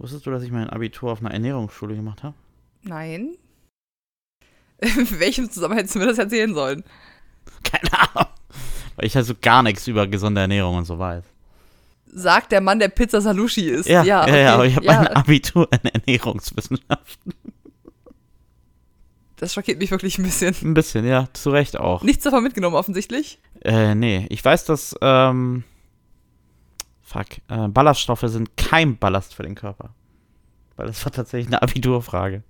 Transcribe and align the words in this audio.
Wusstest 0.00 0.24
du, 0.24 0.30
dass 0.30 0.42
ich 0.42 0.50
mein 0.50 0.70
Abitur 0.70 1.12
auf 1.12 1.20
einer 1.20 1.30
Ernährungsschule 1.30 1.94
gemacht 1.94 2.22
habe? 2.22 2.34
Nein. 2.82 3.36
In 4.80 5.20
welchem 5.20 5.50
Zusammenhang 5.50 5.80
hättest 5.80 5.94
du 5.94 5.98
mir 5.98 6.06
das 6.06 6.16
erzählen 6.16 6.54
sollen? 6.54 6.84
Keine 7.62 7.92
Ahnung. 7.92 8.32
Weil 8.96 9.06
ich 9.06 9.14
also 9.14 9.34
gar 9.38 9.62
nichts 9.62 9.86
über 9.86 10.06
gesunde 10.06 10.40
Ernährung 10.40 10.78
und 10.78 10.86
so 10.86 10.98
weiß. 10.98 11.22
Sagt 12.06 12.50
der 12.50 12.62
Mann, 12.62 12.78
der 12.78 12.88
Pizza 12.88 13.20
Salushi 13.20 13.68
ist. 13.68 13.90
Ja, 13.90 14.02
ja, 14.02 14.22
okay. 14.22 14.42
ja 14.42 14.54
aber 14.54 14.66
ich 14.66 14.76
habe 14.76 14.86
Ja, 14.86 15.02
mein 15.02 15.08
Abitur 15.08 15.68
in 15.70 15.90
Ernährungswissenschaften. 15.90 17.34
Das 19.36 19.52
schockiert 19.52 19.78
mich 19.78 19.90
wirklich 19.90 20.18
ein 20.18 20.22
bisschen. 20.22 20.56
Ein 20.62 20.74
bisschen, 20.74 21.06
ja, 21.06 21.28
zu 21.34 21.50
Recht 21.50 21.78
auch. 21.78 22.02
Nichts 22.02 22.24
davon 22.24 22.42
mitgenommen, 22.42 22.74
offensichtlich. 22.74 23.38
Äh, 23.60 23.94
nee, 23.94 24.26
ich 24.30 24.42
weiß, 24.42 24.64
dass, 24.64 24.94
ähm, 25.02 25.64
fuck, 27.10 27.38
äh, 27.48 27.68
Ballaststoffe 27.68 28.24
sind 28.26 28.56
kein 28.56 28.96
Ballast 28.96 29.34
für 29.34 29.42
den 29.42 29.54
Körper. 29.54 29.94
Weil 30.76 30.86
das 30.86 31.04
war 31.04 31.12
tatsächlich 31.12 31.48
eine 31.48 31.60
Abiturfrage. 31.60 32.42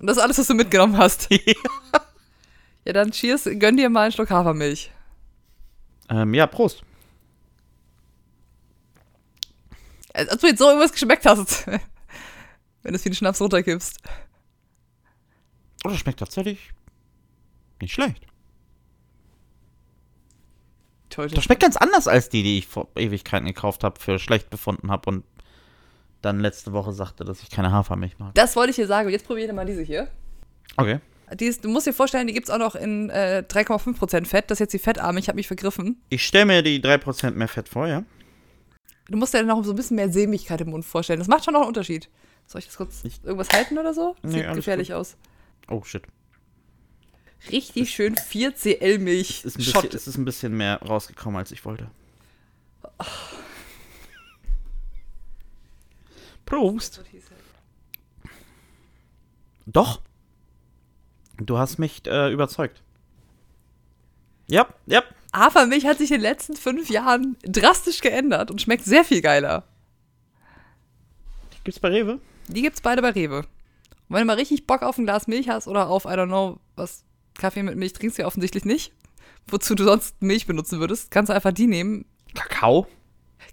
Und 0.00 0.06
das 0.06 0.16
ist 0.16 0.22
alles, 0.22 0.38
was 0.38 0.46
du 0.48 0.54
mitgenommen 0.54 0.96
hast. 0.96 1.28
ja, 2.84 2.92
dann 2.92 3.12
cheers, 3.12 3.44
gönn 3.44 3.76
dir 3.76 3.88
mal 3.88 4.02
einen 4.02 4.12
Schluck 4.12 4.30
Hafermilch. 4.30 4.90
Ähm, 6.10 6.34
ja, 6.34 6.46
Prost. 6.46 6.82
Als 10.12 10.28
als 10.30 10.40
du 10.40 10.48
jetzt 10.48 10.58
so 10.58 10.66
irgendwas 10.66 10.92
geschmeckt 10.92 11.24
hast. 11.26 11.66
Wenn 12.82 12.92
du 12.92 12.96
es 12.96 13.04
wie 13.04 13.08
einen 13.08 13.16
Schnaps 13.16 13.40
runterkippst. 13.40 13.98
Oh, 15.84 15.90
das 15.90 15.98
schmeckt 15.98 16.18
tatsächlich 16.18 16.72
nicht 17.80 17.94
schlecht. 17.94 18.26
Toll, 21.10 21.28
Das 21.28 21.44
schmeckt 21.44 21.62
ganz 21.62 21.76
anders 21.76 22.06
als 22.08 22.28
die, 22.28 22.42
die 22.42 22.58
ich 22.58 22.66
vor 22.66 22.88
Ewigkeiten 22.96 23.46
gekauft 23.46 23.82
habe, 23.84 23.98
für 24.00 24.18
schlecht 24.18 24.50
befunden 24.50 24.90
habe 24.90 25.08
und 25.10 25.24
dann 26.22 26.40
letzte 26.40 26.72
Woche 26.72 26.92
sagte, 26.92 27.24
dass 27.24 27.42
ich 27.42 27.50
keine 27.50 27.70
Hafermilch 27.72 28.18
mag. 28.18 28.34
Das 28.34 28.56
wollte 28.56 28.70
ich 28.70 28.76
dir 28.76 28.86
sagen. 28.86 29.06
Und 29.06 29.12
jetzt 29.12 29.26
probiere 29.26 29.52
mal 29.52 29.64
diese 29.64 29.82
hier. 29.82 30.08
Okay. 30.76 30.98
Die 31.34 31.44
ist, 31.44 31.64
du 31.64 31.68
musst 31.68 31.86
dir 31.86 31.92
vorstellen, 31.92 32.26
die 32.26 32.32
gibt 32.32 32.48
es 32.48 32.54
auch 32.54 32.58
noch 32.58 32.74
in 32.74 33.10
äh, 33.10 33.44
3,5% 33.48 34.24
Fett. 34.26 34.50
Das 34.50 34.56
ist 34.56 34.60
jetzt 34.60 34.72
die 34.72 34.78
Fettarme. 34.78 35.18
Ich 35.20 35.28
habe 35.28 35.36
mich 35.36 35.46
vergriffen. 35.46 36.00
Ich 36.08 36.26
stelle 36.26 36.46
mir 36.46 36.62
die 36.62 36.80
3% 36.82 37.30
mehr 37.32 37.48
Fett 37.48 37.68
vor, 37.68 37.86
ja? 37.86 38.02
Du 39.08 39.16
musst 39.16 39.32
dir 39.34 39.42
noch 39.44 39.62
so 39.64 39.72
ein 39.72 39.76
bisschen 39.76 39.96
mehr 39.96 40.10
Sämigkeit 40.10 40.60
im 40.60 40.70
Mund 40.70 40.84
vorstellen. 40.84 41.18
Das 41.20 41.28
macht 41.28 41.44
schon 41.44 41.54
noch 41.54 41.60
einen 41.60 41.68
Unterschied. 41.68 42.08
Soll 42.46 42.58
ich 42.60 42.66
das 42.66 42.76
kurz 42.76 43.04
Ich- 43.04 43.22
irgendwas 43.22 43.50
halten 43.50 43.78
oder 43.78 43.94
so? 43.94 44.16
Nee, 44.22 44.32
Sieht 44.32 44.44
alles 44.46 44.56
gefährlich 44.56 44.94
aus. 44.94 45.16
Oh, 45.70 45.82
shit. 45.84 46.02
Richtig 47.50 47.90
schön 47.90 48.14
4cl 48.14 48.98
Milch. 48.98 49.44
Es 49.44 49.56
ist, 49.56 49.56
ein 49.56 49.64
bisschen, 49.64 49.96
es 49.96 50.06
ist 50.06 50.18
ein 50.18 50.24
bisschen 50.24 50.56
mehr 50.56 50.82
rausgekommen, 50.82 51.38
als 51.38 51.52
ich 51.52 51.64
wollte. 51.64 51.90
Prost. 56.44 57.02
Doch. 59.66 60.00
Du 61.36 61.58
hast 61.58 61.78
mich 61.78 62.06
äh, 62.06 62.32
überzeugt. 62.32 62.82
Ja, 64.48 64.66
ja. 64.86 65.02
Hafermilch 65.32 65.86
hat 65.86 65.98
sich 65.98 66.10
in 66.10 66.16
den 66.16 66.22
letzten 66.22 66.56
fünf 66.56 66.88
Jahren 66.90 67.36
drastisch 67.42 68.00
geändert 68.00 68.50
und 68.50 68.60
schmeckt 68.60 68.84
sehr 68.84 69.04
viel 69.04 69.20
geiler. 69.20 69.64
Gibt's 71.64 71.80
bei 71.80 71.88
Rewe? 71.88 72.18
Die 72.48 72.62
gibt's 72.62 72.80
beide 72.80 73.02
bei 73.02 73.10
Rewe. 73.10 73.40
Und 73.40 73.46
wenn 74.08 74.20
du 74.20 74.24
mal 74.24 74.36
richtig 74.36 74.66
Bock 74.66 74.82
auf 74.82 74.96
ein 74.96 75.04
Glas 75.04 75.26
Milch 75.26 75.50
hast 75.50 75.68
oder 75.68 75.88
auf, 75.88 76.06
I 76.06 76.08
don't 76.08 76.28
know, 76.28 76.58
was 76.76 77.04
Kaffee 77.38 77.62
mit 77.62 77.76
Milch 77.76 77.94
trinkst 77.94 78.18
du 78.18 78.22
ja 78.22 78.26
offensichtlich 78.26 78.64
nicht, 78.64 78.92
wozu 79.46 79.74
du 79.74 79.84
sonst 79.84 80.20
Milch 80.20 80.46
benutzen 80.46 80.80
würdest, 80.80 81.10
kannst 81.10 81.30
du 81.30 81.34
einfach 81.34 81.52
die 81.52 81.66
nehmen. 81.66 82.04
Kakao? 82.34 82.86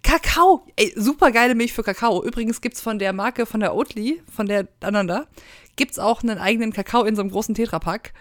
Kakao! 0.03 0.66
Ey, 0.75 0.94
super 0.95 1.31
geile 1.31 1.55
Milch 1.55 1.73
für 1.73 1.83
Kakao. 1.83 2.23
Übrigens 2.23 2.61
gibt's 2.61 2.81
von 2.81 3.00
der 3.00 3.13
Marke, 3.13 3.45
von 3.45 3.59
der 3.59 3.73
Oatly, 3.75 4.22
von 4.31 4.47
der 4.47 4.67
anderen 4.81 5.08
da, 5.08 5.28
gibt's 5.75 6.00
auch 6.00 6.23
einen 6.23 6.38
eigenen 6.38 6.73
Kakao 6.73 7.03
in 7.03 7.16
so 7.16 7.22
einem 7.22 7.31
großen 7.31 7.56
Tetrapack. 7.56 8.13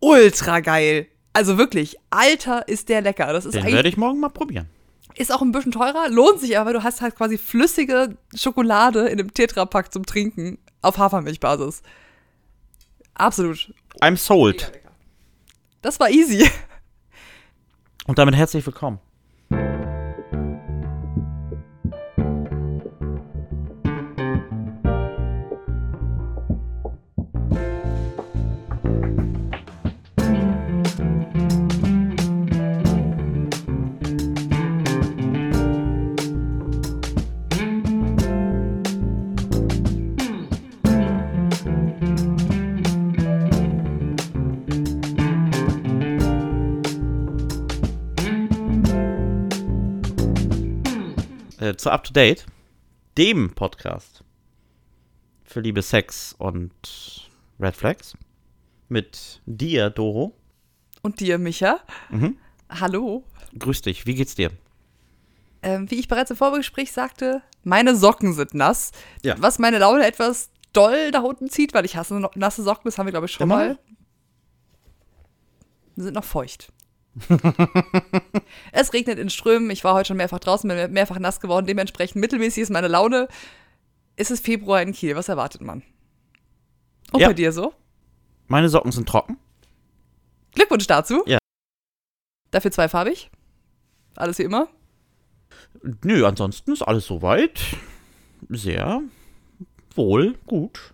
Ultra 0.00 0.60
geil! 0.60 1.06
Also 1.32 1.56
wirklich, 1.56 1.96
Alter, 2.10 2.68
ist 2.68 2.88
der 2.88 3.00
lecker. 3.00 3.32
Das 3.32 3.46
ist 3.46 3.54
Den 3.54 3.64
werde 3.64 3.88
ich 3.88 3.96
morgen 3.96 4.20
mal 4.20 4.28
probieren. 4.28 4.68
Ist 5.14 5.32
auch 5.32 5.42
ein 5.42 5.52
bisschen 5.52 5.72
teurer, 5.72 6.08
lohnt 6.08 6.40
sich 6.40 6.56
aber, 6.58 6.68
weil 6.68 6.74
du 6.74 6.82
hast 6.82 7.00
halt 7.00 7.16
quasi 7.16 7.38
flüssige 7.38 8.16
Schokolade 8.34 9.08
in 9.08 9.18
einem 9.18 9.32
Tetrapack 9.32 9.92
zum 9.92 10.06
Trinken 10.06 10.58
auf 10.80 10.98
Hafermilchbasis. 10.98 11.82
Absolut. 13.14 13.74
I'm 14.00 14.16
sold. 14.16 14.72
Das 15.82 15.98
war 15.98 16.08
easy. 16.10 16.48
Und 18.06 18.18
damit 18.18 18.34
herzlich 18.36 18.64
willkommen. 18.64 19.00
Äh, 51.72 51.76
zu 51.76 51.90
Up 51.90 52.04
to 52.04 52.12
Date, 52.12 52.44
dem 53.16 53.54
Podcast 53.54 54.24
für 55.42 55.60
Liebe, 55.60 55.80
Sex 55.80 56.34
und 56.38 57.30
Red 57.58 57.76
Flags 57.76 58.14
mit 58.90 59.40
dir, 59.46 59.88
Doro. 59.88 60.34
Und 61.00 61.20
dir, 61.20 61.38
Micha? 61.38 61.80
Mhm. 62.10 62.36
Hallo. 62.68 63.24
Grüß 63.58 63.80
dich, 63.80 64.04
wie 64.06 64.14
geht's 64.14 64.34
dir? 64.34 64.50
Ähm, 65.62 65.90
wie 65.90 65.98
ich 65.98 66.08
bereits 66.08 66.30
im 66.30 66.36
Vorgespräch 66.36 66.92
sagte, 66.92 67.40
meine 67.64 67.96
Socken 67.96 68.34
sind 68.34 68.52
nass. 68.52 68.92
Ja. 69.24 69.36
Was 69.38 69.58
meine 69.58 69.78
Laune 69.78 70.06
etwas 70.06 70.50
doll 70.74 71.10
nach 71.10 71.22
unten 71.22 71.48
zieht, 71.48 71.72
weil 71.72 71.86
ich 71.86 71.96
hasse 71.96 72.20
nasse 72.34 72.62
Socken, 72.62 72.84
das 72.84 72.98
haben 72.98 73.06
wir, 73.06 73.12
glaube 73.12 73.26
ich, 73.26 73.32
schon 73.32 73.44
Immer 73.44 73.56
mal. 73.56 73.78
sind 75.96 76.14
noch 76.14 76.24
feucht. 76.24 76.70
es 78.72 78.92
regnet 78.92 79.18
in 79.18 79.30
Strömen. 79.30 79.70
Ich 79.70 79.84
war 79.84 79.94
heute 79.94 80.08
schon 80.08 80.16
mehrfach 80.16 80.40
draußen, 80.40 80.68
bin 80.68 80.92
mehrfach 80.92 81.18
nass 81.18 81.40
geworden. 81.40 81.66
Dementsprechend 81.66 82.20
mittelmäßig 82.20 82.62
ist 82.64 82.70
meine 82.70 82.88
Laune. 82.88 83.28
Es 84.16 84.30
ist 84.30 84.44
Februar 84.44 84.82
in 84.82 84.92
Kiel. 84.92 85.16
Was 85.16 85.28
erwartet 85.28 85.60
man? 85.60 85.82
Und 87.12 87.20
Ja. 87.20 87.28
bei 87.28 87.34
dir 87.34 87.52
so? 87.52 87.74
Meine 88.48 88.68
Socken 88.68 88.92
sind 88.92 89.08
trocken. 89.08 89.36
Glückwunsch 90.54 90.86
dazu. 90.86 91.22
Ja. 91.26 91.38
Dafür 92.50 92.70
zweifarbig. 92.70 93.30
Alles 94.16 94.38
wie 94.38 94.42
immer. 94.42 94.68
Nö, 96.04 96.26
ansonsten 96.26 96.72
ist 96.72 96.82
alles 96.82 97.06
soweit. 97.06 97.60
Sehr 98.48 99.02
wohl, 99.94 100.34
gut. 100.46 100.92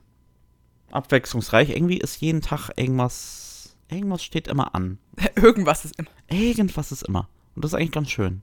Abwechslungsreich. 0.90 1.70
Irgendwie 1.70 1.98
ist 1.98 2.20
jeden 2.20 2.40
Tag 2.40 2.70
irgendwas. 2.76 3.47
Irgendwas 3.90 4.22
steht 4.22 4.48
immer 4.48 4.74
an. 4.74 4.98
Irgendwas 5.34 5.84
ist 5.84 5.98
immer. 5.98 6.10
Irgendwas 6.28 6.92
ist 6.92 7.02
immer. 7.02 7.28
Und 7.54 7.64
das 7.64 7.72
ist 7.72 7.78
eigentlich 7.78 7.92
ganz 7.92 8.10
schön. 8.10 8.42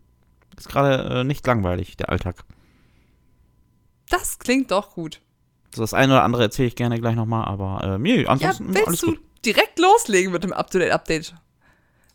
Ist 0.57 0.69
gerade 0.69 1.19
äh, 1.19 1.23
nicht 1.23 1.45
langweilig, 1.45 1.97
der 1.97 2.09
Alltag. 2.09 2.43
Das 4.09 4.39
klingt 4.39 4.71
doch 4.71 4.93
gut. 4.93 5.21
So 5.73 5.81
das 5.81 5.93
eine 5.93 6.13
oder 6.13 6.23
andere 6.23 6.43
erzähle 6.43 6.67
ich 6.67 6.75
gerne 6.75 6.99
gleich 6.99 7.15
nochmal, 7.15 7.45
aber 7.45 7.99
äh, 8.01 8.21
Ja, 8.21 8.29
ansonsten 8.29 8.69
alles 8.75 8.87
willst 8.87 9.03
du 9.03 9.07
gut. 9.07 9.19
direkt 9.45 9.79
loslegen 9.79 10.31
mit 10.31 10.43
dem 10.43 10.53
Up-to-Date-Update? 10.53 11.35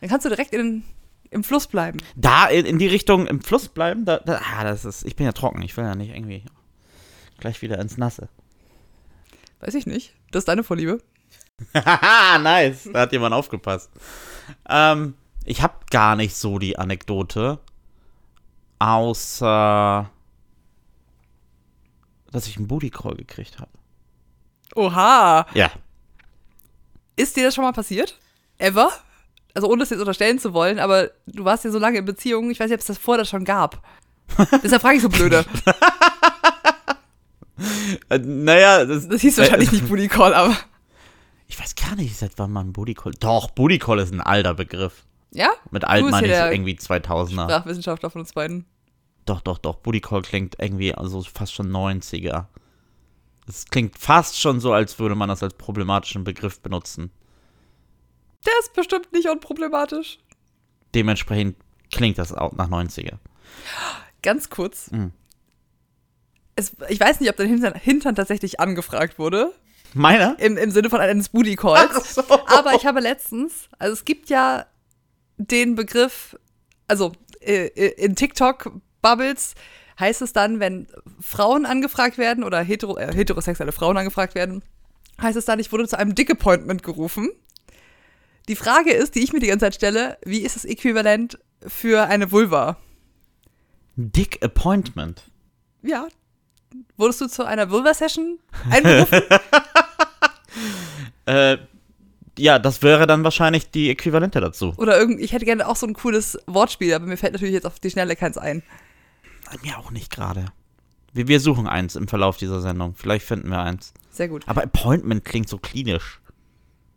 Dann 0.01 0.09
kannst 0.09 0.25
du 0.25 0.31
direkt 0.31 0.55
in, 0.55 0.83
im 1.31 1.45
Fluss 1.45 1.67
bleiben. 1.67 1.99
Da 2.17 2.47
in, 2.47 2.65
in 2.65 2.79
die 2.79 2.87
Richtung 2.87 3.27
im 3.27 3.43
Fluss 3.43 3.69
bleiben, 3.69 4.07
da, 4.07 4.19
da 4.19 4.41
ah, 4.57 4.65
das 4.65 4.85
ist, 4.85 5.05
ich 5.05 5.17
bin 5.17 5.27
ja 5.27 5.33
trocken, 5.33 5.61
ich 5.63 5.77
will 5.77 5.85
ja 5.85 5.95
nicht 5.95 6.11
irgendwie 6.15 6.45
gleich 7.39 7.61
wieder 7.61 7.79
ins 7.79 7.99
Nasse. 7.99 8.29
Weiß 9.61 9.75
ich 9.75 9.87
nicht. 9.87 10.15
Das 10.31 10.41
ist 10.43 10.49
deine 10.49 10.65
Vorliebe. 10.65 11.03
Haha, 11.75 12.39
nice. 12.43 12.89
Da 12.93 13.01
hat 13.01 13.13
jemand 13.13 13.35
aufgepasst. 13.35 13.91
Ähm, 14.69 15.15
ich 15.45 15.63
habe 15.63 15.75
gar 15.91 16.17
nicht 16.17 16.37
so 16.37 16.59
die 16.59 16.79
Anekdote, 16.79 17.59
außer 18.79 20.11
dass 22.33 22.47
ich 22.47 22.57
einen 22.57 22.69
Booty 22.69 22.91
Call 22.91 23.17
gekriegt 23.17 23.59
habe. 23.59 23.71
Oha. 24.77 25.47
Ja. 25.55 25.71
Ist 27.17 27.37
dir 27.37 27.45
das 27.45 27.55
schon 27.55 27.65
mal 27.65 27.73
passiert? 27.73 28.19
Ever? 28.59 28.91
Also 29.55 29.69
ohne 29.69 29.81
das 29.81 29.91
jetzt 29.91 29.99
unterstellen 29.99 30.39
zu 30.39 30.55
wollen, 30.55 30.79
aber 30.79 31.11
du 31.27 31.45
warst 31.45 31.65
ja 31.65 31.73
so 31.73 31.79
lange 31.81 31.99
in 31.99 32.05
Beziehungen, 32.05 32.51
ich 32.53 32.61
weiß 32.61 32.69
nicht, 32.69 32.75
ob 32.75 32.81
es 32.81 32.87
das 32.87 32.99
vorher 32.99 33.25
schon 33.25 33.45
gab. 33.45 33.83
Deshalb 34.63 34.81
frage 34.83 34.97
ich 34.97 35.03
so 35.03 35.09
blöde. 35.09 35.45
Äh, 38.09 38.19
naja, 38.19 38.85
das, 38.85 39.09
Das 39.09 39.21
hieß 39.21 39.39
wahrscheinlich 39.39 39.73
nicht 39.73 39.89
Booty 39.89 40.09
Call, 40.09 40.33
aber. 40.35 40.57
Ich 41.51 41.59
weiß 41.59 41.75
gar 41.75 41.97
nicht, 41.97 42.17
seit 42.17 42.39
wann 42.39 42.53
man 42.53 42.73
Booty 42.73 42.95
Call. 42.95 43.13
Doch, 43.19 43.51
Booty 43.51 43.81
Call 43.81 43.99
ist 43.99 44.13
ein 44.13 44.21
alter 44.21 44.55
Begriff. 44.55 45.05
Ja? 45.33 45.51
Mit 45.73 45.83
alt 45.83 46.09
meine 46.09 46.29
ich 46.29 46.33
irgendwie 46.33 46.75
2000er. 46.75 47.43
Sprachwissenschaftler 47.43 48.09
von 48.09 48.21
uns 48.21 48.33
beiden. 48.33 48.67
Doch, 49.27 49.41
doch, 49.41 49.59
doch. 49.59 49.75
Booty 49.77 50.01
Call 50.01 50.23
klingt 50.23 50.55
irgendwie 50.61 50.95
also 50.95 51.21
fast 51.23 51.53
schon 51.53 51.69
90er. 51.73 52.47
Es 53.49 53.65
klingt 53.65 53.99
fast 53.99 54.41
schon 54.41 54.61
so, 54.61 54.73
als 54.73 55.01
würde 55.01 55.17
man 55.17 55.29
das 55.29 55.43
als 55.43 55.55
problematischen 55.55 56.23
Begriff 56.23 56.61
benutzen. 56.61 57.11
Der 58.47 58.53
ist 58.61 58.73
bestimmt 58.73 59.13
nicht 59.13 59.29
unproblematisch. 59.29 60.21
Dementsprechend 60.95 61.57
klingt 61.91 62.19
das 62.19 62.33
auch 62.33 62.53
nach 62.53 62.69
90er. 62.69 63.19
Ganz 64.23 64.51
kurz. 64.51 64.93
Mhm. 64.93 65.13
Es, 66.55 66.77
ich 66.89 67.01
weiß 67.01 67.19
nicht, 67.19 67.29
ob 67.29 67.37
dein 67.37 67.49
Hintern, 67.49 67.75
Hintern 67.75 68.15
tatsächlich 68.15 68.61
angefragt 68.61 69.19
wurde. 69.19 69.53
Meiner? 69.95 70.37
Im, 70.39 70.57
Im 70.57 70.71
Sinne 70.71 70.91
von 70.91 71.01
eines 71.01 71.29
Booty 71.31 71.57
Calls. 71.57 72.15
So. 72.15 72.23
Aber 72.29 72.75
ich 72.75 72.87
habe 72.87 73.01
letztens, 73.01 73.69
also 73.79 73.93
es 73.93 74.05
gibt 74.05 74.31
ja 74.31 74.67
den 75.37 75.75
Begriff, 75.75 76.37
also 76.87 77.13
äh, 77.41 77.67
äh, 77.67 78.05
in 78.05 78.15
TikTok-Bubbles 78.15 79.55
heißt 79.99 80.23
es 80.23 80.33
dann, 80.33 80.61
wenn 80.61 80.89
Frauen 81.21 81.67
angefragt 81.67 82.19
werden 82.19 82.45
oder 82.45 82.63
hetero, 82.63 82.97
äh, 82.97 83.13
heterosexuelle 83.13 83.73
Frauen 83.73 83.97
angefragt 83.97 84.35
werden, 84.35 84.63
heißt 85.21 85.37
es 85.37 85.45
dann, 85.45 85.59
ich 85.59 85.73
wurde 85.73 85.89
zu 85.89 85.99
einem 85.99 86.15
Dick-Appointment 86.15 86.83
gerufen. 86.83 87.31
Die 88.49 88.57
Frage 88.57 88.93
ist, 88.93 89.15
die 89.15 89.21
ich 89.21 89.33
mir 89.33 89.41
die 89.41 89.49
ganze 89.49 89.67
Zeit 89.67 89.75
stelle, 89.75 90.19
wie 90.25 90.41
ist 90.41 90.57
das 90.57 90.65
Äquivalent 90.65 91.39
für 91.67 92.07
eine 92.07 92.33
Vulva? 92.33 92.79
Dick 93.97 94.43
Appointment. 94.43 95.25
Ja. 95.83 96.09
Wurdest 96.97 97.21
du 97.21 97.27
zu 97.27 97.45
einer 97.45 97.71
Vulva-Session 97.71 98.39
einberufen? 98.71 99.23
Äh, 101.31 101.59
ja, 102.39 102.59
das 102.59 102.83
wäre 102.83 103.07
dann 103.07 103.23
wahrscheinlich 103.23 103.71
die 103.71 103.89
Äquivalente 103.89 104.41
dazu. 104.41 104.75
Oder 104.79 104.99
irgend, 104.99 105.21
ich 105.21 105.33
hätte 105.33 105.45
gerne 105.45 105.69
auch 105.69 105.77
so 105.77 105.87
ein 105.87 105.95
cooles 105.95 106.39
Wortspiel, 106.47 106.93
aber 106.93 107.07
mir 107.07 107.17
fällt 107.17 107.35
natürlich 107.35 107.55
jetzt 107.55 107.67
auf 107.67 107.79
die 107.79 107.91
Schnelle 107.91 108.17
keins 108.17 108.37
ein. 108.37 108.65
Mir 109.63 109.79
auch 109.79 109.91
nicht 109.93 110.13
gerade. 110.13 110.47
Wir, 111.13 111.29
wir 111.29 111.39
suchen 111.39 111.69
eins 111.69 111.95
im 111.95 112.09
Verlauf 112.09 112.37
dieser 112.37 112.61
Sendung. 112.61 112.95
Vielleicht 112.97 113.25
finden 113.25 113.49
wir 113.49 113.61
eins. 113.61 113.93
Sehr 114.11 114.29
gut. 114.29 114.43
Aber 114.49 114.63
Appointment 114.63 115.25
klingt 115.25 115.49
so 115.49 115.59
klinisch. 115.59 116.21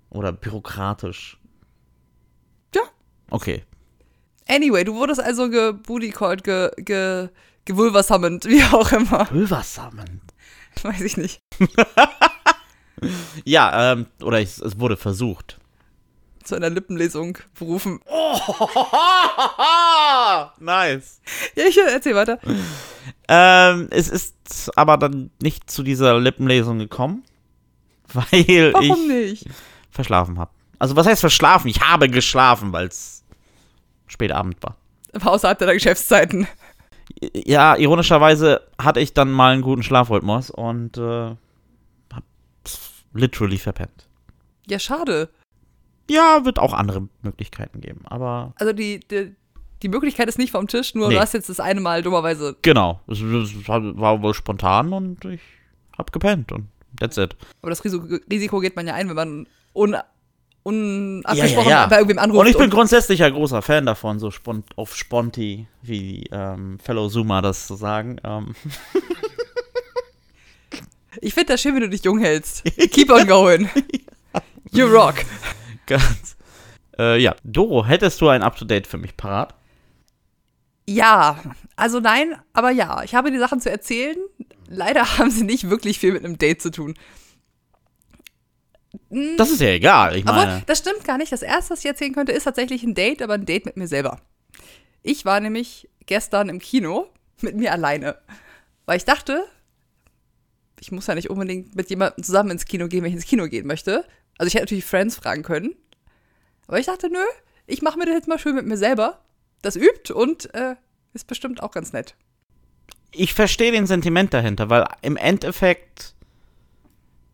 Oder 0.09 0.31
bürokratisch. 0.31 1.37
Ja. 2.73 2.81
Okay. 3.29 3.63
Anyway, 4.47 4.83
du 4.83 4.95
wurdest 4.95 5.21
also 5.21 5.49
gebootycalled, 5.49 6.43
ge, 6.43 6.71
ge, 6.77 7.29
gewulversummend, 7.65 8.45
wie 8.45 8.63
auch 8.63 8.91
immer. 8.91 9.25
Pulversamen. 9.25 10.21
Weiß 10.81 11.01
ich 11.01 11.17
nicht. 11.17 11.41
Ja, 13.45 13.93
ähm, 13.93 14.05
oder 14.21 14.39
ich, 14.39 14.57
es 14.59 14.79
wurde 14.79 14.97
versucht. 14.97 15.57
Zu 16.43 16.55
einer 16.55 16.69
Lippenlesung 16.69 17.37
berufen. 17.57 18.01
nice. 20.59 21.21
Ja, 21.55 21.65
ich 21.67 21.77
erzähl 21.77 22.15
weiter. 22.15 22.39
Ähm, 23.27 23.87
es 23.91 24.09
ist 24.09 24.77
aber 24.77 24.97
dann 24.97 25.31
nicht 25.41 25.69
zu 25.69 25.83
dieser 25.83 26.19
Lippenlesung 26.19 26.79
gekommen, 26.79 27.23
weil 28.13 28.73
Warum 28.73 28.83
ich 28.83 29.07
nicht? 29.07 29.45
verschlafen 29.89 30.37
habe. 30.37 30.51
Also 30.79 30.95
was 30.95 31.07
heißt 31.07 31.21
verschlafen? 31.21 31.69
Ich 31.69 31.81
habe 31.81 32.09
geschlafen, 32.09 32.73
weil 32.73 32.87
es 32.87 33.23
spät 34.07 34.33
Abend 34.33 34.61
war. 34.61 34.75
Aber 35.13 35.31
außerhalb 35.31 35.57
deiner 35.57 35.73
Geschäftszeiten. 35.73 36.47
Ja, 37.33 37.75
ironischerweise 37.75 38.61
hatte 38.81 38.99
ich 38.99 39.13
dann 39.13 39.31
mal 39.31 39.53
einen 39.53 39.61
guten 39.61 39.83
Schlafrhythmus 39.83 40.49
und 40.49 40.97
äh, 40.97 41.35
literally 43.13 43.57
verpennt. 43.57 44.07
Ja, 44.67 44.79
schade. 44.79 45.29
Ja, 46.09 46.43
wird 46.43 46.59
auch 46.59 46.73
andere 46.73 47.07
Möglichkeiten 47.21 47.79
geben, 47.81 48.01
aber 48.05 48.53
Also 48.57 48.73
die, 48.73 48.99
die, 48.99 49.35
die 49.81 49.89
Möglichkeit 49.89 50.27
ist 50.27 50.37
nicht 50.37 50.51
vom 50.51 50.67
Tisch, 50.67 50.95
nur 50.95 51.07
Nee. 51.09 51.15
du 51.15 51.21
hast 51.21 51.33
jetzt 51.33 51.49
das 51.49 51.59
eine 51.59 51.79
Mal 51.81 52.01
dummerweise. 52.03 52.55
genau, 52.61 52.99
es, 53.07 53.21
es 53.21 53.67
war 53.67 54.21
wohl 54.21 54.33
spontan 54.33 54.91
und 54.93 55.23
ich 55.25 55.41
hab 55.97 56.11
gepennt 56.11 56.51
und 56.51 56.67
that's 56.99 57.17
it. 57.17 57.35
Aber 57.61 57.69
das 57.69 57.83
Risiko, 57.85 58.59
geht 58.59 58.75
man 58.75 58.87
ja 58.87 58.93
ein, 58.95 59.07
wenn 59.09 59.15
man 59.15 59.47
un, 59.73 59.95
unabgesprochen 60.63 61.69
ja, 61.69 61.81
ja. 61.83 61.87
bei 61.87 61.97
irgendwem 61.97 62.19
anruft. 62.19 62.41
Und 62.41 62.47
ich 62.47 62.57
bin 62.57 62.69
grundsätzlich 62.69 63.19
ja 63.19 63.29
großer 63.29 63.61
Fan 63.61 63.85
davon, 63.85 64.19
so 64.19 64.31
spont 64.31 64.65
auf 64.77 64.95
Sponti, 64.95 65.67
wie 65.81 66.25
ähm, 66.31 66.79
Fellow 66.79 67.07
Zoomer 67.09 67.41
das 67.41 67.67
so 67.67 67.75
sagen. 67.75 68.17
Ähm, 68.23 68.55
ich 71.23 71.33
finde 71.33 71.53
das 71.53 71.61
schön, 71.61 71.73
wenn 71.75 71.81
du 71.81 71.89
dich 71.89 72.03
jung 72.03 72.19
hältst. 72.19 72.63
Keep 72.91 73.09
on 73.09 73.27
going. 73.27 73.69
You 74.71 74.87
rock. 74.87 75.15
ganz. 75.85 76.35
Äh, 76.97 77.19
ja, 77.19 77.35
Doro, 77.43 77.85
hättest 77.85 78.19
du 78.21 78.29
ein 78.29 78.41
Up-to-Date 78.41 78.87
für 78.87 78.97
mich 78.97 79.15
parat? 79.15 79.53
Ja, 80.87 81.39
also 81.75 81.99
nein, 81.99 82.35
aber 82.53 82.71
ja. 82.71 83.03
Ich 83.03 83.15
habe 83.15 83.31
die 83.31 83.37
Sachen 83.37 83.61
zu 83.61 83.69
erzählen. 83.69 84.17
Leider 84.67 85.17
haben 85.17 85.29
sie 85.31 85.43
nicht 85.43 85.69
wirklich 85.69 85.99
viel 85.99 86.13
mit 86.13 86.25
einem 86.25 86.37
Date 86.37 86.61
zu 86.61 86.71
tun. 86.71 86.95
Das 89.37 89.51
ist 89.51 89.61
ja 89.61 89.69
egal, 89.69 90.15
ich 90.17 90.27
Aber 90.27 90.45
meine. 90.45 90.63
das 90.65 90.79
stimmt 90.79 91.03
gar 91.03 91.17
nicht. 91.17 91.31
Das 91.31 91.41
erste, 91.41 91.71
was 91.71 91.79
ich 91.79 91.85
erzählen 91.85 92.13
könnte, 92.13 92.31
ist 92.31 92.43
tatsächlich 92.43 92.83
ein 92.83 92.93
Date, 92.95 93.21
aber 93.21 93.33
ein 93.35 93.45
Date 93.45 93.65
mit 93.65 93.77
mir 93.77 93.87
selber. 93.87 94.19
Ich 95.01 95.25
war 95.25 95.39
nämlich 95.39 95.89
gestern 96.05 96.49
im 96.49 96.59
Kino 96.59 97.07
mit 97.41 97.55
mir 97.55 97.71
alleine. 97.71 98.17
Weil 98.85 98.97
ich 98.97 99.05
dachte, 99.05 99.45
ich 100.83 100.91
muss 100.91 101.07
ja 101.07 101.15
nicht 101.15 101.29
unbedingt 101.29 101.75
mit 101.75 101.89
jemandem 101.89 102.21
zusammen 102.25 102.51
ins 102.51 102.65
Kino 102.65 102.89
gehen, 102.89 103.03
wenn 103.03 103.09
ich 103.09 103.15
ins 103.15 103.25
Kino 103.25 103.47
gehen 103.47 103.65
möchte. 103.65 104.03
Also 104.37 104.47
ich 104.47 104.55
hätte 104.55 104.65
natürlich 104.65 104.83
Friends 104.83 105.15
fragen 105.15 105.41
können. 105.41 105.75
Aber 106.67 106.77
ich 106.77 106.87
dachte, 106.87 107.09
nö, 107.09 107.23
ich 107.67 107.81
mache 107.81 107.97
mir 107.97 108.05
das 108.05 108.15
jetzt 108.15 108.27
mal 108.27 108.37
schön 108.37 108.55
mit 108.55 108.65
mir 108.65 108.75
selber. 108.75 109.21
Das 109.61 109.77
übt 109.77 110.11
und 110.11 110.53
äh, 110.53 110.75
ist 111.13 111.25
bestimmt 111.25 111.63
auch 111.63 111.71
ganz 111.71 111.93
nett. 111.93 112.15
ich 113.13 113.33
verstehe 113.33 113.71
den 113.71 113.87
Sentiment 113.87 114.33
dahinter, 114.33 114.69
weil 114.69 114.85
im 115.01 115.15
Endeffekt, 115.15 116.15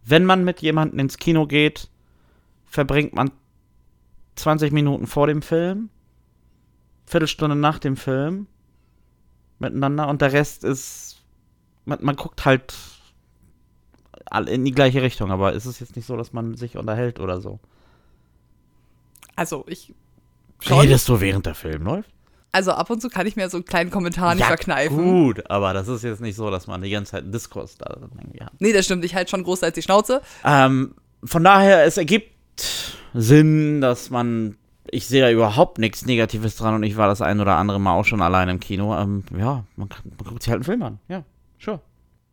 wenn 0.06 0.26
man 0.26 0.44
mit 0.44 0.62
jemandem 0.62 1.00
ins 1.00 1.18
Kino 1.18 1.48
geht, 1.48 1.90
verbringt 2.68 3.16
man 3.16 3.32
20 4.36 4.72
Minuten 4.72 5.08
vor 5.08 5.26
dem 5.26 5.42
Film, 5.42 5.90
Viertelstunde 7.08 7.56
nach 7.56 7.80
dem 7.80 7.98
Film 7.98 8.46
miteinander 9.58 10.08
und 10.08 10.22
der 10.22 10.34
Rest 10.34 10.64
ist, 10.64 11.24
man, 11.86 11.98
man 12.04 12.16
guckt 12.16 12.46
halt 12.46 12.76
in 14.48 14.66
die 14.66 14.72
gleiche 14.72 15.02
Richtung, 15.02 15.32
aber 15.32 15.56
es 15.56 15.66
ist 15.66 15.80
jetzt 15.80 15.96
nicht 15.96 16.06
so, 16.06 16.16
dass 16.18 16.34
man 16.34 16.56
sich 16.56 16.78
unterhält 16.78 17.20
oder 17.20 17.42
so. 17.42 17.60
Also 19.36 19.66
ich. 19.68 19.94
Redest 20.70 21.08
du 21.08 21.22
während 21.22 21.46
der 21.46 21.56
Film 21.56 21.84
läuft? 21.84 22.10
Also 22.52 22.72
ab 22.72 22.90
und 22.90 23.02
zu 23.02 23.10
kann 23.10 23.28
ich 23.28 23.36
mir 23.36 23.50
so 23.50 23.58
einen 23.58 23.66
kleinen 23.66 23.92
Kommentar 23.92 24.34
nicht 24.34 24.42
ja, 24.42 24.48
verkneifen. 24.48 24.98
gut, 24.98 25.50
aber 25.50 25.74
das 25.74 25.88
ist 25.88 26.04
jetzt 26.04 26.20
nicht 26.20 26.36
so, 26.36 26.50
dass 26.50 26.66
man 26.68 26.82
die 26.82 26.90
ganze 26.90 27.12
Zeit 27.12 27.24
einen 27.24 27.32
Diskurs 27.32 27.78
da 27.78 27.86
drin 27.86 28.10
irgendwie 28.18 28.42
hat. 28.44 28.54
Nee, 28.60 28.74
das 28.74 28.86
stimmt. 28.86 29.06
Ich 29.06 29.14
halt 29.14 29.30
schon 29.30 29.44
groß 29.44 29.64
als 29.64 29.76
die 29.76 29.82
Schnauze. 29.82 30.22
Ähm, 30.44 30.96
von 31.24 31.44
daher, 31.44 31.86
es 31.86 31.98
ergibt 31.98 32.32
Sinn, 33.14 33.82
dass 33.82 34.10
man. 34.10 34.58
Ich 34.92 35.06
sehe 35.06 35.22
da 35.22 35.30
überhaupt 35.30 35.78
nichts 35.78 36.08
Negatives 36.08 36.56
dran 36.56 36.74
und 36.74 36.82
ich 36.82 36.98
war 36.98 37.08
das 37.08 37.22
ein 37.22 37.40
oder 37.40 37.58
andere 37.58 37.80
Mal 37.80 37.94
auch 37.94 38.06
schon 38.06 38.24
allein 38.24 38.50
im 38.50 38.60
Kino. 38.60 38.98
Ähm, 38.98 39.24
ja, 39.38 39.64
man, 39.76 39.88
man 39.88 40.28
guckt 40.28 40.42
sich 40.42 40.50
halt 40.50 40.58
einen 40.58 40.64
Film 40.64 40.82
an. 40.82 41.00
Ja, 41.08 41.24
sure. 41.60 41.80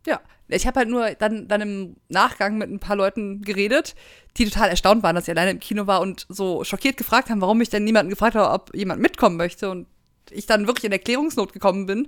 Ja, 0.05 0.21
ich 0.47 0.65
habe 0.65 0.79
halt 0.79 0.89
nur 0.89 1.11
dann, 1.11 1.47
dann 1.47 1.61
im 1.61 1.95
Nachgang 2.07 2.57
mit 2.57 2.69
ein 2.69 2.79
paar 2.79 2.95
Leuten 2.95 3.41
geredet, 3.41 3.95
die 4.37 4.45
total 4.45 4.69
erstaunt 4.69 5.03
waren, 5.03 5.15
dass 5.15 5.25
ich 5.25 5.31
alleine 5.31 5.51
im 5.51 5.59
Kino 5.59 5.87
war 5.87 6.01
und 6.01 6.25
so 6.29 6.63
schockiert 6.63 6.97
gefragt 6.97 7.29
haben, 7.29 7.41
warum 7.41 7.59
ich 7.61 7.69
denn 7.69 7.83
niemanden 7.83 8.09
gefragt 8.09 8.35
habe, 8.35 8.53
ob 8.53 8.73
jemand 8.75 9.01
mitkommen 9.01 9.35
möchte. 9.35 9.69
Und 9.69 9.87
ich 10.31 10.45
dann 10.45 10.67
wirklich 10.67 10.85
in 10.85 10.91
Erklärungsnot 10.91 11.53
gekommen 11.53 11.85
bin, 11.85 12.07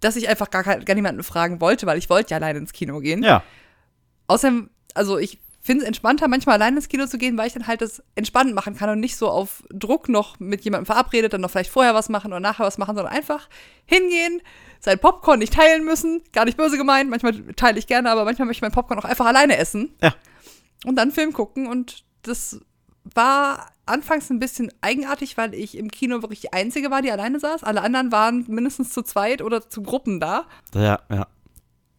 dass 0.00 0.16
ich 0.16 0.28
einfach 0.28 0.50
gar, 0.50 0.62
gar 0.62 0.94
niemanden 0.94 1.22
fragen 1.22 1.60
wollte, 1.60 1.86
weil 1.86 1.98
ich 1.98 2.10
wollte 2.10 2.30
ja 2.30 2.36
alleine 2.36 2.58
ins 2.58 2.72
Kino 2.72 3.00
gehen. 3.00 3.22
Ja. 3.22 3.42
Außerdem, 4.26 4.70
also 4.94 5.18
ich 5.18 5.38
finde 5.66 5.82
es 5.82 5.88
entspannter, 5.88 6.28
manchmal 6.28 6.54
alleine 6.54 6.76
ins 6.76 6.88
Kino 6.88 7.06
zu 7.06 7.18
gehen, 7.18 7.36
weil 7.36 7.48
ich 7.48 7.52
dann 7.52 7.66
halt 7.66 7.80
das 7.80 8.02
entspannt 8.14 8.54
machen 8.54 8.76
kann 8.76 8.88
und 8.88 9.00
nicht 9.00 9.16
so 9.16 9.28
auf 9.28 9.64
Druck 9.70 10.08
noch 10.08 10.38
mit 10.38 10.62
jemandem 10.62 10.86
verabredet, 10.86 11.32
dann 11.32 11.40
noch 11.40 11.50
vielleicht 11.50 11.70
vorher 11.70 11.94
was 11.94 12.08
machen 12.08 12.32
oder 12.32 12.40
nachher 12.40 12.64
was 12.64 12.78
machen, 12.78 12.96
sondern 12.96 13.12
einfach 13.12 13.48
hingehen, 13.84 14.40
sein 14.80 14.98
Popcorn 14.98 15.38
nicht 15.38 15.52
teilen 15.52 15.84
müssen, 15.84 16.22
gar 16.32 16.44
nicht 16.44 16.56
böse 16.56 16.78
gemeint, 16.78 17.10
manchmal 17.10 17.34
teile 17.54 17.78
ich 17.78 17.86
gerne, 17.86 18.10
aber 18.10 18.24
manchmal 18.24 18.46
möchte 18.46 18.58
ich 18.58 18.62
mein 18.62 18.72
Popcorn 18.72 19.00
auch 19.00 19.04
einfach 19.04 19.26
alleine 19.26 19.56
essen. 19.56 19.94
Ja. 20.02 20.14
Und 20.84 20.96
dann 20.96 21.10
Film 21.10 21.32
gucken 21.32 21.66
und 21.66 22.04
das 22.22 22.60
war 23.14 23.72
anfangs 23.86 24.30
ein 24.30 24.38
bisschen 24.38 24.72
eigenartig, 24.80 25.36
weil 25.36 25.54
ich 25.54 25.76
im 25.76 25.90
Kino 25.90 26.22
wirklich 26.22 26.40
die 26.40 26.52
Einzige 26.52 26.90
war, 26.90 27.02
die 27.02 27.10
alleine 27.10 27.38
saß. 27.38 27.62
Alle 27.62 27.82
anderen 27.82 28.12
waren 28.12 28.44
mindestens 28.48 28.90
zu 28.90 29.02
zweit 29.02 29.42
oder 29.42 29.68
zu 29.68 29.82
Gruppen 29.82 30.20
da. 30.20 30.46
Ja, 30.74 31.00
ja. 31.10 31.26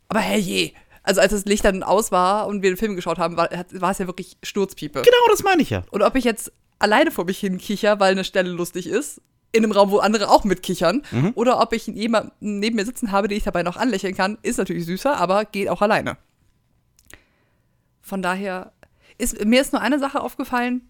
Aber 0.10 0.20
herrje. 0.20 0.74
Also 1.08 1.22
als 1.22 1.32
das 1.32 1.46
Licht 1.46 1.64
dann 1.66 1.84
aus 1.84 2.12
war 2.12 2.48
und 2.48 2.62
wir 2.62 2.70
den 2.70 2.78
Film 2.78 2.96
geschaut 2.96 3.18
haben, 3.18 3.38
war, 3.38 3.50
war 3.72 3.92
es 3.92 3.98
ja 3.98 4.08
wirklich 4.08 4.38
Sturzpiepe. 4.44 5.02
Genau, 5.04 5.28
das 5.30 5.42
meine 5.44 5.62
ich 5.62 5.70
ja. 5.70 5.84
Und 5.92 6.02
ob 6.02 6.16
ich 6.16 6.26
jetzt 6.26 6.52
alleine 6.80 7.12
vor 7.12 7.26
mich 7.26 7.40
hin 7.40 7.58
kicher, 7.58 8.00
weil 8.00 8.12
eine 8.12 8.24
Stelle 8.26 8.50
lustig 8.50 8.88
ist, 8.88 9.22
in 9.54 9.64
einem 9.64 9.72
Raum, 9.72 9.90
wo 9.90 10.00
andere 10.00 10.30
auch 10.30 10.44
mitkichern, 10.44 11.04
Mhm. 11.12 11.32
oder 11.36 11.62
ob 11.62 11.72
ich 11.74 11.88
jemanden 11.88 12.60
neben 12.60 12.76
mir 12.76 12.86
sitzen 12.86 13.12
habe, 13.14 13.28
den 13.30 13.38
ich 13.38 13.46
dabei 13.46 13.64
noch 13.64 13.78
anlächeln 13.78 14.16
kann, 14.16 14.38
ist 14.42 14.58
natürlich 14.58 14.86
süßer, 14.86 15.16
aber 15.18 15.46
geht 15.46 15.70
auch 15.70 15.82
alleine. 15.82 16.18
Von 18.02 18.22
daher 18.22 18.72
ist 19.18 19.44
mir 19.46 19.62
ist 19.62 19.74
nur 19.74 19.82
eine 19.82 20.00
Sache 20.00 20.22
aufgefallen. 20.22 20.90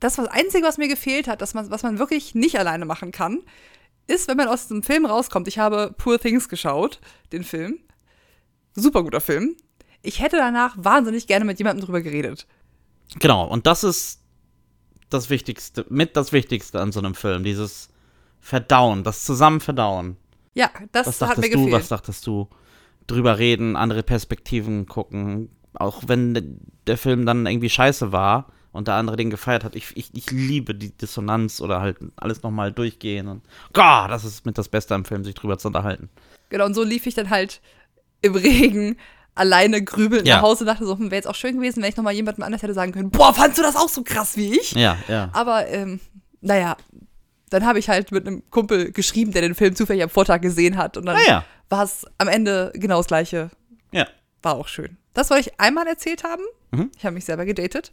Das 0.00 0.18
was 0.18 0.26
Einzige, 0.28 0.66
was 0.66 0.78
mir 0.78 0.88
gefehlt 0.88 1.28
hat, 1.28 1.40
dass 1.42 1.54
man, 1.54 1.70
was 1.70 1.82
man 1.82 1.98
wirklich 1.98 2.34
nicht 2.34 2.58
alleine 2.58 2.84
machen 2.84 3.12
kann, 3.12 3.40
ist, 4.06 4.28
wenn 4.28 4.36
man 4.36 4.48
aus 4.48 4.68
dem 4.68 4.82
Film 4.82 5.06
rauskommt. 5.06 5.48
Ich 5.48 5.58
habe 5.58 5.94
Poor 5.96 6.18
Things 6.18 6.48
geschaut, 6.48 7.00
den 7.32 7.44
Film. 7.44 7.78
Super 8.74 9.02
guter 9.02 9.20
Film. 9.20 9.56
Ich 10.02 10.20
hätte 10.20 10.36
danach 10.36 10.74
wahnsinnig 10.76 11.26
gerne 11.26 11.44
mit 11.44 11.58
jemandem 11.58 11.84
drüber 11.84 12.00
geredet. 12.00 12.46
Genau, 13.18 13.46
und 13.46 13.66
das 13.66 13.84
ist 13.84 14.20
das 15.10 15.30
Wichtigste, 15.30 15.84
mit 15.88 16.16
das 16.16 16.32
Wichtigste 16.32 16.80
an 16.80 16.92
so 16.92 17.00
einem 17.00 17.14
Film. 17.14 17.44
Dieses 17.44 17.90
Verdauen, 18.40 19.04
das 19.04 19.24
Zusammenverdauen. 19.24 20.16
Ja, 20.54 20.70
das 20.92 21.06
Was 21.06 21.20
hat 21.20 21.36
mir 21.38 21.42
dachtest 21.42 21.54
du, 21.54 21.58
gefehlt. 21.64 21.72
was 21.72 21.88
dachtest 21.88 22.26
du? 22.26 22.48
Drüber 23.06 23.38
reden, 23.38 23.76
andere 23.76 24.02
Perspektiven 24.02 24.86
gucken. 24.86 25.50
Auch 25.74 26.02
wenn 26.06 26.60
der 26.86 26.98
Film 26.98 27.26
dann 27.26 27.46
irgendwie 27.46 27.70
scheiße 27.70 28.12
war 28.12 28.52
und 28.72 28.88
der 28.88 28.94
andere 28.94 29.16
den 29.16 29.30
gefeiert 29.30 29.64
hat. 29.64 29.76
Ich, 29.76 29.96
ich, 29.96 30.10
ich 30.14 30.30
liebe 30.30 30.74
die 30.74 30.96
Dissonanz 30.96 31.60
oder 31.60 31.80
halt 31.80 31.98
alles 32.16 32.42
nochmal 32.42 32.72
durchgehen. 32.72 33.28
Und 33.28 33.42
Gott, 33.72 34.10
das 34.10 34.24
ist 34.24 34.44
mit 34.46 34.58
das 34.58 34.68
Beste 34.68 34.94
am 34.94 35.04
Film, 35.04 35.24
sich 35.24 35.34
drüber 35.34 35.58
zu 35.58 35.68
unterhalten. 35.68 36.08
Genau, 36.48 36.66
und 36.66 36.74
so 36.74 36.82
lief 36.82 37.06
ich 37.06 37.14
dann 37.14 37.30
halt 37.30 37.60
im 38.22 38.34
Regen 38.34 38.96
alleine 39.34 39.82
grübelnd 39.82 40.26
Ja. 40.26 40.36
nach 40.36 40.42
Hause 40.42 40.60
und 40.64 40.66
dachte 40.68 40.84
so, 40.86 40.94
hm, 40.98 41.06
wäre 41.10 41.16
jetzt 41.16 41.26
auch 41.26 41.34
schön 41.34 41.56
gewesen, 41.56 41.82
wenn 41.82 41.88
ich 41.90 41.96
nochmal 41.96 42.12
jemandem 42.14 42.44
anders 42.44 42.62
hätte 42.62 42.74
sagen 42.74 42.92
können, 42.92 43.10
boah, 43.10 43.32
fandst 43.34 43.58
du 43.58 43.62
das 43.62 43.76
auch 43.76 43.88
so 43.88 44.02
krass 44.02 44.36
wie 44.36 44.58
ich? 44.58 44.72
Ja, 44.72 44.96
ja. 45.08 45.30
Aber, 45.32 45.66
ähm, 45.68 46.00
naja, 46.40 46.76
dann 47.50 47.64
habe 47.66 47.78
ich 47.78 47.88
halt 47.88 48.12
mit 48.12 48.26
einem 48.26 48.42
Kumpel 48.50 48.92
geschrieben, 48.92 49.32
der 49.32 49.42
den 49.42 49.54
Film 49.54 49.74
zufällig 49.76 50.02
am 50.02 50.10
Vortag 50.10 50.40
gesehen 50.40 50.76
hat. 50.76 50.96
Und 50.96 51.06
dann 51.06 51.16
Naja, 51.16 51.44
war 51.68 51.84
es 51.84 52.06
am 52.18 52.28
Ende 52.28 52.72
genau 52.74 52.98
das 52.98 53.06
Gleiche. 53.06 53.50
ja. 53.90 54.06
War 54.42 54.54
auch 54.56 54.66
schön. 54.68 54.96
Das 55.14 55.30
wollte 55.30 55.48
ich 55.50 55.60
einmal 55.60 55.86
erzählt 55.86 56.24
haben. 56.24 56.42
Mhm. 56.72 56.90
Ich 56.98 57.04
habe 57.04 57.14
mich 57.14 57.24
selber 57.24 57.44
gedatet. 57.44 57.92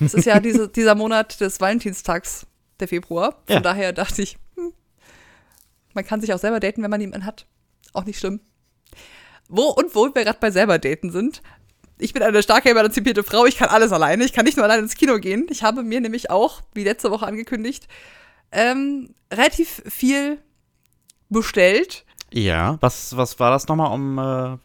Es 0.00 0.12
ist 0.14 0.24
ja 0.24 0.40
diese, 0.40 0.68
dieser 0.74 0.94
Monat 0.96 1.40
des 1.40 1.60
Valentinstags, 1.60 2.46
der 2.80 2.88
Februar. 2.88 3.32
Von 3.46 3.54
Ja. 3.56 3.60
daher 3.60 3.92
dachte 3.92 4.20
ich, 4.22 4.36
hm, 4.56 4.72
man 5.94 6.04
kann 6.04 6.20
sich 6.20 6.32
auch 6.34 6.38
selber 6.38 6.58
daten, 6.60 6.82
wenn 6.82 6.90
man 6.90 6.98
niemanden 7.00 7.26
hat. 7.26 7.46
Auch 7.92 8.04
nicht 8.04 8.18
schlimm. 8.18 8.40
Wo 9.48 9.64
und 9.68 9.94
wo 9.94 10.04
wir 10.14 10.24
gerade 10.24 10.38
bei 10.40 10.50
selber 10.50 10.78
daten 10.78 11.10
sind. 11.10 11.42
Ich 11.98 12.12
bin 12.12 12.22
eine 12.22 12.42
starke, 12.42 12.70
emanzipierte 12.70 13.22
Frau. 13.22 13.46
Ich 13.46 13.56
kann 13.56 13.68
alles 13.68 13.92
alleine. 13.92 14.24
Ich 14.24 14.32
kann 14.32 14.44
nicht 14.44 14.56
nur 14.56 14.64
alleine 14.64 14.82
ins 14.82 14.96
Kino 14.96 15.18
gehen. 15.18 15.46
Ich 15.50 15.62
habe 15.62 15.82
mir 15.82 16.00
nämlich 16.00 16.30
auch, 16.30 16.62
wie 16.74 16.84
letzte 16.84 17.10
Woche 17.10 17.26
angekündigt, 17.26 17.86
ähm, 18.50 19.14
relativ 19.32 19.82
viel 19.86 20.38
bestellt. 21.28 22.04
Ja, 22.32 22.78
was, 22.80 23.16
was 23.16 23.38
war 23.38 23.50
das 23.50 23.68
nochmal, 23.68 23.92
um 23.92 24.18
äh, 24.18 24.58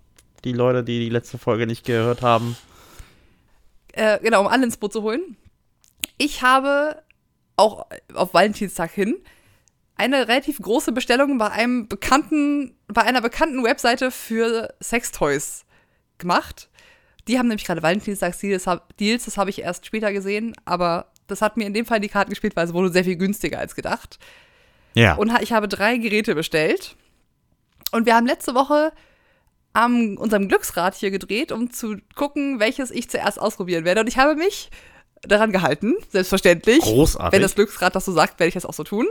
die 0.44 0.54
Leute, 0.54 0.84
die 0.84 1.00
die 1.00 1.10
letzte 1.10 1.38
Folge 1.38 1.68
nicht 1.68 1.86
gehört 1.86 2.22
haben? 2.22 2.56
äh, 4.00 4.20
genau, 4.20 4.42
um 4.42 4.48
alle 4.48 4.64
ins 4.64 4.78
Boot 4.78 4.94
zu 4.94 5.02
holen. 5.04 5.36
Ich 6.18 6.42
habe 6.42 7.02
auch 7.56 7.86
auf 8.14 8.34
Valentinstag 8.34 8.92
hin 8.92 9.18
eine 10.00 10.30
relativ 10.30 10.60
große 10.60 10.94
Bestellung 10.94 11.38
bei 11.38 11.52
einem 11.52 11.88
bekannten, 11.90 12.74
bei 12.88 13.02
einer 13.02 13.22
bekannten 13.22 13.64
Webseite 13.64 14.12
für 14.12 14.74
Sextoys 14.82 15.66
gemacht. 16.18 16.70
Die 17.28 17.38
haben 17.38 17.50
nämlich 17.50 17.66
gerade 17.66 17.84
Valentinstags-Deals, 17.84 18.66
Deals, 19.00 19.26
das 19.26 19.38
habe 19.38 19.50
ich 19.50 19.62
erst 19.62 19.86
später 19.86 20.14
gesehen, 20.14 20.56
aber 20.64 21.12
das 21.28 21.42
hat 21.42 21.58
mir 21.58 21.68
in 21.68 21.74
dem 21.74 21.86
Fall 21.86 22.00
die 22.00 22.08
Karten 22.08 22.30
gespielt, 22.30 22.56
weil 22.56 22.66
es 22.66 22.74
wurde 22.74 22.92
sehr 22.92 23.04
viel 23.04 23.18
günstiger 23.18 23.60
als 23.60 23.76
gedacht. 23.76 24.20
Ja. 24.94 25.16
Und 25.16 25.32
ich 25.42 25.52
habe 25.52 25.68
drei 25.68 25.98
Geräte 25.98 26.34
bestellt. 26.34 26.96
Und 27.92 28.06
wir 28.06 28.16
haben 28.16 28.26
letzte 28.26 28.56
Woche 28.56 28.94
am 29.74 30.18
unserem 30.18 30.48
Glücksrad 30.48 30.96
hier 30.96 31.12
gedreht, 31.12 31.52
um 31.52 31.72
zu 31.72 31.98
gucken, 32.16 32.60
welches 32.60 32.90
ich 32.90 33.10
zuerst 33.10 33.40
ausprobieren 33.40 33.84
werde. 33.84 34.02
Und 34.02 34.08
ich 34.08 34.18
habe 34.18 34.36
mich 34.36 34.70
daran 35.24 35.52
gehalten, 35.52 35.96
selbstverständlich. 36.10 36.80
Großartig. 36.80 37.34
Wenn 37.34 37.42
das 37.42 37.56
Glücksrad 37.56 37.96
das 37.96 38.06
so 38.06 38.14
sagt, 38.14 38.40
werde 38.40 38.48
ich 38.48 38.54
das 38.54 38.66
auch 38.66 38.74
so 38.74 38.84
tun. 38.84 39.06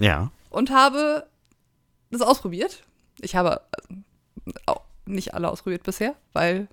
Ja. 0.00 0.30
Und 0.50 0.70
habe 0.70 1.26
das 2.10 2.22
ausprobiert. 2.22 2.82
Ich 3.20 3.36
habe 3.36 3.60
äh, 3.88 4.52
auch 4.66 4.82
nicht 5.06 5.34
alle 5.34 5.48
ausprobiert 5.48 5.82
bisher, 5.84 6.14
weil 6.32 6.68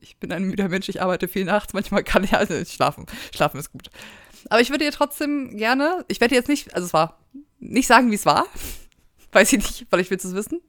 ich 0.00 0.16
bin 0.16 0.32
ein 0.32 0.44
müder 0.44 0.68
Mensch, 0.68 0.88
ich 0.88 1.02
arbeite 1.02 1.28
viel 1.28 1.44
nachts, 1.44 1.72
manchmal 1.74 2.02
kann 2.04 2.24
ich 2.24 2.34
also 2.34 2.64
schlafen. 2.64 3.06
Schlafen 3.34 3.60
ist 3.60 3.70
gut. 3.72 3.90
Aber 4.50 4.60
ich 4.60 4.70
würde 4.70 4.84
dir 4.84 4.92
trotzdem 4.92 5.56
gerne, 5.56 6.04
ich 6.08 6.20
werde 6.20 6.34
jetzt 6.34 6.48
nicht, 6.48 6.74
also 6.74 6.86
es 6.86 6.92
war, 6.92 7.18
nicht 7.60 7.86
sagen, 7.86 8.10
wie 8.10 8.14
es 8.16 8.26
war. 8.26 8.46
Weiß 9.32 9.52
ich 9.52 9.58
nicht, 9.58 9.86
weil 9.90 10.00
ich 10.00 10.10
will 10.10 10.16
es 10.18 10.34
wissen. 10.34 10.60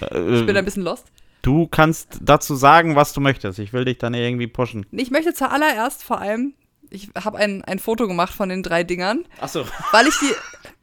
Ich 0.00 0.08
bin 0.08 0.50
ein 0.50 0.56
Äh, 0.56 0.62
bisschen 0.62 0.82
lost. 0.82 1.06
du 1.42 1.66
kannst 1.66 2.18
dazu 2.22 2.54
sagen, 2.54 2.96
was 2.96 3.12
du 3.12 3.20
möchtest. 3.20 3.58
Ich 3.58 3.72
will 3.72 3.84
dich 3.84 3.98
dann 3.98 4.14
irgendwie 4.14 4.46
pushen. 4.46 4.86
Ich 4.92 5.10
möchte 5.10 5.32
zuallererst 5.34 6.02
vor 6.02 6.18
allem, 6.20 6.54
ich 6.90 7.08
habe 7.24 7.38
ein, 7.38 7.64
ein 7.64 7.78
Foto 7.78 8.06
gemacht 8.08 8.34
von 8.34 8.48
den 8.48 8.62
drei 8.62 8.84
Dingern, 8.84 9.24
Achso. 9.40 9.64
weil 9.92 10.08
ich 10.08 10.14
die. 10.18 10.34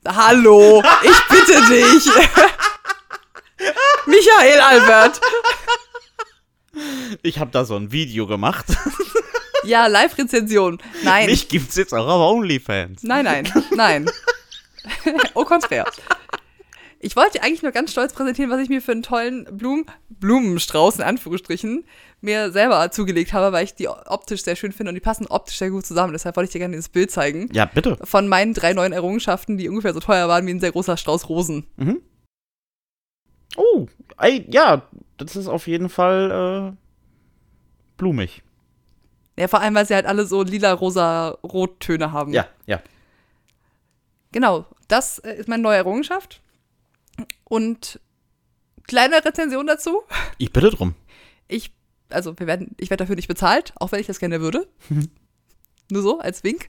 Hallo, 0.07 0.81
ich 1.03 1.27
bitte 1.29 1.61
dich. 1.67 2.05
Michael 4.05 4.61
Albert. 4.61 5.19
Ich 7.23 7.39
habe 7.39 7.51
da 7.51 7.65
so 7.65 7.75
ein 7.75 7.91
Video 7.91 8.25
gemacht. 8.27 8.65
Ja, 9.63 9.87
Live-Rezension. 9.87 10.81
Nein. 11.03 11.25
Mich 11.25 11.49
gibt's 11.49 11.75
jetzt 11.75 11.93
auch 11.93 12.07
auf 12.07 12.35
OnlyFans. 12.35 13.03
Nein, 13.03 13.25
nein, 13.25 13.51
nein. 13.75 14.09
Au 15.33 15.43
contraire. 15.43 15.91
Ich 16.99 17.15
wollte 17.15 17.43
eigentlich 17.43 17.61
nur 17.61 17.71
ganz 17.71 17.91
stolz 17.91 18.13
präsentieren, 18.13 18.49
was 18.49 18.59
ich 18.59 18.69
mir 18.69 18.81
für 18.81 18.91
einen 18.91 19.03
tollen 19.03 19.45
Blumen, 19.55 19.85
Blumenstrauß 20.09 20.97
in 20.97 21.03
Anführungsstrichen 21.03 21.85
mir 22.21 22.51
selber 22.51 22.89
zugelegt 22.91 23.33
habe, 23.33 23.51
weil 23.51 23.65
ich 23.65 23.75
die 23.75 23.87
optisch 23.87 24.43
sehr 24.43 24.55
schön 24.55 24.71
finde 24.71 24.89
und 24.89 24.95
die 24.95 25.01
passen 25.01 25.27
optisch 25.27 25.57
sehr 25.57 25.69
gut 25.69 25.85
zusammen. 25.85 26.13
Deshalb 26.13 26.35
wollte 26.35 26.47
ich 26.47 26.53
dir 26.53 26.59
gerne 26.59 26.75
dieses 26.75 26.89
Bild 26.89 27.11
zeigen. 27.11 27.49
Ja, 27.53 27.65
bitte. 27.65 27.97
Von 28.03 28.27
meinen 28.27 28.53
drei 28.55 28.73
neuen 28.73 28.93
Errungenschaften, 28.93 29.57
die 29.57 29.69
ungefähr 29.69 29.93
so 29.93 29.99
teuer 29.99 30.27
waren 30.27 30.47
wie 30.47 30.51
ein 30.51 30.59
sehr 30.59 30.71
großer 30.71 30.97
Strauß 30.97 31.29
Rosen. 31.29 31.67
Oh, 33.55 33.87
ey, 34.17 34.45
ja, 34.49 34.83
das 35.17 35.35
ist 35.35 35.47
auf 35.47 35.67
jeden 35.67 35.89
Fall 35.89 36.73
äh, 36.73 36.77
blumig. 37.97 38.43
Ja, 39.37 39.47
vor 39.47 39.61
allem, 39.61 39.75
weil 39.75 39.85
sie 39.85 39.93
halt 39.93 40.07
alle 40.07 40.25
so 40.25 40.41
lila, 40.41 40.73
rosa, 40.73 41.29
rottöne 41.43 42.11
haben. 42.11 42.33
Ja, 42.33 42.47
ja. 42.65 42.81
Genau, 44.31 44.65
das 44.87 45.19
äh, 45.19 45.35
ist 45.35 45.47
meine 45.47 45.61
neue 45.61 45.77
Errungenschaft. 45.77 46.41
Und 47.49 47.99
kleine 48.87 49.23
Rezension 49.23 49.67
dazu. 49.67 50.01
Ich 50.37 50.51
bitte 50.51 50.69
drum. 50.69 50.95
Ich, 51.47 51.71
also 52.09 52.37
wir 52.37 52.47
werden, 52.47 52.75
ich 52.79 52.89
werde 52.89 53.03
dafür 53.03 53.15
nicht 53.15 53.27
bezahlt, 53.27 53.73
auch 53.75 53.91
wenn 53.91 53.99
ich 53.99 54.07
das 54.07 54.19
gerne 54.19 54.41
würde. 54.41 54.67
Nur 55.91 56.01
so, 56.01 56.19
als 56.19 56.43
Wink. 56.43 56.67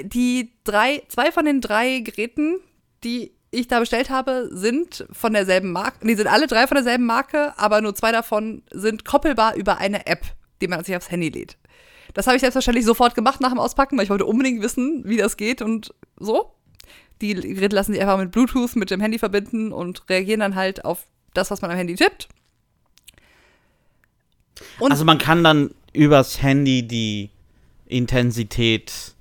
Die 0.00 0.52
drei, 0.64 1.02
zwei 1.08 1.30
von 1.30 1.44
den 1.44 1.60
drei 1.60 2.00
Geräten, 2.00 2.58
die 3.04 3.32
ich 3.52 3.68
da 3.68 3.78
bestellt 3.78 4.10
habe, 4.10 4.48
sind 4.50 5.06
von 5.12 5.34
derselben 5.34 5.72
Marke. 5.72 6.06
Die 6.06 6.14
sind 6.14 6.26
alle 6.26 6.46
drei 6.46 6.66
von 6.66 6.76
derselben 6.76 7.04
Marke, 7.04 7.52
aber 7.58 7.82
nur 7.82 7.94
zwei 7.94 8.10
davon 8.10 8.62
sind 8.72 9.04
koppelbar 9.04 9.54
über 9.56 9.76
eine 9.76 10.06
App, 10.06 10.24
die 10.62 10.68
man 10.68 10.82
sich 10.82 10.96
aufs 10.96 11.10
Handy 11.10 11.28
lädt. 11.28 11.58
Das 12.14 12.26
habe 12.26 12.36
ich 12.36 12.40
selbstverständlich 12.40 12.86
sofort 12.86 13.14
gemacht 13.14 13.40
nach 13.40 13.50
dem 13.50 13.58
Auspacken, 13.58 13.96
weil 13.96 14.04
ich 14.04 14.10
wollte 14.10 14.24
unbedingt 14.24 14.62
wissen, 14.62 15.02
wie 15.06 15.18
das 15.18 15.36
geht 15.36 15.60
und 15.60 15.94
so. 16.18 16.54
Die 17.22 17.54
Geräte 17.54 17.76
lassen 17.76 17.92
sich 17.92 18.02
einfach 18.02 18.18
mit 18.18 18.32
Bluetooth 18.32 18.74
mit 18.74 18.90
dem 18.90 19.00
Handy 19.00 19.18
verbinden 19.18 19.72
und 19.72 20.08
reagieren 20.08 20.40
dann 20.40 20.56
halt 20.56 20.84
auf 20.84 21.06
das, 21.34 21.50
was 21.50 21.62
man 21.62 21.70
am 21.70 21.76
Handy 21.76 21.94
tippt. 21.94 22.28
Und 24.78 24.90
Also 24.90 25.04
man 25.04 25.18
kann 25.18 25.44
dann 25.44 25.70
übers 25.92 26.42
Handy 26.42 26.86
die 26.86 27.30
Intensität. 27.86 29.14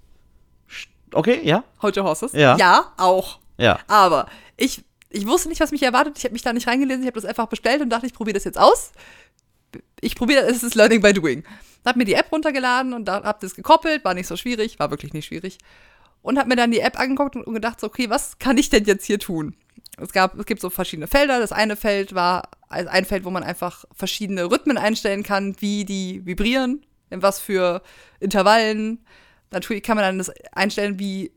Okay, 1.13 1.41
ja? 1.43 1.63
Hold 1.81 1.98
your 1.98 2.05
horses? 2.05 2.31
Ja. 2.34 2.58
Ja, 2.58 2.93
auch. 2.98 3.39
Ja. 3.58 3.79
Aber 3.88 4.27
ich, 4.58 4.84
ich 5.10 5.27
wusste 5.27 5.50
nicht, 5.50 5.60
was 5.60 5.72
mich 5.72 5.84
erwartet. 5.84 6.17
Ich 6.17 6.24
habe 6.24 6.34
mich 6.34 6.41
da 6.41 6.53
nicht 6.53 6.67
reingelesen. 6.67 7.03
Ich 7.03 7.08
habe 7.08 7.20
das 7.20 7.25
einfach 7.25 7.48
bestellt 7.48 7.81
und 7.81 7.89
dachte, 7.89 8.08
ich 8.08 8.13
probiere 8.13 8.36
das 8.36 8.46
jetzt 8.46 8.58
aus. 8.58 8.91
Ich 10.00 10.15
probiere, 10.15 10.46
es 10.48 10.63
ist 10.63 10.75
Learning 10.75 11.01
by 11.01 11.13
Doing. 11.13 11.43
Habe 11.86 12.00
mir 12.00 12.05
die 12.05 12.13
App 12.13 12.31
runtergeladen 12.31 12.93
und 12.93 13.05
da 13.05 13.24
habe 13.24 13.39
das 13.41 13.55
gekoppelt. 13.55 14.03
War 14.05 14.13
nicht 14.13 14.27
so 14.27 14.38
schwierig, 14.38 14.79
war 14.79 14.89
wirklich 14.89 15.13
nicht 15.13 15.25
schwierig. 15.25 15.58
Und 16.21 16.37
habe 16.37 16.49
mir 16.49 16.55
dann 16.55 16.71
die 16.71 16.79
App 16.79 16.99
angeguckt 16.99 17.35
und 17.35 17.53
gedacht, 17.53 17.79
so, 17.79 17.87
okay, 17.87 18.09
was 18.09 18.37
kann 18.37 18.57
ich 18.57 18.69
denn 18.69 18.85
jetzt 18.85 19.05
hier 19.05 19.19
tun? 19.19 19.55
Es, 19.97 20.11
gab, 20.11 20.37
es 20.37 20.45
gibt 20.45 20.61
so 20.61 20.69
verschiedene 20.69 21.07
Felder. 21.07 21.39
Das 21.39 21.51
eine 21.51 21.75
Feld 21.75 22.13
war 22.13 22.49
also 22.69 22.89
ein 22.89 23.05
Feld, 23.05 23.25
wo 23.25 23.31
man 23.31 23.43
einfach 23.43 23.85
verschiedene 23.93 24.49
Rhythmen 24.49 24.77
einstellen 24.77 25.23
kann, 25.23 25.55
wie 25.59 25.83
die 25.83 26.25
vibrieren, 26.25 26.85
in 27.09 27.21
was 27.21 27.39
für 27.39 27.81
Intervallen. 28.19 29.03
Natürlich 29.51 29.83
kann 29.83 29.97
man 29.97 30.05
dann 30.05 30.17
das 30.17 30.31
einstellen, 30.51 30.99
wie 30.99 31.31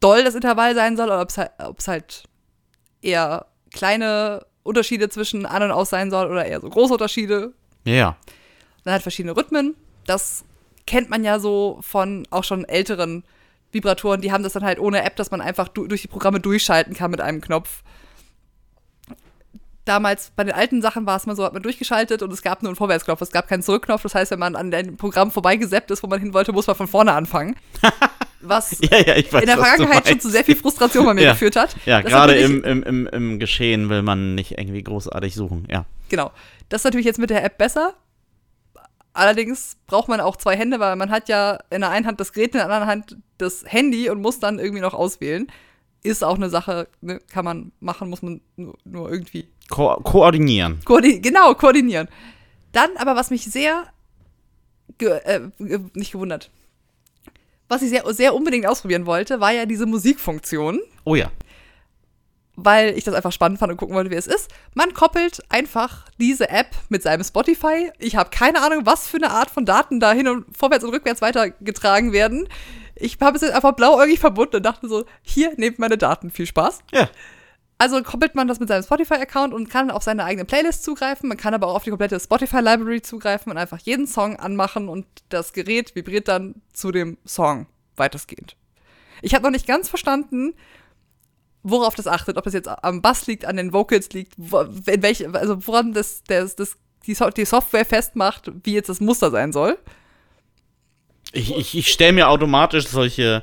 doll 0.00 0.24
das 0.24 0.34
Intervall 0.34 0.74
sein 0.74 0.96
soll, 0.96 1.06
oder 1.06 1.20
ob 1.20 1.28
es 1.30 1.38
halt, 1.38 1.52
halt 1.86 2.24
eher 3.02 3.46
kleine 3.72 4.46
Unterschiede 4.62 5.08
zwischen 5.08 5.46
an 5.46 5.62
und 5.62 5.70
aus 5.70 5.90
sein 5.90 6.10
soll 6.10 6.30
oder 6.30 6.44
eher 6.44 6.60
so 6.60 6.68
große 6.68 6.92
Unterschiede. 6.92 7.52
Ja. 7.84 8.16
Dann 8.84 8.92
halt 8.92 9.02
verschiedene 9.02 9.36
Rhythmen. 9.36 9.74
Das 10.06 10.44
kennt 10.86 11.10
man 11.10 11.24
ja 11.24 11.38
so 11.38 11.78
von 11.82 12.26
auch 12.30 12.44
schon 12.44 12.64
älteren 12.64 13.24
Vibratoren. 13.72 14.20
Die 14.20 14.30
haben 14.32 14.42
das 14.44 14.52
dann 14.52 14.64
halt 14.64 14.78
ohne 14.78 15.02
App, 15.04 15.16
dass 15.16 15.30
man 15.30 15.40
einfach 15.40 15.68
du 15.68 15.86
durch 15.86 16.02
die 16.02 16.08
Programme 16.08 16.40
durchschalten 16.40 16.94
kann 16.94 17.10
mit 17.10 17.20
einem 17.20 17.40
Knopf. 17.40 17.82
Damals 19.84 20.30
bei 20.36 20.44
den 20.44 20.54
alten 20.54 20.80
Sachen 20.80 21.06
war 21.06 21.16
es 21.16 21.26
mal 21.26 21.34
so, 21.34 21.44
hat 21.44 21.54
man 21.54 21.62
durchgeschaltet 21.62 22.22
und 22.22 22.32
es 22.32 22.42
gab 22.42 22.62
nur 22.62 22.70
einen 22.70 22.76
Vorwärtsknopf, 22.76 23.20
es 23.20 23.32
gab 23.32 23.48
keinen 23.48 23.62
Zurückknopf. 23.62 24.02
Das 24.02 24.14
heißt, 24.14 24.30
wenn 24.30 24.38
man 24.38 24.54
an 24.54 24.72
einem 24.72 24.96
Programm 24.96 25.32
vorbeigesappt 25.32 25.90
ist, 25.90 26.04
wo 26.04 26.06
man 26.06 26.20
hin 26.20 26.32
wollte, 26.34 26.52
muss 26.52 26.68
man 26.68 26.76
von 26.76 26.86
vorne 26.86 27.12
anfangen. 27.12 27.56
Was 28.44 28.78
Ja, 28.80 28.98
ja, 28.98 29.16
ich 29.16 29.32
weiß, 29.32 29.42
in 29.42 29.46
der 29.48 29.56
Vergangenheit 29.56 30.06
schon 30.08 30.20
zu 30.20 30.28
sehr 30.28 30.44
viel 30.44 30.56
Frustration 30.56 31.04
bei 31.06 31.14
mir 31.14 31.22
Ja. 31.24 31.32
geführt 31.32 31.56
hat. 31.56 31.76
Ja, 31.86 32.00
gerade 32.00 32.34
im, 32.34 32.62
im, 32.64 32.82
im, 32.82 33.06
im 33.06 33.38
Geschehen 33.38 33.88
will 33.88 34.02
man 34.02 34.34
nicht 34.34 34.58
irgendwie 34.58 34.82
großartig 34.82 35.34
suchen. 35.34 35.66
Ja. 35.70 35.84
Genau. 36.08 36.32
Das 36.68 36.80
ist 36.80 36.84
natürlich 36.84 37.06
jetzt 37.06 37.18
mit 37.18 37.30
der 37.30 37.44
App 37.44 37.58
besser. 37.58 37.94
Allerdings 39.14 39.76
braucht 39.86 40.08
man 40.08 40.20
auch 40.20 40.36
zwei 40.36 40.56
Hände, 40.56 40.80
weil 40.80 40.96
man 40.96 41.10
hat 41.10 41.28
ja 41.28 41.58
in 41.70 41.82
der 41.82 41.90
einen 41.90 42.06
Hand 42.06 42.20
das 42.20 42.32
Gerät, 42.32 42.54
in 42.54 42.58
der 42.58 42.64
anderen 42.64 42.86
Hand 42.86 43.16
das 43.38 43.64
Handy 43.66 44.08
und 44.08 44.22
muss 44.22 44.40
dann 44.40 44.58
irgendwie 44.58 44.80
noch 44.80 44.94
auswählen. 44.94 45.48
Ist 46.02 46.24
auch 46.24 46.36
eine 46.36 46.48
Sache, 46.48 46.88
ne, 47.00 47.20
kann 47.30 47.44
man 47.44 47.72
machen, 47.80 48.08
muss 48.08 48.22
man 48.22 48.40
nur, 48.56 48.76
nur 48.84 49.10
irgendwie 49.10 49.48
Ko 49.68 49.96
koordinieren. 50.02 50.80
Koordi 50.84 51.20
genau, 51.20 51.54
koordinieren. 51.54 52.08
Dann 52.72 52.90
aber, 52.96 53.14
was 53.14 53.30
mich 53.30 53.44
sehr, 53.44 53.84
ge 54.98 55.10
äh, 55.24 55.40
nicht 55.94 56.12
gewundert, 56.12 56.50
was 57.68 57.82
ich 57.82 57.90
sehr, 57.90 58.02
sehr 58.14 58.34
unbedingt 58.34 58.66
ausprobieren 58.66 59.06
wollte, 59.06 59.40
war 59.40 59.52
ja 59.52 59.66
diese 59.66 59.86
Musikfunktion, 59.86 60.80
Oh 61.04 61.14
ja. 61.14 61.30
Weil 62.64 62.96
ich 62.96 63.04
das 63.04 63.14
einfach 63.14 63.32
spannend 63.32 63.58
fand 63.58 63.72
und 63.72 63.78
gucken 63.78 63.94
wollte, 63.94 64.10
wie 64.10 64.16
es 64.16 64.26
ist. 64.26 64.50
Man 64.74 64.94
koppelt 64.94 65.42
einfach 65.48 66.06
diese 66.18 66.48
App 66.48 66.68
mit 66.88 67.02
seinem 67.02 67.24
Spotify. 67.24 67.90
Ich 67.98 68.16
habe 68.16 68.30
keine 68.30 68.62
Ahnung, 68.62 68.84
was 68.84 69.08
für 69.08 69.16
eine 69.16 69.30
Art 69.30 69.50
von 69.50 69.64
Daten 69.64 70.00
da 70.00 70.12
hin 70.12 70.28
und 70.28 70.56
vorwärts 70.56 70.84
und 70.84 70.90
rückwärts 70.90 71.20
weitergetragen 71.20 72.12
werden. 72.12 72.48
Ich 72.94 73.18
habe 73.20 73.36
es 73.36 73.42
jetzt 73.42 73.54
einfach 73.54 73.72
blauäugig 73.72 74.20
verbunden 74.20 74.56
und 74.56 74.62
dachte 74.62 74.88
so, 74.88 75.04
hier, 75.22 75.52
nehmt 75.56 75.78
meine 75.78 75.98
Daten, 75.98 76.30
viel 76.30 76.46
Spaß. 76.46 76.80
Ja. 76.92 77.08
Also 77.78 78.00
koppelt 78.02 78.36
man 78.36 78.46
das 78.46 78.60
mit 78.60 78.68
seinem 78.68 78.84
Spotify-Account 78.84 79.52
und 79.52 79.68
kann 79.68 79.90
auf 79.90 80.04
seine 80.04 80.24
eigene 80.24 80.44
Playlist 80.44 80.84
zugreifen. 80.84 81.28
Man 81.28 81.36
kann 81.36 81.52
aber 81.52 81.66
auch 81.66 81.74
auf 81.74 81.82
die 81.82 81.90
komplette 81.90 82.20
Spotify-Library 82.20 83.02
zugreifen 83.02 83.50
und 83.50 83.58
einfach 83.58 83.78
jeden 83.80 84.06
Song 84.06 84.36
anmachen 84.36 84.88
und 84.88 85.04
das 85.30 85.52
Gerät 85.52 85.96
vibriert 85.96 86.28
dann 86.28 86.54
zu 86.72 86.92
dem 86.92 87.18
Song 87.26 87.66
weitestgehend. 87.96 88.56
Ich 89.20 89.34
habe 89.34 89.42
noch 89.42 89.50
nicht 89.50 89.66
ganz 89.66 89.88
verstanden, 89.88 90.54
worauf 91.62 91.94
das 91.94 92.06
achtet, 92.06 92.36
ob 92.36 92.44
das 92.44 92.54
jetzt 92.54 92.68
am 92.68 93.02
Bass 93.02 93.26
liegt, 93.26 93.44
an 93.44 93.56
den 93.56 93.72
Vocals 93.72 94.10
liegt, 94.10 94.34
wo, 94.36 94.60
in 94.60 95.02
welche, 95.02 95.32
also 95.34 95.66
woran 95.66 95.92
das, 95.92 96.22
das, 96.26 96.56
das 96.56 96.76
die, 97.06 97.14
so 97.14 97.28
die 97.30 97.44
Software 97.44 97.84
festmacht, 97.84 98.50
wie 98.64 98.74
jetzt 98.74 98.88
das 98.88 99.00
Muster 99.00 99.30
sein 99.30 99.52
soll. 99.52 99.78
Ich, 101.32 101.56
ich, 101.56 101.76
ich 101.76 101.92
stelle 101.92 102.12
mir 102.12 102.28
automatisch 102.28 102.86
solche 102.86 103.42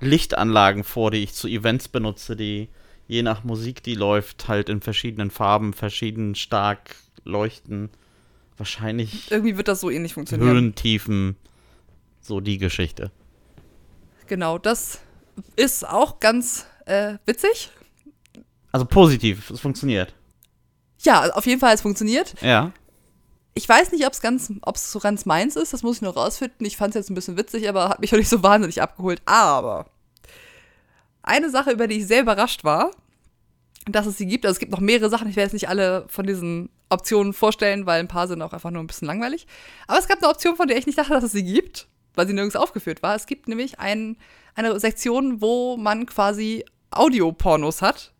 Lichtanlagen 0.00 0.84
vor, 0.84 1.10
die 1.10 1.22
ich 1.22 1.34
zu 1.34 1.48
Events 1.48 1.88
benutze, 1.88 2.36
die 2.36 2.68
je 3.06 3.22
nach 3.22 3.44
Musik, 3.44 3.82
die 3.82 3.94
läuft, 3.94 4.48
halt 4.48 4.68
in 4.68 4.80
verschiedenen 4.80 5.30
Farben, 5.30 5.72
verschieden 5.72 6.34
stark 6.34 6.96
leuchten. 7.24 7.90
Wahrscheinlich 8.56 9.30
Irgendwie 9.30 9.56
wird 9.56 9.68
das 9.68 9.80
so 9.80 9.90
ähnlich 9.90 10.14
funktionieren. 10.14 10.50
Höhen, 10.50 10.74
Tiefen, 10.74 11.36
so 12.20 12.40
die 12.40 12.58
Geschichte. 12.58 13.10
Genau, 14.26 14.58
das 14.58 15.00
ist 15.56 15.86
auch 15.86 16.20
ganz 16.20 16.66
äh, 16.86 17.14
witzig. 17.26 17.70
Also 18.72 18.86
positiv, 18.86 19.50
es 19.50 19.60
funktioniert. 19.60 20.14
Ja, 21.02 21.30
auf 21.34 21.46
jeden 21.46 21.60
Fall, 21.60 21.74
es 21.74 21.82
funktioniert. 21.82 22.34
Ja. 22.40 22.72
Ich 23.54 23.68
weiß 23.68 23.92
nicht, 23.92 24.06
ob 24.06 24.12
es 24.12 24.20
ganz, 24.20 24.52
ob 24.62 24.76
es 24.76 24.90
so 24.90 24.98
ganz 24.98 25.26
meins 25.26 25.54
ist, 25.54 25.72
das 25.72 25.82
muss 25.82 25.96
ich 25.96 26.02
noch 26.02 26.16
rausfinden. 26.16 26.66
Ich 26.66 26.76
fand 26.76 26.94
es 26.94 27.00
jetzt 27.00 27.10
ein 27.10 27.14
bisschen 27.14 27.36
witzig, 27.36 27.68
aber 27.68 27.88
hat 27.88 28.00
mich 28.00 28.12
auch 28.12 28.18
nicht 28.18 28.28
so 28.28 28.42
wahnsinnig 28.42 28.82
abgeholt. 28.82 29.22
Aber 29.26 29.86
eine 31.22 31.50
Sache, 31.50 31.70
über 31.70 31.86
die 31.86 31.98
ich 31.98 32.06
sehr 32.06 32.22
überrascht 32.22 32.64
war, 32.64 32.90
dass 33.86 34.06
es 34.06 34.18
sie 34.18 34.26
gibt. 34.26 34.44
Also 34.44 34.54
es 34.54 34.58
gibt 34.58 34.72
noch 34.72 34.80
mehrere 34.80 35.10
Sachen. 35.10 35.28
Ich 35.28 35.36
werde 35.36 35.46
jetzt 35.46 35.52
nicht 35.52 35.68
alle 35.68 36.06
von 36.08 36.26
diesen 36.26 36.70
Optionen 36.88 37.32
vorstellen, 37.32 37.86
weil 37.86 38.00
ein 38.00 38.08
paar 38.08 38.28
sind 38.28 38.42
auch 38.42 38.52
einfach 38.52 38.70
nur 38.70 38.82
ein 38.82 38.86
bisschen 38.86 39.06
langweilig. 39.06 39.46
Aber 39.86 39.98
es 39.98 40.08
gab 40.08 40.18
eine 40.18 40.28
Option, 40.28 40.56
von 40.56 40.68
der 40.68 40.78
ich 40.78 40.86
nicht 40.86 40.98
dachte, 40.98 41.12
dass 41.12 41.24
es 41.24 41.32
sie 41.32 41.44
gibt, 41.44 41.86
weil 42.14 42.26
sie 42.26 42.32
nirgends 42.32 42.56
aufgeführt 42.56 43.02
war. 43.02 43.14
Es 43.14 43.26
gibt 43.26 43.48
nämlich 43.48 43.78
ein, 43.78 44.16
eine 44.54 44.78
Sektion, 44.80 45.40
wo 45.40 45.76
man 45.76 46.06
quasi 46.06 46.64
Audiopornos 46.96 47.82
hat, 47.82 48.12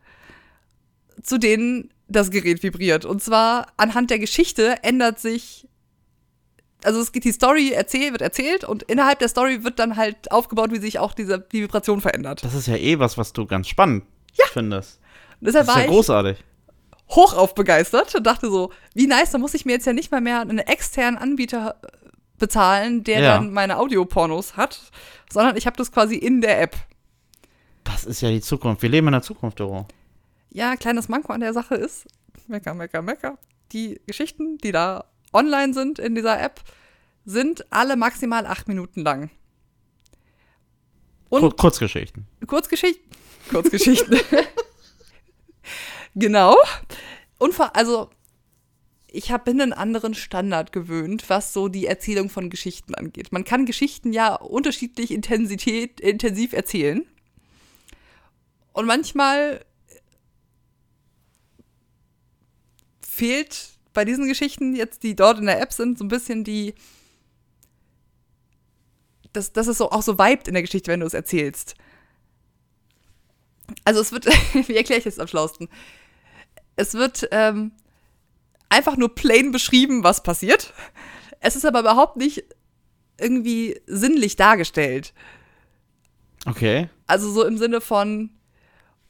zu 1.23 1.39
denen 1.39 1.91
das 2.09 2.31
Gerät 2.31 2.63
vibriert. 2.63 3.05
Und 3.05 3.23
zwar 3.23 3.67
anhand 3.77 4.11
der 4.11 4.19
Geschichte 4.19 4.77
ändert 4.83 5.19
sich 5.21 5.69
also 6.85 7.01
es 7.01 7.13
geht 7.13 7.25
die 7.25 7.33
Story 7.33 7.71
erzählt, 7.73 8.13
wird 8.13 8.21
erzählt 8.21 8.63
und 8.63 8.83
innerhalb 8.83 9.19
der 9.19 9.29
Story 9.29 9.65
wird 9.65 9.79
dann 9.79 9.97
halt 9.97 10.31
aufgebaut, 10.31 10.71
wie 10.71 10.77
sich 10.81 10.99
auch 10.99 11.15
diese 11.15 11.39
die 11.39 11.63
Vibration 11.63 12.03
verändert. 12.03 12.45
Das 12.45 12.53
ist 12.53 12.67
ja 12.67 12.77
eh 12.77 12.99
was, 12.99 13.17
was 13.17 13.33
du 13.33 13.47
ganz 13.47 13.69
spannend 13.69 14.05
Ja. 14.35 14.45
findest. 14.53 15.01
Und 15.41 15.47
deshalb 15.47 15.65
Das 15.67 15.75
ist 15.77 15.81
war 15.81 15.87
ja 15.87 15.91
großartig. 15.91 16.45
hochauf 17.09 17.55
begeistert 17.55 18.15
und 18.15 18.27
dachte 18.27 18.51
so, 18.51 18.71
wie 18.93 19.07
nice, 19.07 19.31
da 19.31 19.39
muss 19.39 19.55
ich 19.55 19.65
mir 19.65 19.73
jetzt 19.73 19.87
ja 19.87 19.95
nicht 19.95 20.11
mal 20.13 20.21
mehr 20.21 20.41
einen 20.43 20.59
externen 20.59 21.17
Anbieter 21.17 21.77
äh, 21.83 21.87
bezahlen, 22.39 23.03
der 23.03 23.21
Ja. 23.21 23.35
dann 23.37 23.51
meine 23.55 23.79
Audiopornos 23.79 24.59
hat, 24.59 24.79
sondern 25.33 25.57
ich 25.57 25.65
habe 25.65 25.79
das 25.79 25.91
quasi 25.91 26.17
in 26.17 26.43
der 26.43 26.61
App. 26.61 26.77
Das 27.85 28.05
ist 28.05 28.21
ja 28.21 28.31
die 28.31 28.41
Zukunft. 28.41 28.83
Wir 28.83 28.89
leben 28.89 29.09
in 29.09 29.13
der 29.13 29.23
Zukunft, 29.23 29.61
Doro. 29.61 29.87
Ja, 30.51 30.77
kleines 30.77 31.09
Manko 31.09 31.33
an 31.33 31.41
der 31.41 31.53
Sache 31.53 31.75
ist, 31.75 32.07
mecker, 32.47 32.75
mecker, 32.75 33.03
mecker, 33.03 33.39
die 33.73 34.01
Geschichten, 34.07 34.59
die 34.59 34.73
da 34.73 35.05
online 35.33 35.75
sind 35.75 35.99
in 35.99 36.15
dieser 36.15 36.41
App, 36.41 36.61
sind 37.25 37.67
alle 37.73 37.97
maximal 37.97 38.47
acht 38.47 38.69
Minuten 38.69 39.03
lang. 39.03 39.31
Und 41.29 41.41
Kur 41.41 41.57
Kurzgeschichten. 41.57 42.27
Kurzgeschichten. 42.47 43.05
Kurzgeschichten. 43.51 44.21
genau. 46.15 46.57
Und 47.39 47.55
vor, 47.55 47.75
also, 47.75 48.11
ich 49.09 49.31
habe 49.31 49.51
einen 49.51 49.73
anderen 49.73 50.15
Standard 50.15 50.73
gewöhnt, 50.73 51.25
was 51.29 51.53
so 51.53 51.69
die 51.69 51.87
Erzählung 51.87 52.31
von 52.31 52.51
Geschichten 52.51 52.95
angeht. 52.95 53.33
Man 53.33 53.45
kann 53.45 53.67
Geschichten 53.67 54.13
ja 54.13 54.35
unterschiedlich 54.35 55.11
Intensität, 55.11 56.01
intensiv 56.01 56.53
erzählen. 56.53 57.05
Und 58.75 58.87
manchmal 58.87 59.65
fehlt 63.01 63.71
bei 63.93 64.05
diesen 64.05 64.27
Geschichten 64.27 64.75
jetzt, 64.75 65.05
die 65.05 65.15
dort 65.15 65.39
in 65.39 65.47
der 65.47 65.61
App 65.61 65.73
sind, 65.73 65.97
so 65.97 66.05
ein 66.05 66.09
bisschen 66.09 66.43
die, 66.43 66.75
dass, 69.33 69.53
dass 69.53 69.69
es 69.69 69.79
so, 69.79 69.91
auch 69.93 70.03
so 70.03 70.19
vibet 70.19 70.49
in 70.49 70.55
der 70.55 70.65
Geschichte, 70.65 70.91
wenn 70.91 71.01
du 71.01 71.07
es 71.07 71.15
erzählst. 71.15 71.77
Also 73.85 74.01
es 74.01 74.11
wird, 74.11 74.27
wie 74.69 74.77
erkläre 74.77 74.99
ich 74.99 75.05
das 75.05 75.21
am 75.21 75.29
schlausten? 75.29 75.69
Es 76.75 76.95
wird 76.95 77.29
ähm, 77.31 77.71
einfach 78.69 78.97
nur 78.97 79.15
plain 79.15 79.53
beschrieben, 79.53 80.03
was 80.03 80.25
passiert. 80.25 80.75
Es 81.39 81.55
ist 81.55 81.65
aber 81.65 81.79
überhaupt 81.79 82.17
nicht 82.17 82.45
irgendwie 83.21 83.81
sinnlich 83.87 84.35
dargestellt. 84.35 85.15
Okay. 86.45 86.89
Also 87.07 87.31
so 87.31 87.45
im 87.45 87.57
Sinne 87.57 87.81
von, 87.81 88.31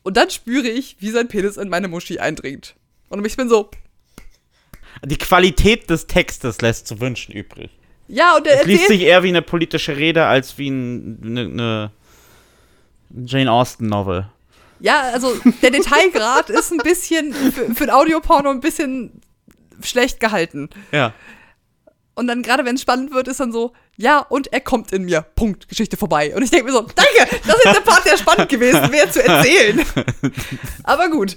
und 0.05 0.17
dann 0.17 0.31
spüre 0.31 0.69
ich, 0.69 0.97
wie 1.01 1.11
sein 1.11 1.27
Penis 1.27 1.57
in 1.57 1.69
meine 1.69 1.89
Muschi 1.89 2.21
eindringt. 2.21 2.77
Und 3.09 3.25
ich 3.27 3.37
bin 3.37 3.49
so, 3.49 3.71
Die 5.05 5.19
Qualität 5.19 5.91
des 5.91 6.07
Textes 6.07 6.61
lässt 6.61 6.87
zu 6.87 7.01
wünschen 7.01 7.33
übrig. 7.33 7.71
ja, 8.07 8.37
und 8.37 8.47
er 8.47 8.61
Es 8.61 8.67
liest 8.67 8.87
sich 8.89 9.01
eher 9.03 9.23
wie 9.25 9.29
eine 9.29 9.43
politische 9.43 9.97
Rede 9.97 10.25
als 10.27 10.57
wie 10.59 10.69
ein, 10.71 11.19
eine, 11.25 11.41
eine 11.41 11.91
Jane 13.27 13.51
Austen-Novel. 13.51 14.29
ja, 14.81 15.01
also 15.13 15.35
der 15.63 15.71
Detailgrad 15.71 16.51
ist 16.51 16.71
ein 16.73 16.79
bisschen, 16.79 17.33
für, 17.33 17.75
für 17.75 17.85
ein 17.85 17.91
Audioporno 17.91 18.51
ein 18.51 18.61
bisschen 18.61 19.21
schlecht 19.83 20.21
gehalten. 20.21 20.71
Ja. 20.93 21.13
Und 22.15 22.29
dann, 22.29 22.43
gerade 22.43 22.65
wenn 22.65 22.77
es 22.77 22.83
spannend 22.83 23.13
wird, 23.13 23.27
ist 23.27 23.41
dann 23.41 23.53
so, 23.53 23.73
ja, 23.97 24.21
und 24.21 24.53
er 24.53 24.61
kommt 24.61 24.93
in 24.93 25.05
mir. 25.05 25.23
Punkt, 25.23 25.69
Geschichte 25.69 25.97
vorbei. 25.97 26.35
Und 26.35 26.43
ich 26.43 26.51
denke 26.51 26.67
mir 26.67 26.73
so, 26.73 26.83
danke, 26.83 27.41
das 27.47 27.57
ist 27.57 27.75
der 27.75 27.81
Part, 27.81 28.05
der 28.05 28.17
spannend 28.17 28.49
gewesen 28.49 28.93
wäre 28.93 29.11
zu 29.11 29.25
erzählen. 29.27 29.85
Aber 30.85 31.09
gut. 31.09 31.37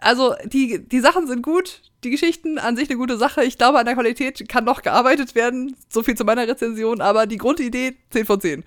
Also, 0.00 0.34
die, 0.44 0.86
die 0.86 1.00
Sachen 1.00 1.28
sind 1.28 1.42
gut, 1.42 1.82
die 2.02 2.10
Geschichten 2.10 2.58
an 2.58 2.76
sich 2.76 2.88
eine 2.90 2.98
gute 2.98 3.18
Sache. 3.18 3.44
Ich 3.44 3.56
glaube, 3.56 3.78
an 3.78 3.86
der 3.86 3.94
Qualität 3.94 4.48
kann 4.48 4.64
noch 4.64 4.82
gearbeitet 4.82 5.34
werden. 5.34 5.76
So 5.88 6.02
viel 6.02 6.16
zu 6.16 6.24
meiner 6.24 6.46
Rezension, 6.46 7.00
aber 7.00 7.26
die 7.26 7.38
Grundidee 7.38 7.96
10 8.10 8.26
von 8.26 8.40
10. 8.40 8.64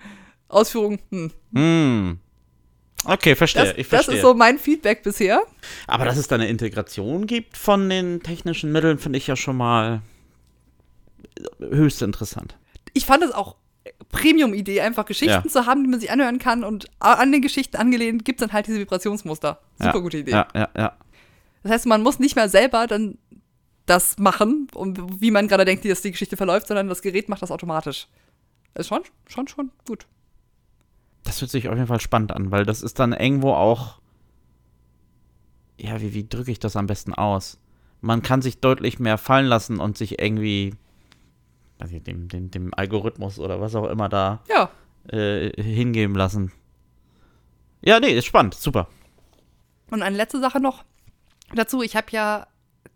Ausführung, 0.48 0.98
hm. 1.10 1.32
Hm. 1.54 2.18
Okay, 3.04 3.34
verstehe. 3.34 3.64
Das, 3.64 3.72
ich 3.72 3.88
das 3.88 3.88
verstehe. 3.88 4.14
ist 4.16 4.22
so 4.22 4.34
mein 4.34 4.58
Feedback 4.58 5.02
bisher. 5.02 5.42
Aber 5.86 6.04
dass 6.04 6.16
es 6.16 6.28
da 6.28 6.36
eine 6.36 6.48
Integration 6.48 7.26
gibt 7.26 7.56
von 7.56 7.88
den 7.88 8.22
technischen 8.22 8.72
Mitteln, 8.72 8.98
finde 8.98 9.18
ich 9.18 9.26
ja 9.26 9.36
schon 9.36 9.56
mal 9.56 10.00
höchst 11.58 12.02
interessant. 12.02 12.56
ich 12.92 13.06
fand 13.06 13.22
es 13.24 13.32
auch 13.32 13.56
Premium-Idee, 14.10 14.80
einfach 14.80 15.04
Geschichten 15.04 15.42
Ja. 15.44 15.48
zu 15.48 15.66
haben, 15.66 15.84
die 15.84 15.90
man 15.90 16.00
sich 16.00 16.10
anhören 16.10 16.38
kann 16.38 16.64
und 16.64 16.86
an 17.00 17.32
den 17.32 17.42
Geschichten 17.42 17.76
angelehnt 17.76 18.24
gibt 18.24 18.40
es 18.40 18.46
dann 18.46 18.52
halt 18.52 18.66
diese 18.66 18.78
Vibrationsmuster. 18.78 19.60
Super 19.78 19.94
ja. 19.94 20.00
gute 20.00 20.18
Idee. 20.18 20.30
Ja, 20.30 20.48
ja, 20.54 20.68
ja. 20.76 20.96
Das 21.62 21.72
heißt, 21.72 21.86
man 21.86 22.02
muss 22.02 22.18
nicht 22.18 22.36
mehr 22.36 22.48
selber 22.48 22.86
dann 22.86 23.18
das 23.86 24.16
machen, 24.18 24.68
um, 24.74 25.20
wie 25.20 25.30
man 25.30 25.48
gerade 25.48 25.64
denkt, 25.64 25.84
dass 25.84 26.00
die 26.00 26.12
Geschichte 26.12 26.36
verläuft, 26.36 26.68
sondern 26.68 26.88
das 26.88 27.02
Gerät 27.02 27.28
macht 27.28 27.42
das 27.42 27.50
automatisch. 27.50 28.08
Das 28.72 28.86
ist 28.86 28.88
schon, 28.88 29.02
schon, 29.26 29.48
schon 29.48 29.70
gut. 29.86 30.06
Das 31.24 31.40
hört 31.40 31.50
sich 31.50 31.68
auf 31.68 31.74
jeden 31.74 31.86
Fall 31.86 32.00
spannend 32.00 32.32
an, 32.32 32.50
weil 32.50 32.64
das 32.64 32.82
ist 32.82 32.98
dann 32.98 33.12
irgendwo 33.12 33.52
auch. 33.52 34.00
Ja, 35.78 36.00
wie, 36.00 36.14
wie 36.14 36.28
drücke 36.28 36.50
ich 36.52 36.58
das 36.58 36.76
am 36.76 36.86
besten 36.86 37.12
aus? 37.12 37.58
Man 38.00 38.22
kann 38.22 38.42
sich 38.42 38.60
deutlich 38.60 38.98
mehr 38.98 39.18
fallen 39.18 39.46
lassen 39.46 39.80
und 39.80 39.98
sich 39.98 40.20
irgendwie. 40.20 40.74
Ich, 41.92 42.02
dem, 42.02 42.28
dem, 42.28 42.50
dem 42.50 42.72
Algorithmus 42.74 43.38
oder 43.38 43.60
was 43.60 43.74
auch 43.74 43.88
immer 43.88 44.08
da 44.08 44.42
Ja. 44.48 44.70
äh, 45.12 45.50
hingeben 45.62 46.14
lassen. 46.16 46.52
Ja, 47.82 48.00
nee, 48.00 48.16
ist 48.16 48.24
spannend, 48.26 48.54
super. 48.54 48.88
Und 49.90 50.02
eine 50.02 50.16
letzte 50.16 50.40
Sache 50.40 50.60
noch 50.60 50.84
dazu. 51.54 51.82
Ich 51.82 51.96
habe 51.96 52.06
ja 52.10 52.46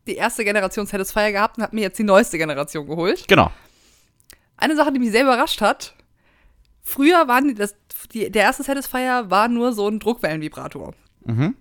die 0.07 0.14
erste 0.16 0.44
Generation 0.44 0.87
Satisfier 0.87 1.33
gehabt 1.33 1.59
und 1.59 1.64
habe 1.64 1.77
mir 1.77 1.83
jetzt 1.83 1.98
die 1.98 2.05
neueste 2.05 2.38
Generation 2.38 2.87
geholt. 2.87 3.27
Genau. 3.29 3.51
Eine 4.57 4.74
Sache, 4.77 4.92
die 4.92 4.98
mich 4.98 5.11
sehr 5.11 5.22
überrascht 5.24 5.61
hat, 5.61 5.94
früher 6.83 7.29
waren 7.29 7.48
die, 7.48 7.55
das, 7.55 7.77
die, 8.12 8.31
der 8.31 8.42
erste 8.42 8.62
Satisfier 8.62 9.27
war 9.29 9.48
nur 9.48 9.72
so 9.72 9.87
ein 9.87 10.01
Druckwellenvibrator. 10.01 10.94
Mhm. 11.27 11.55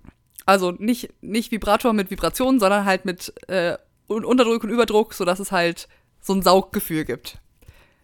Also 0.45 0.71
nicht, 0.71 1.13
nicht 1.21 1.51
Vibrator 1.51 1.91
mit 1.91 2.09
Vibration, 2.09 2.59
sondern 2.59 2.85
halt 2.85 3.03
mit 3.03 3.33
äh, 3.49 3.77
Un- 4.09 4.23
Unterdruck 4.23 4.63
und 4.63 4.69
Überdruck, 4.69 5.13
sodass 5.13 5.39
es 5.39 5.51
halt 5.51 5.89
so 6.27 6.33
ein 6.33 6.41
Sauggefühl 6.43 7.05
gibt. 7.05 7.39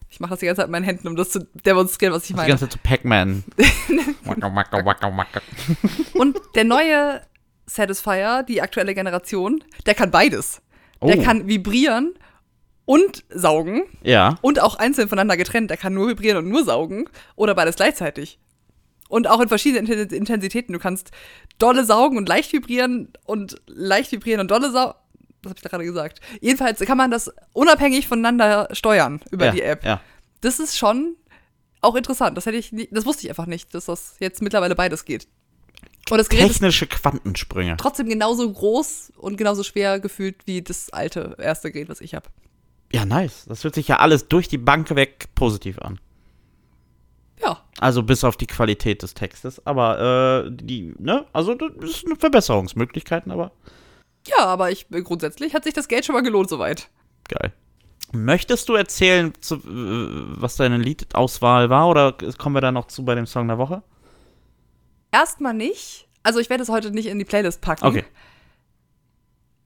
Ich 0.10 0.20
mache 0.20 0.32
das 0.32 0.40
die 0.42 0.46
ganze 0.46 0.60
Zeit 0.62 0.68
mit 0.68 0.74
meinen 0.74 0.84
Händen, 0.86 1.08
um 1.08 1.16
das 1.16 1.32
zu 1.32 1.40
demonstrieren, 1.66 2.14
was 2.14 2.24
ich 2.24 2.28
Die 2.30 2.34
meine. 2.36 2.50
ganze 2.50 2.66
Zeit 2.70 2.74
so 2.74 2.80
Pac-Man. 2.84 3.44
Und 6.14 6.40
der 6.56 6.64
neue 6.64 7.22
Satisfier, 7.66 8.44
die 8.44 8.62
aktuelle 8.62 8.94
Generation, 8.94 9.64
der 9.86 9.96
kann 9.96 10.12
beides. 10.12 10.62
Der 11.02 11.18
Oh. 11.20 11.24
kann 11.24 11.48
vibrieren 11.48 12.14
und 12.86 13.24
saugen 13.30 13.84
Ja. 14.04 14.38
und 14.42 14.62
auch 14.62 14.76
einzeln 14.76 15.10
voneinander 15.10 15.38
getrennt. 15.38 15.70
Der 15.70 15.78
kann 15.78 15.94
nur 15.94 16.08
vibrieren 16.10 16.38
und 16.38 16.50
nur 16.50 16.64
saugen 16.64 17.10
oder 17.36 17.56
beides 17.56 17.76
gleichzeitig. 17.76 18.40
Und 19.10 19.28
auch 19.28 19.42
in 19.42 19.50
verschiedenen 19.50 19.86
Inten- 19.88 20.14
Intensitäten. 20.14 20.74
Du 20.74 20.80
kannst 20.80 21.12
dolle 21.60 21.84
saugen 21.86 22.18
und 22.18 22.28
leicht 22.30 22.52
vibrieren 22.54 23.12
und 23.26 23.62
leicht 23.68 24.12
vibrieren 24.12 24.42
und 24.42 24.52
dolle 24.52 24.72
saugen. 24.72 24.98
Was 25.44 25.52
habe 25.52 25.58
ich 25.58 25.64
da 25.64 25.70
gerade 25.70 25.86
gesagt? 25.86 26.20
Jedenfalls 26.42 26.80
kann 26.80 26.98
man 26.98 27.12
das 27.12 27.32
unabhängig 27.54 28.08
voneinander 28.08 28.70
steuern 28.72 29.22
über 29.32 29.48
ja. 29.48 29.52
die 29.52 29.62
App. 29.62 29.84
Ja. 29.84 30.02
Das 30.42 30.60
ist 30.60 30.78
schon 30.78 31.16
auch 31.82 31.96
interessant. 31.96 32.38
Das 32.38 32.46
hätte 32.46 32.58
ich 32.58 32.72
nie, 32.72 32.88
das 32.92 33.06
wusste 33.06 33.24
ich 33.24 33.30
einfach 33.30 33.46
nicht, 33.46 33.74
dass 33.74 33.86
das 33.86 34.16
jetzt 34.20 34.42
mittlerweile 34.42 34.76
beides 34.76 35.06
geht. 35.06 35.28
Und 36.10 36.18
das 36.18 36.30
Gerät 36.30 36.48
Technische 36.48 36.88
Quantensprünge. 36.88 37.78
trotzdem 37.78 38.10
genauso 38.10 38.52
groß 38.52 39.14
und 39.18 39.38
genauso 39.38 39.64
schwer 39.64 40.00
gefühlt 40.00 40.36
wie 40.46 40.62
das 40.62 40.90
alte 40.92 41.36
erste 41.40 41.72
Gerät, 41.72 41.90
was 41.90 42.02
ich 42.02 42.14
habe. 42.14 42.28
Ja, 42.92 43.06
nice. 43.06 43.46
Das 43.48 43.64
hört 43.64 43.76
sich 43.76 43.88
ja 43.88 43.98
alles 43.98 44.28
durch 44.28 44.48
die 44.48 44.58
Bank 44.58 44.94
weg 44.96 45.30
positiv 45.34 45.80
an. 45.80 46.00
Ja, 47.42 47.64
Also 47.80 48.04
bis 48.04 48.24
auf 48.24 48.38
die 48.38 48.48
Qualität 48.48 49.02
des 49.02 49.14
Textes. 49.14 49.66
Aber, 49.66 50.46
äh, 50.46 50.52
die, 50.52 50.94
ne? 51.00 51.26
Also, 51.34 51.56
das 51.56 51.70
ist 51.82 52.06
eine 52.06 52.16
Verbesserungsmöglichkeiten, 52.16 53.32
aber 53.32 53.52
ja, 54.28 54.46
aber 54.46 54.72
ich 54.72 54.88
grundsätzlich 54.90 55.54
hat 55.54 55.64
sich 55.64 55.74
das 55.74 55.88
Geld 55.88 56.06
schon 56.06 56.14
mal 56.16 56.22
gelohnt 56.22 56.50
soweit. 56.50 56.90
geil. 57.28 57.54
Möchtest 58.16 58.70
du 58.70 58.76
erzählen, 58.76 59.34
zu, 59.42 59.56
äh, 59.56 59.60
was 59.66 60.56
deine 60.56 60.78
Liedauswahl 60.78 61.70
war? 61.72 61.90
Oder 61.90 62.16
kommen 62.38 62.56
wir 62.56 62.62
da 62.62 62.72
noch 62.72 62.86
zu 62.86 63.04
bei 63.04 63.16
dem 63.16 63.26
Song 63.26 63.48
der 63.48 63.58
Woche? 63.58 63.82
Erstmal 65.12 65.56
nicht. 65.56 66.08
Also 66.22 66.40
ich 66.40 66.50
werde 66.50 66.62
es 66.64 66.70
heute 66.70 66.92
nicht 66.92 67.08
in 67.08 67.18
die 67.18 67.26
Playlist 67.26 67.62
packen. 67.62 67.86
Okay. 67.86 68.06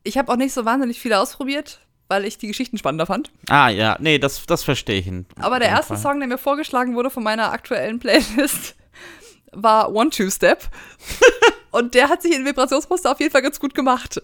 Ich 0.03 0.17
habe 0.17 0.31
auch 0.31 0.37
nicht 0.37 0.53
so 0.53 0.63
wahnsinnig 0.63 0.97
viele 0.99 1.19
ausprobiert, 1.19 1.81
weil 2.07 2.23
ich 2.23 2.37
die 2.37 2.47
Geschichten 2.47 2.77
spannender 2.77 3.05
fand. 3.05 3.31
Ah, 3.49 3.67
ja. 3.67 3.97
Nee, 3.99 4.17
das, 4.17 4.45
das 4.45 4.63
verstehe 4.63 4.99
ich. 4.99 5.11
Aber 5.39 5.59
der 5.59 5.67
erste 5.69 5.95
Fall. 5.95 6.13
Song, 6.13 6.19
der 6.19 6.29
mir 6.29 6.37
vorgeschlagen 6.37 6.95
wurde 6.95 7.09
von 7.09 7.23
meiner 7.23 7.51
aktuellen 7.51 7.99
Playlist, 7.99 8.75
war 9.51 9.93
One 9.93 10.09
Two 10.09 10.29
Step. 10.29 10.63
Und 11.71 11.93
der 11.93 12.09
hat 12.09 12.21
sich 12.21 12.35
in 12.35 12.45
Vibrationsmuster 12.45 13.11
auf 13.11 13.19
jeden 13.19 13.31
Fall 13.31 13.41
ganz 13.41 13.59
gut 13.59 13.75
gemacht. 13.75 14.21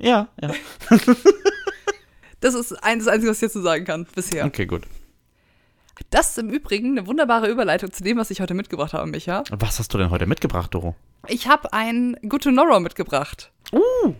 Ja, 0.00 0.28
ja. 0.40 0.54
Das 2.40 2.54
ist 2.54 2.72
ein, 2.84 2.98
das 2.98 3.08
Einzige, 3.08 3.30
was 3.30 3.38
ich 3.38 3.42
jetzt 3.42 3.54
zu 3.54 3.62
sagen 3.62 3.84
kann 3.86 4.06
bisher. 4.14 4.44
Okay, 4.44 4.66
gut. 4.66 4.82
Das 6.10 6.30
ist 6.30 6.38
im 6.38 6.50
Übrigen 6.50 6.98
eine 6.98 7.06
wunderbare 7.06 7.48
Überleitung 7.48 7.92
zu 7.92 8.04
dem, 8.04 8.18
was 8.18 8.30
ich 8.30 8.40
heute 8.40 8.52
mitgebracht 8.52 8.92
habe, 8.92 9.06
Micha. 9.06 9.44
Was 9.50 9.78
hast 9.78 9.94
du 9.94 9.98
denn 9.98 10.10
heute 10.10 10.26
mitgebracht, 10.26 10.74
Doro? 10.74 10.94
Ich 11.28 11.48
habe 11.48 11.72
ein 11.72 12.16
Good 12.28 12.42
to 12.42 12.50
Know 12.50 12.80
mitgebracht. 12.80 13.50
Uh. 13.72 14.14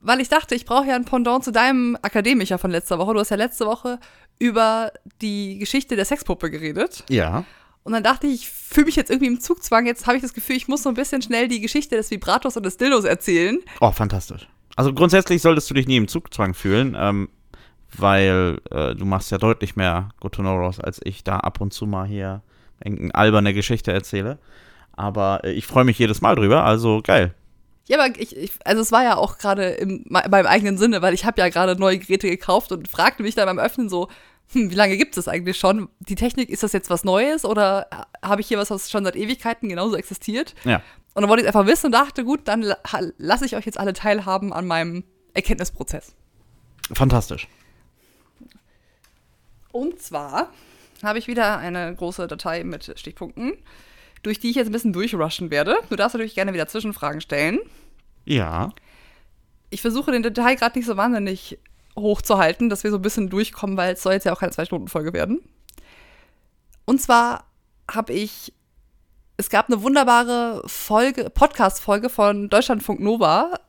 Weil 0.00 0.20
ich 0.20 0.28
dachte, 0.28 0.54
ich 0.54 0.66
brauche 0.66 0.86
ja 0.86 0.94
ein 0.94 1.06
Pendant 1.06 1.42
zu 1.42 1.50
deinem 1.50 1.96
Akademiker 2.02 2.58
von 2.58 2.70
letzter 2.70 2.98
Woche. 2.98 3.14
Du 3.14 3.20
hast 3.20 3.30
ja 3.30 3.36
letzte 3.36 3.66
Woche 3.66 3.98
über 4.38 4.92
die 5.22 5.58
Geschichte 5.58 5.96
der 5.96 6.04
Sexpuppe 6.04 6.50
geredet. 6.50 7.04
Ja. 7.08 7.44
Und 7.84 7.92
dann 7.92 8.02
dachte 8.02 8.26
ich, 8.26 8.34
ich 8.34 8.48
fühle 8.48 8.86
mich 8.86 8.96
jetzt 8.96 9.10
irgendwie 9.10 9.28
im 9.28 9.40
Zugzwang. 9.40 9.86
Jetzt 9.86 10.06
habe 10.06 10.16
ich 10.16 10.22
das 10.22 10.32
Gefühl, 10.32 10.56
ich 10.56 10.68
muss 10.68 10.82
so 10.82 10.88
ein 10.88 10.94
bisschen 10.94 11.22
schnell 11.22 11.48
die 11.48 11.60
Geschichte 11.60 11.96
des 11.96 12.10
Vibrators 12.10 12.56
und 12.56 12.64
des 12.64 12.78
Dildos 12.78 13.04
erzählen. 13.04 13.60
Oh, 13.80 13.92
fantastisch. 13.92 14.48
Also 14.74 14.92
grundsätzlich 14.92 15.42
solltest 15.42 15.70
du 15.70 15.74
dich 15.74 15.86
nie 15.86 15.98
im 15.98 16.08
Zugzwang 16.08 16.54
fühlen, 16.54 16.96
ähm, 16.98 17.28
weil 17.96 18.58
äh, 18.70 18.94
du 18.94 19.04
machst 19.04 19.30
ja 19.30 19.38
deutlich 19.38 19.76
mehr 19.76 20.08
Good 20.18 20.32
to 20.32 20.42
Know 20.42 20.56
Raws, 20.56 20.80
als 20.80 21.00
ich 21.04 21.22
da 21.22 21.38
ab 21.38 21.60
und 21.60 21.72
zu 21.72 21.86
mal 21.86 22.06
hier 22.06 22.42
irgendeine 22.82 23.14
alberne 23.14 23.54
Geschichte 23.54 23.92
erzähle. 23.92 24.38
Aber 24.92 25.44
äh, 25.44 25.52
ich 25.52 25.66
freue 25.66 25.84
mich 25.84 25.98
jedes 25.98 26.22
Mal 26.22 26.34
drüber, 26.34 26.64
also 26.64 27.02
geil. 27.02 27.34
Ja, 27.86 27.98
aber 27.98 28.18
ich, 28.18 28.36
ich 28.36 28.52
also 28.64 28.80
es 28.80 28.92
war 28.92 29.04
ja 29.04 29.16
auch 29.16 29.38
gerade 29.38 29.68
im 29.70 30.04
meinem 30.08 30.46
eigenen 30.46 30.78
Sinne, 30.78 31.02
weil 31.02 31.12
ich 31.12 31.24
habe 31.24 31.40
ja 31.40 31.48
gerade 31.48 31.78
neue 31.78 31.98
Geräte 31.98 32.28
gekauft 32.28 32.72
und 32.72 32.88
fragte 32.88 33.22
mich 33.22 33.34
dann 33.34 33.46
beim 33.46 33.58
Öffnen 33.58 33.88
so, 33.88 34.08
hm, 34.52 34.70
wie 34.70 34.74
lange 34.74 34.96
gibt 34.96 35.16
es 35.16 35.24
das 35.24 35.32
eigentlich 35.32 35.58
schon? 35.58 35.88
Die 36.00 36.14
Technik, 36.14 36.48
ist 36.48 36.62
das 36.62 36.72
jetzt 36.72 36.90
was 36.90 37.04
Neues 37.04 37.44
oder 37.44 37.88
habe 38.22 38.40
ich 38.40 38.48
hier 38.48 38.58
was, 38.58 38.70
was 38.70 38.90
schon 38.90 39.04
seit 39.04 39.16
Ewigkeiten 39.16 39.68
genauso 39.68 39.96
existiert? 39.96 40.54
Ja. 40.64 40.82
Und 41.14 41.22
dann 41.22 41.28
wollte 41.28 41.42
ich 41.42 41.48
es 41.48 41.54
einfach 41.54 41.70
wissen 41.70 41.86
und 41.86 41.92
dachte, 41.92 42.24
gut, 42.24 42.40
dann 42.44 42.62
la 42.62 42.76
lasse 43.18 43.46
ich 43.46 43.54
euch 43.54 43.66
jetzt 43.66 43.78
alle 43.78 43.92
teilhaben 43.92 44.52
an 44.52 44.66
meinem 44.66 45.04
Erkenntnisprozess. 45.34 46.14
Fantastisch. 46.92 47.48
Und 49.72 50.00
zwar 50.00 50.52
habe 51.02 51.18
ich 51.18 51.26
wieder 51.26 51.58
eine 51.58 51.94
große 51.94 52.26
Datei 52.26 52.64
mit 52.64 52.98
Stichpunkten, 52.98 53.54
durch 54.24 54.40
die 54.40 54.50
ich 54.50 54.56
jetzt 54.56 54.68
ein 54.68 54.72
bisschen 54.72 54.92
durchrushen 54.92 55.50
werde. 55.50 55.76
Du 55.88 55.96
darfst 55.96 56.14
natürlich 56.14 56.34
gerne 56.34 56.52
wieder 56.52 56.66
Zwischenfragen 56.66 57.20
stellen. 57.20 57.60
Ja. 58.24 58.70
Ich 59.70 59.82
versuche 59.82 60.10
den 60.10 60.22
Detail 60.22 60.56
gerade 60.56 60.78
nicht 60.78 60.86
so 60.86 60.96
wahnsinnig 60.96 61.58
hoch 61.96 62.22
zu 62.22 62.38
halten, 62.38 62.68
dass 62.68 62.82
wir 62.84 62.90
so 62.90 62.96
ein 62.96 63.02
bisschen 63.02 63.30
durchkommen, 63.30 63.76
weil 63.76 63.94
es 63.94 64.02
soll 64.02 64.14
jetzt 64.14 64.24
ja 64.24 64.32
auch 64.32 64.40
keine 64.40 64.52
Zwei-Stunden-Folge 64.52 65.12
werden. 65.12 65.40
Und 66.84 67.00
zwar 67.00 67.44
habe 67.90 68.12
ich, 68.12 68.52
es 69.36 69.50
gab 69.50 69.68
eine 69.68 69.82
wunderbare 69.82 70.62
Folge, 70.66 71.30
Podcast-Folge 71.30 72.08
von 72.08 72.48
Deutschlandfunk 72.48 73.00
Nova 73.00 73.60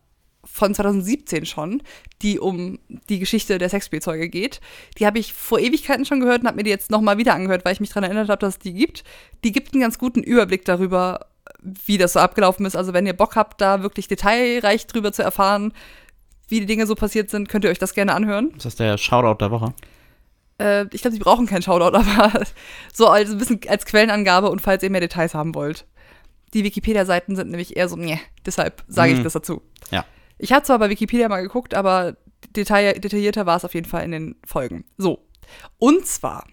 von 0.45 0.73
2017 0.73 1.45
schon, 1.45 1.81
die 2.21 2.39
um 2.39 2.79
die 3.09 3.19
Geschichte 3.19 3.57
der 3.57 3.69
Sexspielzeuge 3.69 4.29
geht. 4.29 4.61
Die 4.99 5.05
habe 5.05 5.19
ich 5.19 5.33
vor 5.33 5.59
Ewigkeiten 5.59 6.05
schon 6.05 6.19
gehört 6.19 6.41
und 6.41 6.47
habe 6.47 6.57
mir 6.57 6.63
die 6.63 6.69
jetzt 6.69 6.91
nochmal 6.91 7.17
wieder 7.17 7.33
angehört, 7.33 7.65
weil 7.65 7.73
ich 7.73 7.79
mich 7.79 7.89
daran 7.89 8.03
erinnert 8.05 8.29
habe, 8.29 8.39
dass 8.39 8.55
es 8.55 8.59
die 8.59 8.73
gibt. 8.73 9.03
Die 9.43 9.51
gibt 9.51 9.73
einen 9.73 9.81
ganz 9.81 9.97
guten 9.97 10.21
Überblick 10.23 10.63
darüber, 10.65 11.27
wie 11.61 11.97
das 11.97 12.13
so 12.13 12.19
abgelaufen 12.19 12.65
ist. 12.65 12.75
Also 12.75 12.93
wenn 12.93 13.05
ihr 13.05 13.13
Bock 13.13 13.35
habt, 13.35 13.59
da 13.59 13.81
wirklich 13.81 14.07
detailreich 14.07 14.87
drüber 14.87 15.11
zu 15.11 15.23
erfahren, 15.23 15.73
wie 16.47 16.59
die 16.59 16.65
Dinge 16.67 16.85
so 16.85 16.93
passiert 16.95 17.29
sind, 17.31 17.49
könnt 17.49 17.63
ihr 17.65 17.71
euch 17.71 17.79
das 17.79 17.93
gerne 17.95 18.13
anhören. 18.13 18.51
Ist 18.55 18.65
das 18.65 18.75
der 18.75 18.97
Shoutout 18.99 19.39
der 19.43 19.49
Woche? 19.51 19.73
Äh, 20.59 20.85
ich 20.93 21.01
glaube, 21.01 21.13
sie 21.13 21.19
brauchen 21.19 21.47
keinen 21.47 21.63
Shoutout, 21.63 21.97
aber 22.17 22.43
so 22.93 23.07
als 23.07 23.31
ein 23.31 23.37
bisschen 23.39 23.59
als 23.67 23.85
Quellenangabe 23.85 24.49
und 24.49 24.61
falls 24.61 24.83
ihr 24.83 24.91
mehr 24.91 25.01
Details 25.01 25.33
haben 25.33 25.55
wollt. 25.55 25.85
Die 26.53 26.63
Wikipedia-Seiten 26.63 27.35
sind 27.35 27.49
nämlich 27.49 27.75
eher 27.75 27.89
so, 27.89 27.95
nee, 27.97 28.19
deshalb 28.45 28.83
sage 28.87 29.11
ich 29.13 29.19
Mhm. 29.19 29.23
das 29.23 29.33
dazu. 29.33 29.61
Ja. 29.91 30.05
Ich 30.37 30.51
habe 30.51 30.63
zwar 30.65 30.79
bei 30.79 30.89
Wikipedia 30.89 31.29
mal 31.29 31.41
geguckt, 31.41 31.73
aber 31.73 32.17
detail, 32.55 32.93
detaillierter 32.99 33.45
war 33.45 33.57
es 33.57 33.65
auf 33.65 33.73
jeden 33.73 33.87
Fall 33.87 34.03
in 34.03 34.11
den 34.11 34.35
Folgen. 34.45 34.85
So. 34.97 35.25
Und 35.77 36.05
zwar, 36.05 36.45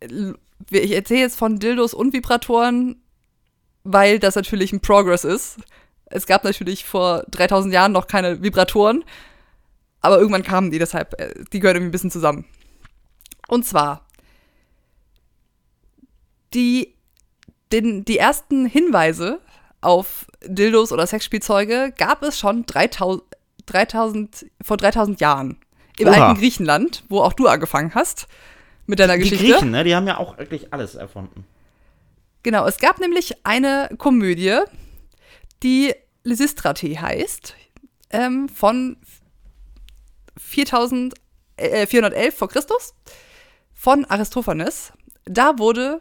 l- 0.00 0.36
ich 0.70 0.92
erzähle 0.92 1.20
jetzt 1.20 1.38
von 1.38 1.58
Dildos 1.58 1.94
und 1.94 2.12
Vibratoren, 2.12 3.00
weil 3.84 4.18
das 4.18 4.34
natürlich 4.34 4.72
ein 4.72 4.80
Progress 4.80 5.24
ist. 5.24 5.58
Es 6.06 6.26
gab 6.26 6.44
natürlich 6.44 6.84
vor 6.84 7.24
3000 7.30 7.72
Jahren 7.72 7.92
noch 7.92 8.06
keine 8.06 8.42
Vibratoren, 8.42 9.04
aber 10.00 10.18
irgendwann 10.18 10.42
kamen 10.42 10.70
die, 10.70 10.78
deshalb, 10.78 11.18
äh, 11.20 11.34
die 11.52 11.60
gehören 11.60 11.76
irgendwie 11.76 11.90
ein 11.90 11.92
bisschen 11.92 12.10
zusammen. 12.10 12.44
Und 13.48 13.64
zwar, 13.64 14.06
die, 16.54 16.94
den, 17.72 18.04
die 18.04 18.18
ersten 18.18 18.66
Hinweise 18.66 19.40
auf 19.86 20.26
Dildos 20.44 20.92
oder 20.92 21.06
Sexspielzeuge 21.06 21.94
gab 21.96 22.22
es 22.22 22.38
schon 22.38 22.66
3000, 22.66 23.22
3000, 23.66 24.46
vor 24.62 24.76
3000 24.76 25.20
Jahren. 25.20 25.58
Im 25.98 26.08
Oha. 26.08 26.28
alten 26.28 26.40
Griechenland, 26.40 27.04
wo 27.08 27.20
auch 27.20 27.32
du 27.32 27.46
angefangen 27.46 27.94
hast 27.94 28.26
mit 28.86 28.98
deiner 28.98 29.14
Die 29.14 29.22
Geschichte. 29.22 29.46
Griechen, 29.46 29.70
ne? 29.70 29.84
Die 29.84 29.94
haben 29.94 30.06
ja 30.06 30.18
auch 30.18 30.36
wirklich 30.38 30.72
alles 30.72 30.94
erfunden. 30.94 31.46
Genau, 32.42 32.66
es 32.66 32.78
gab 32.78 33.00
nämlich 33.00 33.44
eine 33.46 33.88
Komödie, 33.96 34.58
die 35.62 35.94
Lysistrate 36.22 37.00
heißt, 37.00 37.54
ähm, 38.10 38.48
von 38.48 38.96
4000, 40.36 41.14
äh, 41.56 41.86
411 41.86 42.36
vor 42.36 42.48
Christus, 42.48 42.94
von 43.72 44.04
Aristophanes. 44.04 44.92
Da 45.24 45.58
wurde 45.58 45.98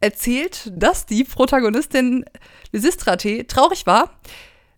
erzählt, 0.00 0.70
dass 0.74 1.06
die 1.06 1.24
Protagonistin 1.24 2.24
Lysistrate 2.72 3.46
traurig 3.46 3.86
war, 3.86 4.18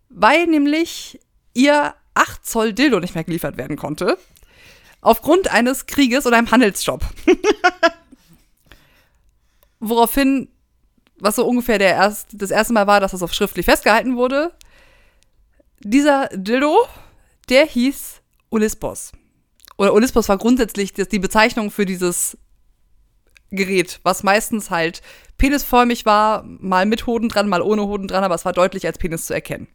weil 0.09 0.47
nämlich 0.47 1.19
ihr 1.53 1.93
8 2.13 2.45
Zoll 2.45 2.73
Dildo 2.73 2.99
nicht 2.99 3.15
mehr 3.15 3.23
geliefert 3.23 3.57
werden 3.57 3.77
konnte. 3.77 4.17
Aufgrund 5.01 5.51
eines 5.51 5.85
Krieges 5.85 6.25
oder 6.25 6.37
einem 6.37 6.51
Handelsjob. 6.51 7.03
Woraufhin 9.79 10.47
was 11.23 11.37
so 11.37 11.45
ungefähr 11.45 11.79
der 11.79 11.91
erst, 11.91 12.29
das 12.33 12.51
erste 12.51 12.73
Mal 12.73 12.85
war, 12.85 12.99
dass 12.99 13.11
das 13.11 13.23
auf 13.23 13.33
schriftlich 13.33 13.65
festgehalten 13.65 14.17
wurde. 14.17 14.53
Dieser 15.79 16.27
Dildo, 16.33 16.85
der 17.49 17.65
hieß 17.65 18.21
Ulispos. 18.49 19.13
Oder 19.77 19.93
Ulispos 19.93 20.27
war 20.27 20.37
grundsätzlich 20.37 20.93
die 20.93 21.19
Bezeichnung 21.19 21.71
für 21.71 21.85
dieses 21.85 22.37
Gerät, 23.55 23.99
was 24.03 24.23
meistens 24.23 24.69
halt 24.69 25.01
penisförmig 25.37 26.05
war, 26.05 26.43
mal 26.43 26.85
mit 26.85 27.07
Hoden 27.07 27.29
dran, 27.29 27.49
mal 27.49 27.61
ohne 27.61 27.83
Hoden 27.83 28.07
dran, 28.07 28.23
aber 28.23 28.35
es 28.35 28.45
war 28.45 28.53
deutlich 28.53 28.85
als 28.85 28.97
Penis 28.97 29.25
zu 29.25 29.33
erkennen. 29.33 29.67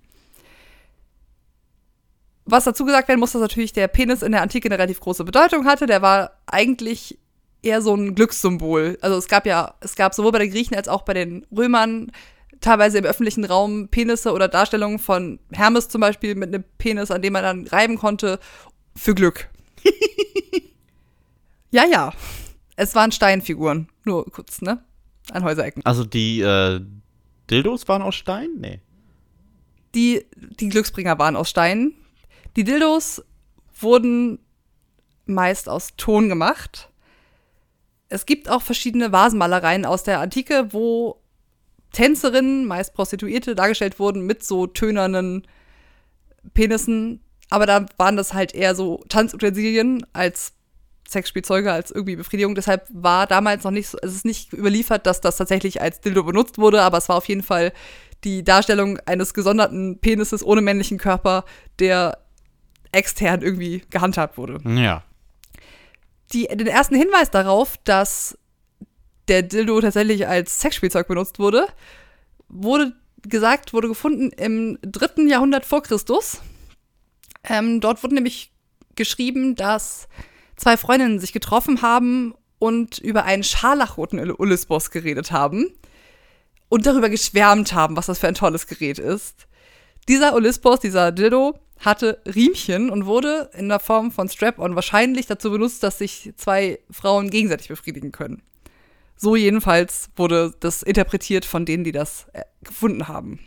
Was 2.44 2.64
dazu 2.64 2.84
gesagt 2.84 3.08
werden 3.08 3.20
muss, 3.20 3.32
dass 3.32 3.42
natürlich 3.42 3.74
der 3.74 3.88
Penis 3.88 4.22
in 4.22 4.32
der 4.32 4.42
Antike 4.42 4.68
eine 4.68 4.78
relativ 4.78 5.00
große 5.00 5.24
Bedeutung 5.24 5.66
hatte. 5.66 5.84
Der 5.84 6.00
war 6.00 6.32
eigentlich 6.46 7.18
eher 7.62 7.82
so 7.82 7.94
ein 7.94 8.14
Glückssymbol. 8.14 8.96
Also 9.02 9.18
es 9.18 9.28
gab 9.28 9.44
ja, 9.44 9.74
es 9.80 9.96
gab 9.96 10.14
sowohl 10.14 10.32
bei 10.32 10.38
den 10.38 10.50
Griechen 10.50 10.74
als 10.74 10.88
auch 10.88 11.02
bei 11.02 11.12
den 11.12 11.44
Römern 11.54 12.10
teilweise 12.60 12.98
im 12.98 13.04
öffentlichen 13.04 13.44
Raum 13.44 13.88
Penisse 13.88 14.32
oder 14.32 14.48
Darstellungen 14.48 14.98
von 14.98 15.38
Hermes 15.52 15.88
zum 15.88 16.00
Beispiel 16.00 16.34
mit 16.34 16.48
einem 16.48 16.64
Penis, 16.78 17.10
an 17.10 17.22
dem 17.22 17.34
man 17.34 17.42
dann 17.42 17.66
reiben 17.66 17.98
konnte, 17.98 18.38
für 18.96 19.14
Glück. 19.14 19.48
ja, 21.70 21.84
ja. 21.84 22.12
Es 22.78 22.94
waren 22.94 23.10
Steinfiguren. 23.10 23.88
Nur 24.04 24.24
kurz, 24.30 24.62
ne? 24.62 24.84
An 25.32 25.42
Häuserecken. 25.42 25.84
Also 25.84 26.04
die 26.04 26.40
äh, 26.40 26.80
Dildos 27.50 27.88
waren 27.88 28.02
aus 28.02 28.14
Stein? 28.14 28.50
Nee. 28.56 28.80
Die, 29.96 30.24
die 30.36 30.68
Glücksbringer 30.68 31.18
waren 31.18 31.34
aus 31.34 31.50
Stein. 31.50 31.92
Die 32.54 32.62
Dildos 32.62 33.24
wurden 33.80 34.38
meist 35.26 35.68
aus 35.68 35.96
Ton 35.96 36.28
gemacht. 36.28 36.88
Es 38.08 38.26
gibt 38.26 38.48
auch 38.48 38.62
verschiedene 38.62 39.10
Vasenmalereien 39.10 39.84
aus 39.84 40.04
der 40.04 40.20
Antike, 40.20 40.68
wo 40.72 41.20
Tänzerinnen, 41.90 42.64
meist 42.64 42.94
Prostituierte, 42.94 43.56
dargestellt 43.56 43.98
wurden 43.98 44.24
mit 44.24 44.44
so 44.44 44.68
tönernen 44.68 45.48
Penissen. 46.54 47.24
Aber 47.50 47.66
da 47.66 47.86
waren 47.96 48.16
das 48.16 48.34
halt 48.34 48.54
eher 48.54 48.76
so 48.76 49.02
Tanzutensilien 49.08 50.06
als 50.12 50.52
Sexspielzeuge, 51.08 51.72
als 51.72 51.90
irgendwie 51.90 52.16
Befriedigung. 52.16 52.54
Deshalb 52.54 52.86
war 52.90 53.26
damals 53.26 53.64
noch 53.64 53.70
nicht 53.70 53.88
so, 53.88 53.98
es 54.02 54.14
ist 54.14 54.24
nicht 54.24 54.52
überliefert, 54.52 55.06
dass 55.06 55.20
das 55.20 55.36
tatsächlich 55.36 55.80
als 55.80 56.00
Dildo 56.00 56.22
benutzt 56.22 56.58
wurde, 56.58 56.82
aber 56.82 56.98
es 56.98 57.08
war 57.08 57.16
auf 57.16 57.28
jeden 57.28 57.42
Fall 57.42 57.72
die 58.24 58.44
Darstellung 58.44 58.98
eines 59.06 59.32
gesonderten 59.32 59.98
Penises 60.00 60.44
ohne 60.44 60.60
männlichen 60.60 60.98
Körper, 60.98 61.44
der 61.78 62.18
extern 62.92 63.42
irgendwie 63.42 63.82
gehandhabt 63.90 64.36
wurde. 64.38 64.58
Ja. 64.68 65.04
Die, 66.32 66.46
den 66.46 66.66
ersten 66.66 66.94
Hinweis 66.94 67.30
darauf, 67.30 67.76
dass 67.84 68.36
der 69.28 69.42
Dildo 69.42 69.80
tatsächlich 69.80 70.26
als 70.26 70.60
Sexspielzeug 70.60 71.08
benutzt 71.08 71.38
wurde, 71.38 71.68
wurde 72.48 72.92
gesagt, 73.22 73.72
wurde 73.72 73.88
gefunden 73.88 74.30
im 74.32 74.78
dritten 74.82 75.28
Jahrhundert 75.28 75.64
vor 75.64 75.82
Christus. 75.82 76.40
Ähm, 77.44 77.80
dort 77.80 78.02
wurde 78.02 78.14
nämlich 78.14 78.52
geschrieben, 78.94 79.54
dass 79.54 80.08
zwei 80.58 80.76
Freundinnen 80.76 81.18
sich 81.18 81.32
getroffen 81.32 81.80
haben 81.80 82.34
und 82.58 82.98
über 82.98 83.24
einen 83.24 83.44
scharlachroten 83.44 84.18
Ulisbos 84.30 84.90
geredet 84.90 85.32
haben 85.32 85.72
und 86.68 86.84
darüber 86.84 87.08
geschwärmt 87.08 87.72
haben, 87.72 87.96
was 87.96 88.06
das 88.06 88.18
für 88.18 88.28
ein 88.28 88.34
tolles 88.34 88.66
Gerät 88.66 88.98
ist. 88.98 89.46
Dieser 90.08 90.34
Ulisbos, 90.34 90.80
dieser 90.80 91.12
Dildo, 91.12 91.58
hatte 91.78 92.20
Riemchen 92.26 92.90
und 92.90 93.06
wurde 93.06 93.50
in 93.54 93.68
der 93.68 93.78
Form 93.78 94.10
von 94.10 94.28
Strap-on 94.28 94.74
wahrscheinlich 94.74 95.26
dazu 95.26 95.50
benutzt, 95.50 95.82
dass 95.82 95.98
sich 95.98 96.32
zwei 96.36 96.80
Frauen 96.90 97.30
gegenseitig 97.30 97.68
befriedigen 97.68 98.10
können. 98.10 98.42
So 99.16 99.36
jedenfalls 99.36 100.10
wurde 100.16 100.54
das 100.60 100.82
interpretiert 100.82 101.44
von 101.44 101.64
denen, 101.64 101.84
die 101.84 101.92
das 101.92 102.26
äh, 102.32 102.42
gefunden 102.62 103.06
haben. 103.06 103.40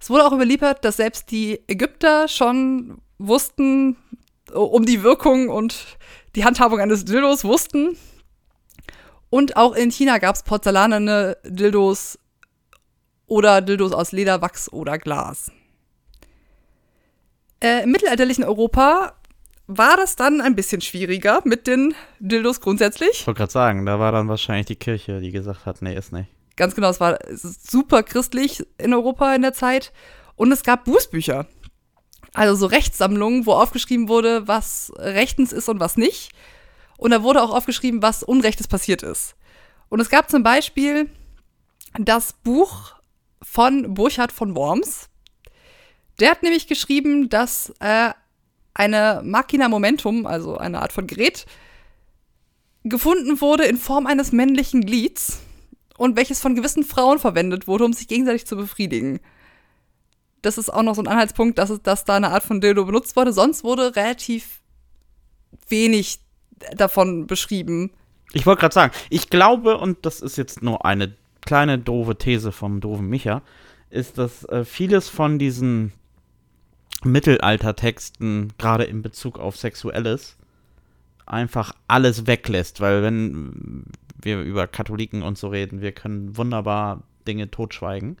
Es 0.00 0.10
wurde 0.10 0.26
auch 0.26 0.32
überliefert, 0.32 0.84
dass 0.84 0.96
selbst 0.96 1.30
die 1.30 1.60
Ägypter 1.68 2.26
schon 2.26 2.98
wussten, 3.18 3.96
um 4.54 4.84
die 4.84 5.02
Wirkung 5.02 5.48
und 5.48 5.98
die 6.34 6.44
Handhabung 6.44 6.80
eines 6.80 7.04
Dildos 7.04 7.44
wussten. 7.44 7.96
Und 9.30 9.56
auch 9.56 9.74
in 9.74 9.90
China 9.90 10.18
gab 10.18 10.34
es 10.34 10.42
porzellanene 10.42 11.38
Dildos 11.44 12.18
oder 13.26 13.62
Dildos 13.62 13.92
aus 13.92 14.12
Leder, 14.12 14.42
Wachs 14.42 14.70
oder 14.70 14.98
Glas. 14.98 15.50
Äh, 17.60 17.84
Im 17.84 17.92
mittelalterlichen 17.92 18.44
Europa 18.44 19.14
war 19.66 19.96
das 19.96 20.16
dann 20.16 20.40
ein 20.40 20.54
bisschen 20.54 20.80
schwieriger 20.80 21.40
mit 21.44 21.66
den 21.66 21.94
Dildos 22.18 22.60
grundsätzlich. 22.60 23.10
Ich 23.12 23.26
wollte 23.26 23.38
gerade 23.38 23.52
sagen, 23.52 23.86
da 23.86 23.98
war 23.98 24.12
dann 24.12 24.28
wahrscheinlich 24.28 24.66
die 24.66 24.76
Kirche, 24.76 25.20
die 25.20 25.30
gesagt 25.30 25.64
hat, 25.64 25.80
nee, 25.80 25.96
ist 25.96 26.12
nicht. 26.12 26.28
Ganz 26.56 26.74
genau, 26.74 26.90
es 26.90 27.00
war 27.00 27.18
super 27.30 28.02
christlich 28.02 28.66
in 28.78 28.92
Europa 28.92 29.34
in 29.34 29.42
der 29.42 29.54
Zeit. 29.54 29.92
Und 30.36 30.52
es 30.52 30.62
gab 30.62 30.84
Bußbücher. 30.84 31.46
Also 32.34 32.54
so 32.54 32.66
Rechtssammlungen, 32.66 33.46
wo 33.46 33.52
aufgeschrieben 33.52 34.08
wurde, 34.08 34.48
was 34.48 34.92
rechtens 34.96 35.52
ist 35.52 35.68
und 35.68 35.80
was 35.80 35.96
nicht. 35.96 36.32
Und 36.96 37.10
da 37.10 37.22
wurde 37.22 37.42
auch 37.42 37.50
aufgeschrieben, 37.50 38.02
was 38.02 38.22
Unrechtes 38.22 38.68
passiert 38.68 39.02
ist. 39.02 39.34
Und 39.88 40.00
es 40.00 40.08
gab 40.08 40.30
zum 40.30 40.42
Beispiel 40.42 41.10
das 41.98 42.32
Buch 42.32 42.94
von 43.42 43.94
Burchard 43.94 44.32
von 44.32 44.54
Worms. 44.54 45.08
Der 46.20 46.30
hat 46.30 46.42
nämlich 46.42 46.66
geschrieben, 46.66 47.28
dass 47.28 47.74
äh, 47.80 48.10
eine 48.74 49.20
Machina 49.24 49.68
Momentum, 49.68 50.26
also 50.26 50.56
eine 50.56 50.80
Art 50.80 50.92
von 50.92 51.06
Gerät, 51.06 51.46
gefunden 52.84 53.40
wurde 53.40 53.64
in 53.64 53.76
Form 53.76 54.06
eines 54.06 54.32
männlichen 54.32 54.80
Glieds 54.82 55.40
und 55.98 56.16
welches 56.16 56.40
von 56.40 56.54
gewissen 56.54 56.84
Frauen 56.84 57.18
verwendet 57.18 57.66
wurde, 57.66 57.84
um 57.84 57.92
sich 57.92 58.08
gegenseitig 58.08 58.46
zu 58.46 58.56
befriedigen. 58.56 59.20
Das 60.42 60.58
ist 60.58 60.70
auch 60.70 60.82
noch 60.82 60.94
so 60.94 61.02
ein 61.02 61.08
Anhaltspunkt, 61.08 61.58
dass, 61.58 61.82
dass 61.82 62.04
da 62.04 62.16
eine 62.16 62.30
Art 62.30 62.42
von 62.42 62.60
Dildo 62.60 62.84
benutzt 62.84 63.16
wurde. 63.16 63.32
Sonst 63.32 63.64
wurde 63.64 63.94
relativ 63.96 64.60
wenig 65.68 66.20
davon 66.76 67.26
beschrieben. 67.26 67.90
Ich 68.32 68.46
wollte 68.46 68.60
gerade 68.60 68.74
sagen, 68.74 68.92
ich 69.10 69.30
glaube, 69.30 69.78
und 69.78 70.04
das 70.04 70.20
ist 70.20 70.36
jetzt 70.36 70.62
nur 70.62 70.84
eine 70.84 71.14
kleine 71.42 71.78
doofe 71.78 72.16
These 72.16 72.52
vom 72.52 72.80
doofen 72.80 73.08
Micha, 73.08 73.42
ist, 73.90 74.18
dass 74.18 74.44
äh, 74.44 74.64
vieles 74.64 75.08
von 75.08 75.38
diesen 75.38 75.92
Mittelaltertexten, 77.04 78.52
gerade 78.58 78.84
in 78.84 79.02
Bezug 79.02 79.38
auf 79.38 79.56
Sexuelles, 79.56 80.36
einfach 81.26 81.74
alles 81.88 82.26
weglässt, 82.26 82.80
weil 82.80 83.02
wenn 83.02 83.84
wir 84.20 84.40
über 84.40 84.66
Katholiken 84.66 85.22
und 85.22 85.36
so 85.36 85.48
reden, 85.48 85.80
wir 85.80 85.92
können 85.92 86.36
wunderbar 86.36 87.02
Dinge 87.26 87.50
totschweigen. 87.50 88.16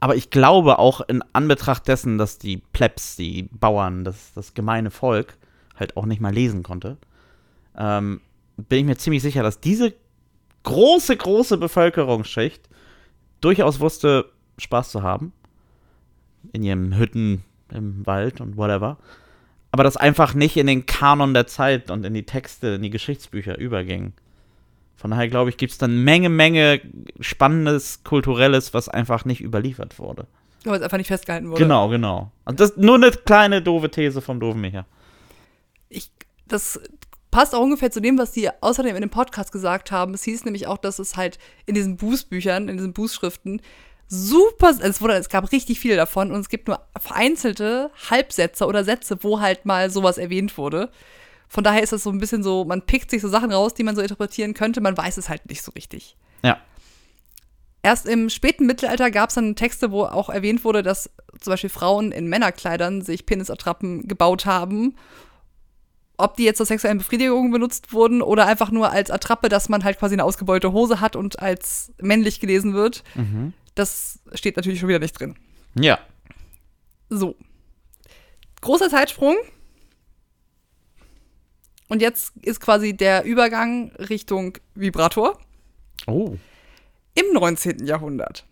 Aber 0.00 0.14
ich 0.14 0.30
glaube 0.30 0.78
auch 0.78 1.00
in 1.00 1.22
Anbetracht 1.32 1.88
dessen, 1.88 2.18
dass 2.18 2.38
die 2.38 2.58
Plebs, 2.58 3.16
die 3.16 3.48
Bauern, 3.52 4.04
das, 4.04 4.32
das 4.34 4.54
gemeine 4.54 4.90
Volk 4.90 5.38
halt 5.74 5.96
auch 5.96 6.06
nicht 6.06 6.20
mal 6.20 6.32
lesen 6.32 6.62
konnte, 6.62 6.96
ähm, 7.76 8.20
bin 8.56 8.80
ich 8.80 8.84
mir 8.84 8.96
ziemlich 8.96 9.22
sicher, 9.22 9.42
dass 9.42 9.60
diese 9.60 9.94
große, 10.62 11.16
große 11.16 11.58
Bevölkerungsschicht 11.58 12.68
durchaus 13.40 13.80
wusste, 13.80 14.30
Spaß 14.58 14.90
zu 14.90 15.02
haben. 15.02 15.32
In 16.52 16.62
ihren 16.62 16.96
Hütten, 16.96 17.44
im 17.70 18.06
Wald 18.06 18.40
und 18.40 18.56
whatever. 18.56 18.98
Aber 19.72 19.84
das 19.84 19.96
einfach 19.96 20.34
nicht 20.34 20.56
in 20.56 20.66
den 20.66 20.86
Kanon 20.86 21.34
der 21.34 21.46
Zeit 21.46 21.90
und 21.90 22.04
in 22.06 22.14
die 22.14 22.24
Texte, 22.24 22.68
in 22.68 22.82
die 22.82 22.90
Geschichtsbücher 22.90 23.58
überging. 23.58 24.12
Von 24.96 25.10
daher 25.10 25.28
glaube 25.28 25.50
ich, 25.50 25.56
gibt 25.56 25.72
es 25.72 25.78
dann 25.78 26.04
Menge, 26.04 26.28
Menge 26.28 26.80
Spannendes, 27.20 28.02
Kulturelles, 28.02 28.72
was 28.74 28.88
einfach 28.88 29.24
nicht 29.24 29.40
überliefert 29.40 29.98
wurde. 29.98 30.26
Weil 30.64 30.76
es 30.76 30.82
einfach 30.82 30.98
nicht 30.98 31.08
festgehalten 31.08 31.48
wurde. 31.50 31.62
Genau, 31.62 31.88
genau. 31.88 32.32
Also 32.44 32.56
das 32.56 32.70
ist 32.70 32.78
nur 32.78 32.96
eine 32.96 33.10
kleine 33.10 33.62
doofe 33.62 33.90
These 33.90 34.20
vom 34.20 34.40
doofen 34.40 34.60
Micha. 34.60 34.86
Ich, 35.88 36.10
das 36.48 36.80
passt 37.30 37.54
auch 37.54 37.60
ungefähr 37.60 37.90
zu 37.90 38.00
dem, 38.00 38.18
was 38.18 38.32
die 38.32 38.48
außerdem 38.60 38.96
in 38.96 39.02
dem 39.02 39.10
Podcast 39.10 39.52
gesagt 39.52 39.92
haben. 39.92 40.14
Es 40.14 40.24
hieß 40.24 40.44
nämlich 40.44 40.66
auch, 40.66 40.78
dass 40.78 40.98
es 40.98 41.16
halt 41.16 41.38
in 41.66 41.74
diesen 41.74 41.96
Bußbüchern, 41.98 42.68
in 42.68 42.78
diesen 42.78 42.94
Bußschriften 42.94 43.60
super, 44.08 44.74
es, 44.80 45.00
wurde, 45.00 45.14
es 45.14 45.28
gab 45.28 45.50
richtig 45.52 45.80
viele 45.80 45.96
davon 45.96 46.30
und 46.30 46.40
es 46.40 46.48
gibt 46.48 46.68
nur 46.68 46.80
vereinzelte 46.98 47.90
Halbsätze 48.10 48.66
oder 48.66 48.84
Sätze, 48.84 49.18
wo 49.22 49.40
halt 49.40 49.66
mal 49.66 49.90
sowas 49.90 50.18
erwähnt 50.18 50.56
wurde. 50.56 50.90
Von 51.48 51.64
daher 51.64 51.82
ist 51.82 51.92
das 51.92 52.02
so 52.02 52.10
ein 52.10 52.18
bisschen 52.18 52.42
so, 52.42 52.64
man 52.64 52.82
pickt 52.82 53.10
sich 53.10 53.22
so 53.22 53.28
Sachen 53.28 53.52
raus, 53.52 53.74
die 53.74 53.84
man 53.84 53.94
so 53.94 54.02
interpretieren 54.02 54.54
könnte, 54.54 54.80
man 54.80 54.96
weiß 54.96 55.16
es 55.16 55.28
halt 55.28 55.48
nicht 55.48 55.62
so 55.62 55.72
richtig. 55.72 56.16
Ja. 56.42 56.58
Erst 57.82 58.06
im 58.06 58.30
späten 58.30 58.66
Mittelalter 58.66 59.12
gab 59.12 59.28
es 59.28 59.36
dann 59.36 59.54
Texte, 59.54 59.92
wo 59.92 60.04
auch 60.04 60.28
erwähnt 60.28 60.64
wurde, 60.64 60.82
dass 60.82 61.08
zum 61.40 61.52
Beispiel 61.52 61.70
Frauen 61.70 62.10
in 62.10 62.26
Männerkleidern 62.26 63.00
sich 63.00 63.26
Penisattrappen 63.26 64.08
gebaut 64.08 64.44
haben. 64.44 64.96
Ob 66.16 66.36
die 66.36 66.44
jetzt 66.44 66.56
zur 66.56 66.66
sexuellen 66.66 66.98
Befriedigung 66.98 67.52
benutzt 67.52 67.92
wurden 67.92 68.22
oder 68.22 68.46
einfach 68.46 68.70
nur 68.70 68.90
als 68.90 69.10
Attrappe, 69.10 69.48
dass 69.48 69.68
man 69.68 69.84
halt 69.84 69.98
quasi 69.98 70.14
eine 70.14 70.24
ausgebeulte 70.24 70.72
Hose 70.72 71.00
hat 71.00 71.14
und 71.14 71.38
als 71.40 71.92
männlich 72.00 72.40
gelesen 72.40 72.74
wird. 72.74 73.04
Mhm. 73.14 73.52
Das 73.76 74.18
steht 74.32 74.56
natürlich 74.56 74.80
schon 74.80 74.88
wieder 74.88 74.98
nicht 74.98 75.12
drin. 75.12 75.36
Ja. 75.78 75.98
So. 77.08 77.36
Großer 78.62 78.88
Zeitsprung. 78.88 79.36
Und 81.88 82.02
jetzt 82.02 82.32
ist 82.42 82.60
quasi 82.60 82.96
der 82.96 83.24
Übergang 83.24 83.92
Richtung 83.96 84.58
Vibrator. 84.74 85.38
Oh. 86.06 86.36
Im 87.14 87.32
19. 87.32 87.86
Jahrhundert 87.86 88.44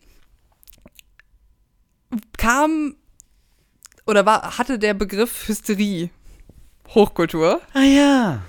kam 2.37 2.95
oder 4.07 4.27
war, 4.27 4.59
hatte 4.59 4.79
der 4.79 4.95
Begriff 4.95 5.49
Hysterie 5.49 6.11
Hochkultur. 6.95 7.61
Ah 7.73 7.83
ja. 7.83 8.43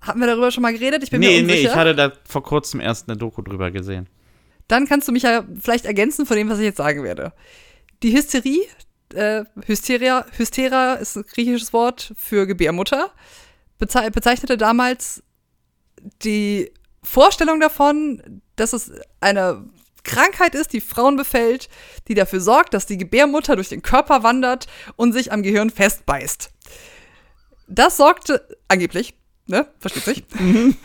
Hatten 0.00 0.20
wir 0.20 0.26
darüber 0.26 0.50
schon 0.50 0.62
mal 0.62 0.72
geredet? 0.72 1.02
Ich 1.02 1.10
bin 1.10 1.20
Nee, 1.20 1.28
mir 1.28 1.32
nee, 1.46 1.52
unsicher. 1.52 1.70
ich 1.70 1.74
hatte 1.76 1.94
da 1.94 2.12
vor 2.28 2.42
kurzem 2.42 2.80
erst 2.80 3.08
eine 3.08 3.16
Doku 3.16 3.40
drüber 3.42 3.70
gesehen. 3.70 4.08
Dann 4.68 4.86
kannst 4.86 5.08
du 5.08 5.12
mich 5.12 5.22
ja 5.22 5.44
vielleicht 5.60 5.84
ergänzen 5.86 6.26
von 6.26 6.36
dem, 6.36 6.48
was 6.48 6.58
ich 6.58 6.64
jetzt 6.64 6.76
sagen 6.76 7.02
werde. 7.02 7.32
Die 8.02 8.14
Hysterie, 8.16 8.60
äh, 9.14 9.44
Hysteria, 9.66 10.26
Hystera 10.36 10.94
ist 10.94 11.16
ein 11.16 11.24
griechisches 11.24 11.72
Wort 11.72 12.12
für 12.16 12.46
Gebärmutter, 12.46 13.10
bezei 13.78 14.10
bezeichnete 14.10 14.56
damals 14.56 15.22
die 16.22 16.72
Vorstellung 17.02 17.60
davon, 17.60 18.42
dass 18.56 18.72
es 18.72 18.92
eine 19.20 19.64
Krankheit 20.04 20.54
ist, 20.54 20.72
die 20.72 20.80
Frauen 20.80 21.16
befällt, 21.16 21.68
die 22.08 22.14
dafür 22.14 22.40
sorgt, 22.40 22.74
dass 22.74 22.86
die 22.86 22.98
Gebärmutter 22.98 23.56
durch 23.56 23.68
den 23.68 23.82
Körper 23.82 24.22
wandert 24.22 24.66
und 24.96 25.12
sich 25.12 25.32
am 25.32 25.42
Gehirn 25.42 25.70
festbeißt. 25.70 26.50
Das 27.68 27.96
sorgte 27.96 28.46
angeblich, 28.68 29.14
ne, 29.46 29.66
versteht 29.78 30.04
sich, 30.04 30.24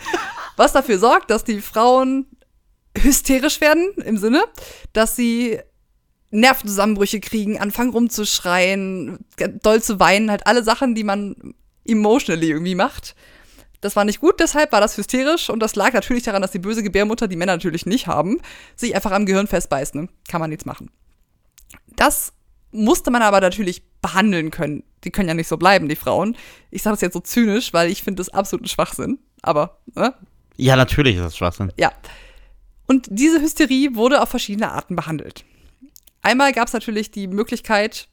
was 0.55 0.73
dafür 0.73 0.99
sorgt, 0.99 1.29
dass 1.31 1.43
die 1.43 1.61
Frauen 1.61 2.27
hysterisch 2.97 3.61
werden 3.61 3.93
im 4.05 4.17
Sinne, 4.17 4.43
dass 4.93 5.15
sie 5.15 5.59
Nervenzusammenbrüche 6.31 7.19
kriegen, 7.19 7.57
anfangen 7.57 7.91
rumzuschreien, 7.91 9.19
doll 9.61 9.81
zu 9.81 9.99
weinen, 9.99 10.29
halt 10.29 10.45
alle 10.45 10.63
Sachen, 10.63 10.95
die 10.95 11.03
man 11.03 11.53
emotionally 11.85 12.49
irgendwie 12.49 12.75
macht. 12.75 13.15
Das 13.79 13.95
war 13.95 14.05
nicht 14.05 14.19
gut, 14.19 14.39
deshalb 14.39 14.71
war 14.71 14.81
das 14.81 14.97
hysterisch 14.97 15.49
und 15.49 15.59
das 15.59 15.75
lag 15.75 15.93
natürlich 15.93 16.23
daran, 16.23 16.41
dass 16.41 16.51
die 16.51 16.59
böse 16.59 16.83
Gebärmutter, 16.83 17.27
die 17.27 17.35
Männer 17.35 17.53
natürlich 17.53 17.85
nicht 17.85 18.07
haben, 18.07 18.41
sich 18.75 18.95
einfach 18.95 19.11
am 19.11 19.25
Gehirn 19.25 19.47
festbeißt. 19.47 19.95
Ne? 19.95 20.09
Kann 20.27 20.41
man 20.41 20.49
nichts 20.49 20.65
machen. 20.65 20.89
Das 21.95 22.33
musste 22.71 23.11
man 23.11 23.21
aber 23.21 23.39
natürlich 23.39 23.83
behandeln 24.01 24.51
können. 24.51 24.83
Die 25.03 25.11
können 25.11 25.27
ja 25.27 25.33
nicht 25.33 25.47
so 25.47 25.57
bleiben, 25.57 25.87
die 25.87 25.95
Frauen. 25.95 26.35
Ich 26.71 26.81
sage 26.81 26.95
das 26.95 27.01
jetzt 27.01 27.13
so 27.13 27.19
zynisch, 27.19 27.71
weil 27.71 27.91
ich 27.91 28.03
finde 28.03 28.21
das 28.21 28.29
absoluten 28.29 28.67
Schwachsinn. 28.67 29.19
Aber, 29.41 29.79
ne? 29.95 30.13
Ja, 30.57 30.75
natürlich 30.75 31.15
ist 31.15 31.23
das 31.23 31.37
Schwachsinn. 31.37 31.71
Ja. 31.77 31.91
Und 32.87 33.07
diese 33.09 33.41
Hysterie 33.41 33.95
wurde 33.95 34.21
auf 34.21 34.29
verschiedene 34.29 34.71
Arten 34.71 34.95
behandelt. 34.95 35.45
Einmal 36.21 36.53
gab 36.53 36.67
es 36.67 36.73
natürlich 36.73 37.11
die 37.11 37.27
Möglichkeit, 37.27 38.07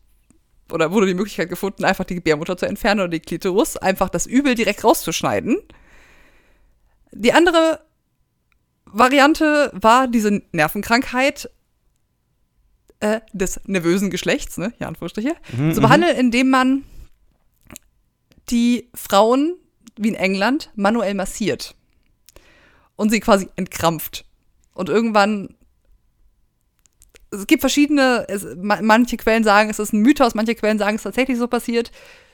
oder 0.72 0.92
wurde 0.92 1.06
die 1.06 1.14
Möglichkeit 1.14 1.48
gefunden, 1.48 1.84
einfach 1.84 2.04
die 2.04 2.14
Gebärmutter 2.14 2.56
zu 2.56 2.66
entfernen 2.66 3.00
oder 3.00 3.10
die 3.10 3.20
Klitoris, 3.20 3.76
einfach 3.76 4.08
das 4.08 4.26
Übel 4.26 4.54
direkt 4.54 4.84
rauszuschneiden. 4.84 5.58
Die 7.12 7.32
andere 7.32 7.80
Variante 8.86 9.70
war 9.74 10.08
diese 10.08 10.42
Nervenkrankheit 10.52 11.50
äh, 13.00 13.20
des 13.32 13.60
nervösen 13.66 14.10
Geschlechts, 14.10 14.56
ne, 14.56 14.72
ja, 14.78 14.88
Anführungsstriche, 14.88 15.34
zu 15.72 15.80
behandeln, 15.80 16.16
indem 16.16 16.50
man 16.50 16.84
die 18.50 18.88
Frauen, 18.94 19.56
wie 19.96 20.08
in 20.08 20.14
England, 20.14 20.70
manuell 20.74 21.14
massiert 21.14 21.74
und 22.96 23.10
sie 23.10 23.20
quasi 23.20 23.48
entkrampft. 23.56 24.24
Und 24.72 24.88
irgendwann, 24.88 25.54
es 27.34 27.46
gibt 27.46 27.60
verschiedene, 27.60 28.24
es, 28.28 28.46
ma- 28.56 28.80
manche 28.82 29.16
Quellen 29.16 29.44
sagen, 29.44 29.70
es 29.70 29.78
ist 29.78 29.92
ein 29.92 30.00
Mythos, 30.00 30.34
manche 30.34 30.54
Quellen 30.54 30.78
sagen, 30.78 30.96
es 30.96 31.00
ist 31.00 31.04
tatsächlich 31.04 31.38
so 31.38 31.48
passiert. 31.48 31.90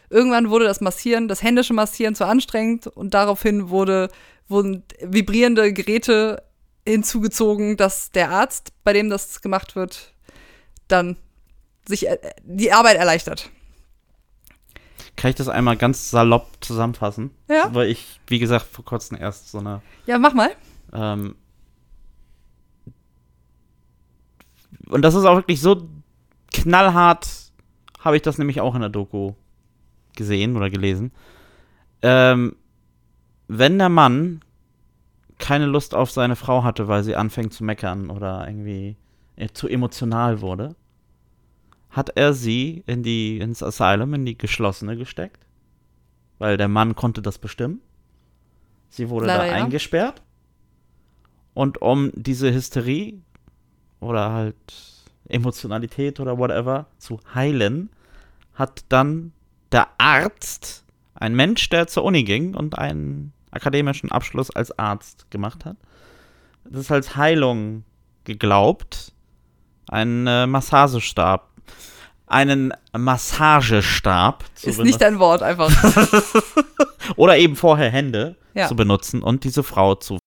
Irgendwann 0.09 0.51
wurde 0.51 0.65
das 0.65 0.81
Massieren, 0.81 1.29
das 1.29 1.43
händische 1.43 1.73
Massieren 1.75 2.15
zu 2.15 2.27
anstrengend 2.27 2.87
und 2.89 3.15
daraufhin 3.15 3.69
wurde, 3.71 4.09
wurden 4.49 4.83
vibrierende 5.01 5.73
Geräte 5.73 6.43
hinzugezogen, 6.87 7.77
dass 7.77 8.11
der 8.11 8.31
Arzt, 8.31 8.73
bei 8.85 8.93
dem 8.93 9.11
das 9.11 9.43
gemacht 9.43 9.77
wird, 9.77 10.13
dann 10.89 11.17
sich 11.87 12.09
äh, 12.09 12.19
die 12.43 12.73
Arbeit 12.73 12.97
erleichtert. 12.97 13.51
Kann 15.17 15.31
ich 15.31 15.37
das 15.37 15.49
einmal 15.49 15.77
ganz 15.77 16.11
salopp 16.11 16.49
zusammenfassen? 16.61 17.31
Ja. 17.49 17.69
Weil 17.73 17.89
ich, 17.91 18.21
wie 18.27 18.39
gesagt, 18.39 18.67
vor 18.67 18.85
kurzem 18.85 19.19
erst 19.21 19.51
so 19.51 19.59
eine 19.59 19.83
Ja, 20.07 20.19
mach 20.19 20.33
mal. 20.35 20.51
Ähm, 20.93 21.37
und 24.91 25.03
das 25.03 25.15
ist 25.15 25.25
auch 25.25 25.37
wirklich 25.37 25.61
so 25.61 25.89
knallhart, 26.53 27.29
habe 28.01 28.17
ich 28.17 28.23
das 28.23 28.39
nämlich 28.39 28.61
auch 28.61 28.75
in 28.75 28.81
der 28.81 28.91
Doku 28.91 29.35
gesehen 30.17 30.57
oder 30.57 30.71
gelesen. 30.71 31.13
Ähm, 32.03 32.57
wenn 33.49 33.79
der 33.79 33.89
Mann 33.89 34.43
keine 35.39 35.67
Lust 35.67 35.95
auf 35.95 36.11
seine 36.11 36.37
Frau 36.37 36.63
hatte, 36.63 36.89
weil 36.89 37.03
sie 37.03 37.17
anfängt 37.17 37.53
zu 37.53 37.65
meckern 37.65 38.11
oder 38.11 38.47
irgendwie 38.47 38.97
äh, 39.37 39.49
zu 39.53 39.69
emotional 39.69 40.41
wurde, 40.41 40.77
hat 41.91 42.11
er 42.15 42.35
sie 42.35 42.85
in 42.87 43.03
die, 43.03 43.39
ins 43.39 43.63
Asylum, 43.63 44.15
in 44.15 44.25
die 44.25 44.39
geschlossene 44.39 44.97
gesteckt. 44.97 45.47
Weil 46.39 46.57
der 46.57 46.69
Mann 46.69 46.95
konnte 46.95 47.23
das 47.23 47.39
bestimmen. 47.39 47.81
Sie 48.89 49.09
wurde 49.09 49.27
Leider 49.27 49.45
da 49.45 49.47
ja. 49.47 49.65
eingesperrt. 49.65 50.23
Und 51.53 51.83
um 51.83 52.13
diese 52.15 52.53
Hysterie 52.53 53.21
oder 54.01 54.33
halt 54.33 54.57
Emotionalität 55.29 56.21
oder 56.21 56.39
whatever 56.39 56.87
zu 56.99 57.21
heilen, 57.35 57.91
hat 58.55 58.85
dann 58.89 59.33
der 59.73 59.89
Arzt, 59.99 60.85
ein 61.15 61.35
Mensch, 61.35 61.69
der 61.69 61.87
zur 61.87 62.05
Uni 62.05 62.25
ging 62.25 62.55
und 62.55 62.79
einen 62.79 63.33
akademischen 63.51 64.11
Abschluss 64.11 64.51
als 64.51 64.77
Arzt 64.79 65.31
gemacht 65.31 65.65
hat, 65.65 65.77
das 66.65 66.91
als 66.91 67.17
Heilung 67.17 67.85
geglaubt, 68.25 69.13
einen 69.89 70.27
äh, 70.27 70.47
Massagestab, 70.47 71.49
einen 72.27 72.73
Massagestab 72.97 74.45
Ist 74.63 74.79
nicht 74.81 75.01
dein 75.01 75.19
Wort, 75.19 75.43
einfach. 75.43 75.71
oder 77.17 77.37
eben 77.39 77.57
vorher 77.57 77.91
Hände 77.91 78.37
Ja. 78.55 78.69
zu 78.69 78.77
benutzen 78.77 79.23
und 79.23 79.45
diese 79.45 79.63
Frau 79.63 79.95
zu. 79.97 80.19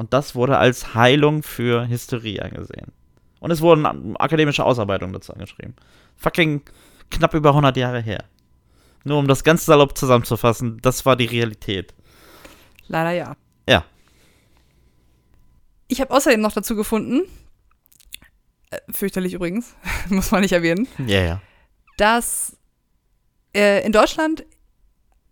Und 0.00 0.14
das 0.14 0.34
wurde 0.34 0.56
als 0.56 0.94
Heilung 0.94 1.42
für 1.42 1.86
Hysterie 1.86 2.40
angesehen. 2.40 2.90
Und 3.38 3.50
es 3.50 3.60
wurden 3.60 4.16
akademische 4.16 4.64
Ausarbeitungen 4.64 5.12
dazu 5.12 5.34
angeschrieben. 5.34 5.76
Fucking 6.16 6.62
knapp 7.10 7.34
über 7.34 7.50
100 7.50 7.76
Jahre 7.76 8.00
her. 8.00 8.24
Nur 9.04 9.18
um 9.18 9.28
das 9.28 9.44
ganz 9.44 9.66
salopp 9.66 9.98
zusammenzufassen, 9.98 10.78
das 10.80 11.04
war 11.04 11.16
die 11.16 11.26
Realität. 11.26 11.92
Leider 12.88 13.10
ja. 13.10 13.36
Ja. 13.68 13.84
Ich 15.86 16.00
habe 16.00 16.14
außerdem 16.14 16.40
noch 16.40 16.52
dazu 16.52 16.76
gefunden, 16.76 17.24
äh, 18.70 18.78
fürchterlich 18.90 19.34
übrigens, 19.34 19.76
muss 20.08 20.30
man 20.30 20.40
nicht 20.40 20.52
erwähnen, 20.52 20.88
Ja, 21.06 21.20
ja. 21.20 21.42
dass 21.98 22.56
äh, 23.54 23.84
in 23.84 23.92
Deutschland, 23.92 24.46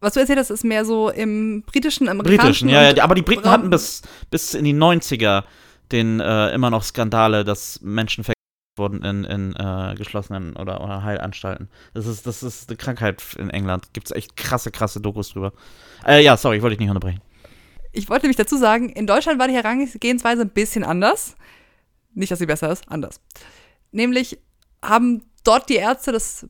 was 0.00 0.14
du 0.14 0.20
erzählt 0.20 0.38
hast, 0.38 0.50
ist 0.50 0.64
mehr 0.64 0.84
so 0.84 1.10
im 1.10 1.62
britischen, 1.62 2.08
amerikanischen. 2.08 2.68
Britischen, 2.68 2.68
ja, 2.68 2.90
ja. 2.92 3.04
Aber 3.04 3.14
die 3.14 3.22
Briten 3.22 3.44
Raum- 3.44 3.52
hatten 3.52 3.70
bis, 3.70 4.02
bis 4.30 4.54
in 4.54 4.64
die 4.64 4.74
90er 4.74 5.44
den 5.92 6.20
äh, 6.20 6.50
immer 6.52 6.70
noch 6.70 6.82
Skandale, 6.82 7.44
dass 7.44 7.80
Menschen 7.80 8.22
vergewaltigt 8.24 8.34
wurden 8.76 9.02
in, 9.02 9.24
in 9.24 9.56
äh, 9.56 9.94
geschlossenen 9.96 10.54
oder, 10.56 10.82
oder 10.84 11.02
Heilanstalten. 11.02 11.68
Das 11.94 12.06
ist, 12.06 12.26
das 12.26 12.42
ist 12.42 12.68
eine 12.68 12.76
Krankheit 12.76 13.22
in 13.38 13.50
England. 13.50 13.92
Gibt 13.92 14.06
es 14.06 14.12
echt 14.16 14.36
krasse, 14.36 14.70
krasse 14.70 15.00
Dokus 15.00 15.30
drüber. 15.32 15.52
Äh, 16.06 16.22
ja, 16.22 16.36
sorry, 16.36 16.58
ich 16.58 16.62
wollte 16.62 16.76
dich 16.76 16.80
nicht 16.80 16.90
unterbrechen. 16.90 17.20
Ich 17.92 18.08
wollte 18.08 18.26
nämlich 18.26 18.36
dazu 18.36 18.56
sagen, 18.56 18.90
in 18.90 19.06
Deutschland 19.06 19.40
war 19.40 19.48
die 19.48 19.54
Herangehensweise 19.54 20.42
ein 20.42 20.50
bisschen 20.50 20.84
anders. 20.84 21.34
Nicht, 22.14 22.30
dass 22.30 22.38
sie 22.38 22.46
besser 22.46 22.70
ist, 22.70 22.84
anders. 22.88 23.20
Nämlich 23.90 24.38
haben 24.84 25.22
dort 25.42 25.68
die 25.68 25.76
Ärzte 25.76 26.12
das 26.12 26.46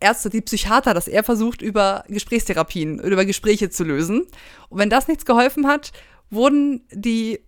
Ärzte, 0.00 0.30
die 0.30 0.40
Psychiater, 0.40 0.94
das 0.94 1.08
eher 1.08 1.24
versucht, 1.24 1.62
über 1.62 2.04
Gesprächstherapien, 2.08 2.98
über 3.00 3.24
Gespräche 3.24 3.70
zu 3.70 3.84
lösen. 3.84 4.26
Und 4.68 4.78
wenn 4.78 4.90
das 4.90 5.08
nichts 5.08 5.24
geholfen 5.24 5.66
hat, 5.66 5.92
wurden 6.30 6.82
die, 6.92 7.40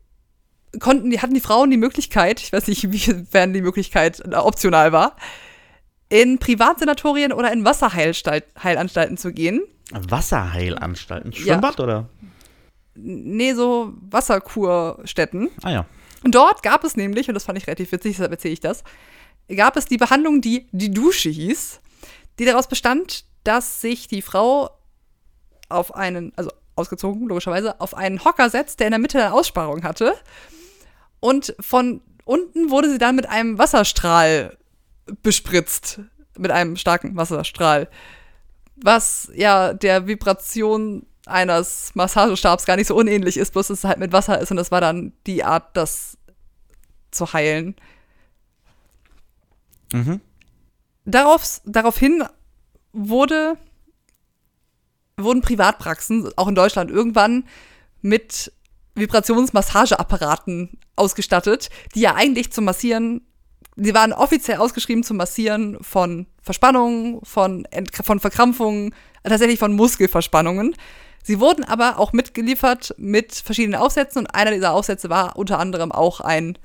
konnten, 0.78 1.10
die, 1.10 1.20
hatten 1.20 1.34
die 1.34 1.40
Frauen 1.40 1.70
die 1.70 1.76
Möglichkeit, 1.76 2.40
ich 2.40 2.52
weiß 2.52 2.66
nicht, 2.68 2.90
wiefern 2.92 3.52
die 3.52 3.62
Möglichkeit 3.62 4.20
äh, 4.20 4.34
optional 4.34 4.92
war, 4.92 5.16
in 6.08 6.38
Privatsanatorien 6.38 7.32
oder 7.32 7.52
in 7.52 7.64
Wasserheilanstalten 7.64 9.16
zu 9.16 9.32
gehen. 9.32 9.62
Wasserheilanstalten. 9.92 11.32
Ja. 11.32 11.38
Schwimmbad 11.38 11.80
oder? 11.80 12.08
Nee, 12.94 13.54
so 13.54 13.94
Wasserkurstätten. 14.10 15.50
Ah 15.62 15.70
ja. 15.70 15.86
Und 16.22 16.34
dort 16.34 16.62
gab 16.62 16.84
es 16.84 16.96
nämlich, 16.96 17.28
und 17.28 17.34
das 17.34 17.44
fand 17.44 17.58
ich 17.58 17.66
relativ 17.66 17.92
witzig, 17.92 18.16
deshalb 18.16 18.32
erzähle 18.32 18.52
ich 18.52 18.60
das, 18.60 18.84
gab 19.56 19.76
es 19.76 19.86
die 19.86 19.96
Behandlung, 19.96 20.40
die 20.40 20.66
die 20.72 20.90
Dusche 20.90 21.30
hieß, 21.30 21.80
die 22.40 22.46
daraus 22.46 22.68
bestand, 22.68 23.26
dass 23.44 23.82
sich 23.82 24.08
die 24.08 24.22
Frau 24.22 24.70
auf 25.68 25.94
einen, 25.94 26.32
also 26.36 26.50
ausgezogen 26.74 27.28
logischerweise, 27.28 27.78
auf 27.82 27.94
einen 27.94 28.24
Hocker 28.24 28.48
setzt, 28.48 28.80
der 28.80 28.86
in 28.86 28.92
der 28.92 28.98
Mitte 28.98 29.18
eine 29.18 29.34
Aussparung 29.34 29.84
hatte. 29.84 30.14
Und 31.20 31.54
von 31.60 32.00
unten 32.24 32.70
wurde 32.70 32.90
sie 32.90 32.96
dann 32.96 33.14
mit 33.14 33.28
einem 33.28 33.58
Wasserstrahl 33.58 34.56
bespritzt. 35.22 36.00
Mit 36.38 36.50
einem 36.50 36.76
starken 36.76 37.14
Wasserstrahl. 37.14 37.88
Was 38.76 39.30
ja 39.34 39.74
der 39.74 40.06
Vibration 40.06 41.04
eines 41.26 41.90
Massagestabs 41.94 42.64
gar 42.64 42.76
nicht 42.76 42.86
so 42.86 42.96
unähnlich 42.96 43.36
ist, 43.36 43.52
bloß 43.52 43.68
dass 43.68 43.78
es 43.80 43.84
halt 43.84 43.98
mit 43.98 44.12
Wasser 44.12 44.40
ist 44.40 44.50
und 44.50 44.56
das 44.56 44.70
war 44.70 44.80
dann 44.80 45.12
die 45.26 45.44
Art, 45.44 45.76
das 45.76 46.16
zu 47.10 47.34
heilen. 47.34 47.76
Mhm. 49.92 50.22
Darauf, 51.10 51.60
daraufhin 51.64 52.24
wurde, 52.92 53.56
wurden 55.16 55.40
Privatpraxen, 55.40 56.30
auch 56.36 56.48
in 56.48 56.54
Deutschland, 56.54 56.90
irgendwann 56.90 57.44
mit 58.00 58.52
Vibrationsmassageapparaten 58.94 60.78
ausgestattet, 60.96 61.70
die 61.94 62.00
ja 62.00 62.14
eigentlich 62.14 62.52
zum 62.52 62.64
Massieren, 62.64 63.26
die 63.76 63.94
waren 63.94 64.12
offiziell 64.12 64.58
ausgeschrieben 64.58 65.02
zum 65.02 65.16
Massieren 65.16 65.78
von 65.82 66.26
Verspannungen, 66.42 67.20
von, 67.24 67.64
Ent 67.66 67.90
von 67.94 68.20
Verkrampfungen, 68.20 68.94
tatsächlich 69.24 69.58
von 69.58 69.72
Muskelverspannungen. 69.72 70.76
Sie 71.22 71.40
wurden 71.40 71.64
aber 71.64 71.98
auch 71.98 72.12
mitgeliefert 72.12 72.94
mit 72.98 73.34
verschiedenen 73.34 73.80
Aufsätzen 73.80 74.20
und 74.20 74.34
einer 74.34 74.52
dieser 74.52 74.72
Aufsätze 74.72 75.10
war 75.10 75.36
unter 75.36 75.58
anderem 75.58 75.92
auch 75.92 76.20
ein 76.20 76.56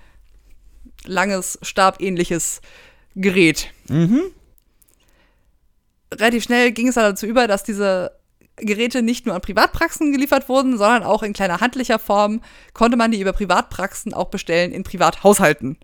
langes, 1.06 1.58
stabähnliches 1.62 2.62
Gerät. 3.16 3.70
Mhm. 3.88 4.22
Relativ 6.14 6.44
schnell 6.44 6.72
ging 6.72 6.88
es 6.88 6.96
dann 6.96 7.06
dazu 7.12 7.26
über, 7.26 7.48
dass 7.48 7.64
diese 7.64 8.12
Geräte 8.58 9.02
nicht 9.02 9.26
nur 9.26 9.36
an 9.36 9.42
Privatpraxen 9.42 10.12
geliefert 10.14 10.48
wurden, 10.48 10.78
sondern 10.78 11.04
auch 11.04 11.24
in 11.24 11.34
kleiner 11.34 11.60
handlicher 11.60 12.00
Form 12.00 12.42
konnte 12.74 12.96
man 12.96 13.12
die 13.12 13.20
über 13.20 13.34
Privatpraxen 13.34 14.14
auch 14.14 14.30
bestellen 14.30 14.72
in 14.72 14.84
Privathaushalten. 14.84 15.78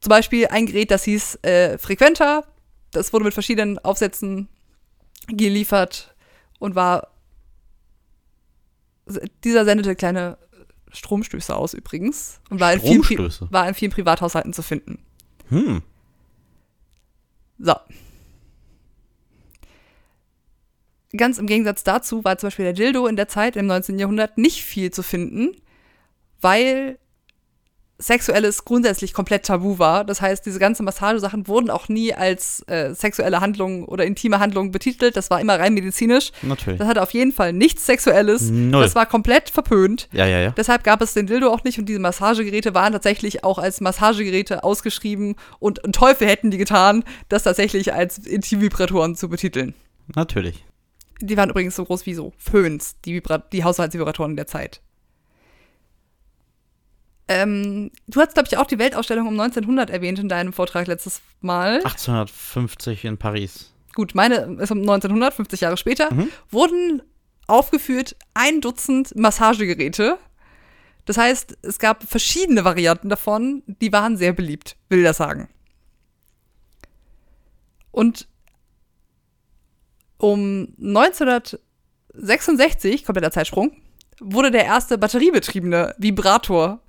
Zum 0.00 0.08
Beispiel 0.10 0.46
ein 0.48 0.66
Gerät, 0.66 0.90
das 0.90 1.04
hieß 1.04 1.40
äh, 1.42 1.78
Frequenta. 1.78 2.44
Das 2.92 3.12
wurde 3.12 3.24
mit 3.24 3.34
verschiedenen 3.34 3.78
Aufsätzen 3.78 4.48
geliefert 5.28 6.14
und 6.58 6.74
war. 6.74 7.08
Dieser 9.44 9.64
sendete 9.64 9.96
kleine 9.96 10.38
Stromstöße 10.92 11.54
aus 11.54 11.74
übrigens 11.74 12.40
und 12.50 12.60
war 12.60 12.72
in, 12.72 12.80
vielen, 12.80 13.02
Pri- 13.02 13.52
war 13.52 13.68
in 13.68 13.74
vielen 13.74 13.92
Privathaushalten 13.92 14.52
zu 14.52 14.62
finden. 14.62 15.04
Hm. 15.48 15.82
So. 17.58 17.74
Ganz 21.16 21.38
im 21.38 21.46
Gegensatz 21.46 21.84
dazu 21.84 22.24
war 22.24 22.38
zum 22.38 22.48
Beispiel 22.48 22.64
der 22.64 22.72
Dildo 22.72 23.06
in 23.06 23.16
der 23.16 23.28
Zeit 23.28 23.56
im 23.56 23.66
19. 23.66 23.98
Jahrhundert 23.98 24.38
nicht 24.38 24.64
viel 24.64 24.90
zu 24.90 25.02
finden, 25.02 25.54
weil 26.40 26.98
Sexuelles 28.02 28.64
grundsätzlich 28.64 29.14
komplett 29.14 29.44
tabu 29.44 29.78
war. 29.78 30.04
Das 30.04 30.20
heißt, 30.20 30.44
diese 30.44 30.58
ganzen 30.58 30.84
Massagesachen 30.84 31.46
wurden 31.46 31.70
auch 31.70 31.88
nie 31.88 32.12
als 32.12 32.62
äh, 32.66 32.94
sexuelle 32.94 33.40
Handlung 33.40 33.84
oder 33.84 34.04
intime 34.04 34.40
Handlung 34.40 34.72
betitelt. 34.72 35.16
Das 35.16 35.30
war 35.30 35.40
immer 35.40 35.58
rein 35.58 35.74
medizinisch. 35.74 36.32
Natürlich. 36.42 36.78
Das 36.78 36.88
hatte 36.88 37.02
auf 37.02 37.12
jeden 37.12 37.32
Fall 37.32 37.52
nichts 37.52 37.86
Sexuelles. 37.86 38.50
Null. 38.50 38.82
Das 38.82 38.94
war 38.94 39.06
komplett 39.06 39.50
verpönt. 39.50 40.08
Ja, 40.12 40.26
ja, 40.26 40.40
ja. 40.40 40.50
Deshalb 40.50 40.84
gab 40.84 41.00
es 41.00 41.14
den 41.14 41.26
Dildo 41.26 41.50
auch 41.50 41.64
nicht 41.64 41.78
und 41.78 41.88
diese 41.88 42.00
Massagegeräte 42.00 42.74
waren 42.74 42.92
tatsächlich 42.92 43.44
auch 43.44 43.58
als 43.58 43.80
Massagegeräte 43.80 44.64
ausgeschrieben 44.64 45.36
und 45.60 45.84
einen 45.84 45.92
Teufel 45.92 46.26
hätten 46.26 46.50
die 46.50 46.58
getan, 46.58 47.04
das 47.28 47.44
tatsächlich 47.44 47.94
als 47.94 48.18
Intimvibratoren 48.18 49.14
zu 49.14 49.28
betiteln. 49.28 49.74
Natürlich. 50.14 50.64
Die 51.20 51.36
waren 51.36 51.50
übrigens 51.50 51.76
so 51.76 51.84
groß 51.84 52.04
wie 52.06 52.14
so 52.14 52.32
Föhns, 52.36 52.96
die, 53.04 53.14
Vibra 53.14 53.38
die 53.38 53.62
Haushaltsvibratoren 53.62 54.34
der 54.34 54.48
Zeit. 54.48 54.80
Ähm, 57.28 57.90
du 58.08 58.20
hast, 58.20 58.34
glaube 58.34 58.48
ich, 58.50 58.58
auch 58.58 58.66
die 58.66 58.78
Weltausstellung 58.78 59.28
um 59.28 59.38
1900 59.38 59.90
erwähnt 59.90 60.18
in 60.18 60.28
deinem 60.28 60.52
Vortrag 60.52 60.86
letztes 60.86 61.22
Mal. 61.40 61.76
1850 61.76 63.04
in 63.04 63.16
Paris. 63.16 63.72
Gut, 63.94 64.14
meine 64.14 64.58
ist 64.60 64.70
um 64.70 64.80
1900, 64.80 65.34
50 65.34 65.60
Jahre 65.60 65.76
später, 65.76 66.08
wurden 66.50 67.02
aufgeführt 67.46 68.16
ein 68.34 68.60
Dutzend 68.60 69.14
Massagegeräte. 69.14 70.18
Das 71.04 71.18
heißt, 71.18 71.58
es 71.62 71.78
gab 71.78 72.02
verschiedene 72.04 72.64
Varianten 72.64 73.08
davon, 73.08 73.62
die 73.66 73.92
waren 73.92 74.16
sehr 74.16 74.32
beliebt, 74.32 74.76
will 74.88 75.00
ich 75.00 75.04
das 75.04 75.18
sagen. 75.18 75.48
Und 77.90 78.28
um 80.16 80.74
1966, 80.78 83.04
kompletter 83.04 83.32
Zeitsprung, 83.32 83.76
wurde 84.20 84.50
der 84.50 84.64
erste 84.64 84.96
batteriebetriebene 84.96 85.94
Vibrator 85.98 86.80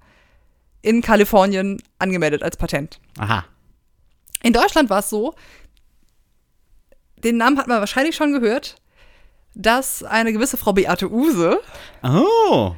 in 0.83 1.01
Kalifornien 1.01 1.81
angemeldet 1.97 2.43
als 2.43 2.57
Patent. 2.57 2.99
Aha. 3.17 3.45
In 4.43 4.53
Deutschland 4.53 4.89
war 4.91 4.99
es 4.99 5.09
so, 5.09 5.33
den 7.23 7.37
Namen 7.37 7.57
hat 7.57 7.67
man 7.67 7.79
wahrscheinlich 7.79 8.15
schon 8.15 8.33
gehört, 8.33 8.75
dass 9.55 10.03
eine 10.03 10.33
gewisse 10.33 10.57
Frau 10.57 10.73
Beate 10.73 11.09
Use 11.11 11.59
Oh. 12.03 12.75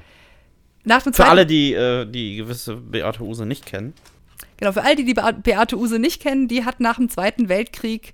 nach 0.83 1.01
dem 1.01 1.13
Für 1.13 1.25
alle, 1.25 1.45
die 1.45 1.73
äh, 1.73 2.05
die 2.05 2.35
gewisse 2.37 2.75
Beate 2.75 3.23
Use 3.23 3.45
nicht 3.45 3.65
kennen. 3.65 3.93
genau, 4.57 4.71
für 4.71 4.83
alle, 4.83 4.95
die 4.95 5.05
die 5.05 5.13
Bea- 5.15 5.31
Beate 5.31 5.77
Use 5.77 5.97
nicht 5.99 6.21
kennen, 6.21 6.47
die 6.47 6.63
hat 6.63 6.79
nach 6.79 6.97
dem 6.97 7.09
Zweiten 7.09 7.49
Weltkrieg 7.49 8.13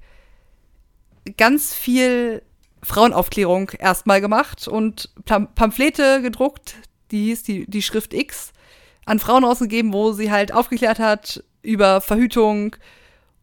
ganz 1.37 1.73
viel 1.73 2.41
Frauenaufklärung 2.83 3.71
erstmal 3.77 4.21
gemacht 4.21 4.67
und 4.67 5.09
Pam 5.25 5.53
Pamphlete 5.53 6.21
gedruckt, 6.21 6.75
die 7.11 7.25
hieß 7.25 7.43
die, 7.43 7.65
die 7.69 7.81
Schrift 7.81 8.13
X, 8.13 8.50
an 9.11 9.19
Frauen 9.19 9.43
rausgegeben, 9.43 9.91
wo 9.91 10.13
sie 10.13 10.31
halt 10.31 10.53
aufgeklärt 10.53 10.97
hat 10.97 11.43
über 11.61 11.99
Verhütung 11.99 12.77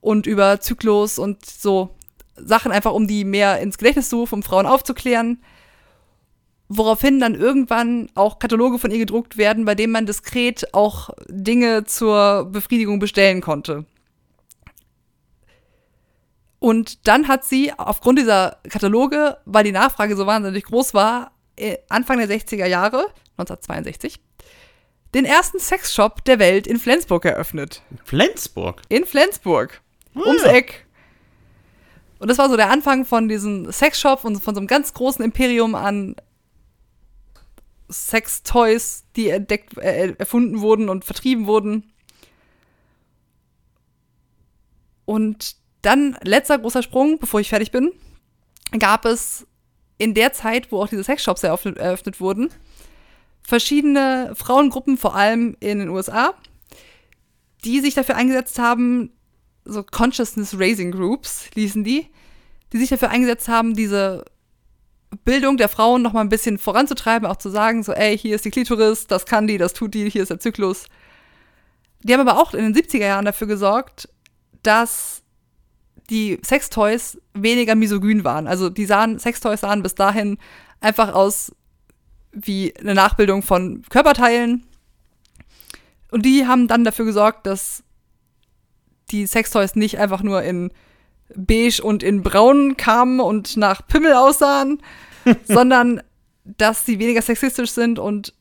und 0.00 0.26
über 0.26 0.60
Zyklus 0.60 1.18
und 1.18 1.44
so 1.44 1.94
Sachen 2.36 2.72
einfach, 2.72 2.92
um 2.92 3.06
die 3.06 3.24
mehr 3.24 3.60
ins 3.60 3.76
Gedächtnis 3.76 4.08
zu 4.08 4.16
rufen, 4.20 4.36
um 4.36 4.42
Frauen 4.42 4.64
aufzuklären. 4.64 5.42
Woraufhin 6.70 7.20
dann 7.20 7.34
irgendwann 7.34 8.08
auch 8.14 8.38
Kataloge 8.38 8.78
von 8.78 8.90
ihr 8.90 8.98
gedruckt 8.98 9.36
werden, 9.36 9.66
bei 9.66 9.74
denen 9.74 9.92
man 9.92 10.06
diskret 10.06 10.72
auch 10.72 11.10
Dinge 11.28 11.84
zur 11.84 12.46
Befriedigung 12.50 12.98
bestellen 12.98 13.42
konnte. 13.42 13.84
Und 16.60 17.06
dann 17.06 17.28
hat 17.28 17.44
sie 17.44 17.72
aufgrund 17.76 18.18
dieser 18.18 18.56
Kataloge, 18.70 19.36
weil 19.44 19.64
die 19.64 19.72
Nachfrage 19.72 20.16
so 20.16 20.26
wahnsinnig 20.26 20.64
groß 20.64 20.94
war, 20.94 21.32
äh, 21.56 21.76
Anfang 21.90 22.18
der 22.18 22.28
60er 22.28 22.66
Jahre, 22.66 23.06
1962, 23.36 24.20
den 25.14 25.24
ersten 25.24 25.58
Sexshop 25.58 26.24
der 26.24 26.38
Welt 26.38 26.66
in 26.66 26.78
Flensburg 26.78 27.24
eröffnet. 27.24 27.82
Flensburg. 28.04 28.82
In 28.88 29.04
Flensburg. 29.04 29.80
Ums 30.14 30.42
ja. 30.42 30.52
Eck. 30.52 30.86
Und 32.18 32.28
das 32.28 32.38
war 32.38 32.48
so 32.48 32.56
der 32.56 32.70
Anfang 32.70 33.04
von 33.04 33.28
diesem 33.28 33.70
Sexshop 33.70 34.24
und 34.24 34.40
von 34.42 34.54
so 34.54 34.60
einem 34.60 34.66
ganz 34.66 34.92
großen 34.92 35.24
Imperium 35.24 35.74
an 35.74 36.16
Sextoys, 37.90 39.04
die 39.16 39.30
entdeckt, 39.30 39.78
äh, 39.78 40.14
erfunden 40.18 40.60
wurden 40.60 40.88
und 40.88 41.04
vertrieben 41.04 41.46
wurden. 41.46 41.92
Und 45.04 45.56
dann, 45.82 46.18
letzter 46.22 46.58
großer 46.58 46.82
Sprung, 46.82 47.18
bevor 47.18 47.40
ich 47.40 47.48
fertig 47.48 47.70
bin, 47.70 47.92
gab 48.78 49.06
es 49.06 49.46
in 49.96 50.12
der 50.12 50.32
Zeit, 50.32 50.70
wo 50.70 50.82
auch 50.82 50.88
diese 50.88 51.04
Sexshops 51.04 51.42
eröffnet, 51.42 51.78
eröffnet 51.78 52.20
wurden, 52.20 52.50
verschiedene 53.48 54.34
Frauengruppen, 54.34 54.98
vor 54.98 55.14
allem 55.14 55.56
in 55.60 55.78
den 55.78 55.88
USA, 55.88 56.34
die 57.64 57.80
sich 57.80 57.94
dafür 57.94 58.14
eingesetzt 58.14 58.58
haben, 58.58 59.10
so 59.64 59.82
Consciousness 59.82 60.58
Raising 60.58 60.90
Groups 60.90 61.48
ließen 61.54 61.82
die, 61.82 62.08
die 62.74 62.76
sich 62.76 62.90
dafür 62.90 63.08
eingesetzt 63.08 63.48
haben, 63.48 63.72
diese 63.72 64.26
Bildung 65.24 65.56
der 65.56 65.70
Frauen 65.70 66.02
noch 66.02 66.12
mal 66.12 66.20
ein 66.20 66.28
bisschen 66.28 66.58
voranzutreiben, 66.58 67.26
auch 67.26 67.38
zu 67.38 67.48
sagen, 67.48 67.82
so, 67.82 67.92
ey, 67.92 68.18
hier 68.18 68.34
ist 68.34 68.44
die 68.44 68.50
Klitoris, 68.50 69.06
das 69.06 69.24
kann 69.24 69.46
die, 69.46 69.56
das 69.56 69.72
tut 69.72 69.94
die, 69.94 70.10
hier 70.10 70.20
ist 70.20 70.30
der 70.30 70.40
Zyklus. 70.40 70.84
Die 72.02 72.12
haben 72.12 72.28
aber 72.28 72.38
auch 72.38 72.52
in 72.52 72.70
den 72.70 72.74
70er 72.74 73.06
Jahren 73.06 73.24
dafür 73.24 73.46
gesorgt, 73.46 74.10
dass 74.62 75.22
die 76.10 76.38
Sextoys 76.44 77.18
weniger 77.32 77.76
misogyn 77.76 78.24
waren. 78.24 78.46
Also 78.46 78.68
die 78.68 78.84
sahen, 78.84 79.18
Sextoys 79.18 79.62
sahen 79.62 79.82
bis 79.82 79.94
dahin 79.94 80.36
einfach 80.80 81.14
aus 81.14 81.50
wie 82.32 82.74
eine 82.76 82.94
Nachbildung 82.94 83.42
von 83.42 83.82
Körperteilen. 83.88 84.66
Und 86.10 86.24
die 86.24 86.46
haben 86.46 86.68
dann 86.68 86.84
dafür 86.84 87.04
gesorgt, 87.04 87.46
dass 87.46 87.82
die 89.10 89.26
Sextoys 89.26 89.74
nicht 89.74 89.98
einfach 89.98 90.22
nur 90.22 90.42
in 90.42 90.70
beige 91.34 91.82
und 91.82 92.02
in 92.02 92.22
braun 92.22 92.76
kamen 92.76 93.20
und 93.20 93.56
nach 93.56 93.86
Pimmel 93.86 94.14
aussahen, 94.14 94.82
sondern 95.44 96.02
dass 96.44 96.86
sie 96.86 96.98
weniger 96.98 97.22
sexistisch 97.22 97.70
sind 97.70 97.98
und 97.98 98.34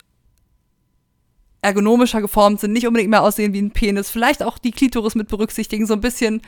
ergonomischer 1.62 2.22
geformt 2.22 2.62
sind, 2.62 2.72
nicht 2.72 2.88
unbedingt 2.88 3.10
mehr 3.10 3.24
aussehen 3.24 3.52
wie 3.54 3.62
ein 3.62 3.72
Penis, 3.72 4.10
vielleicht 4.10 4.44
auch 4.44 4.58
die 4.58 4.72
Klitoris 4.72 5.16
mit 5.16 5.28
berücksichtigen, 5.28 5.86
so 5.86 5.94
ein 5.94 6.02
bisschen 6.02 6.42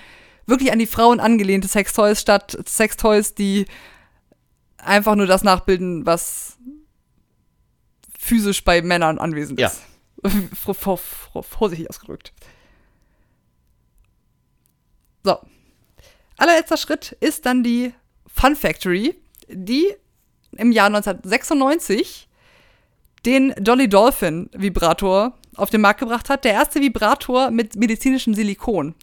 wirklich 0.46 0.72
an 0.72 0.80
die 0.80 0.88
Frauen 0.88 1.20
angelehnte 1.20 1.68
Sextoys 1.68 2.22
statt 2.22 2.58
Sextoys, 2.66 3.36
die 3.36 3.66
einfach 4.78 5.16
nur 5.16 5.28
das 5.28 5.44
nachbilden, 5.44 6.06
was 6.06 6.58
physisch 8.30 8.64
bei 8.64 8.82
Männern 8.82 9.18
anwesend 9.20 9.60
ist. 9.60 9.82
Vor- 10.54 10.76
vor- 10.76 10.98
vor- 10.98 11.44
Vorsichtig 11.44 11.90
ausgedrückt. 11.90 12.34
So. 15.24 15.38
Allerletzter 16.38 16.78
Schritt 16.78 17.18
ist 17.20 17.46
dann 17.46 17.64
die 17.64 17.94
Fun 18.28 18.56
Factory, 18.56 19.16
die 19.50 19.94
im 20.58 20.72
Jahr 20.72 20.88
1996 20.88 22.28
den 23.26 23.54
Dolly 23.60 23.90
Dolphin 23.90 24.50
Vibrator 24.54 25.38
auf 25.56 25.70
den 25.70 25.82
Markt 25.82 26.00
gebracht 26.00 26.30
hat. 26.30 26.46
Der 26.46 26.54
erste 26.54 26.80
Vibrator 26.80 27.52
mit 27.52 27.76
medizinischem 27.76 28.34
Silikon. 28.34 28.96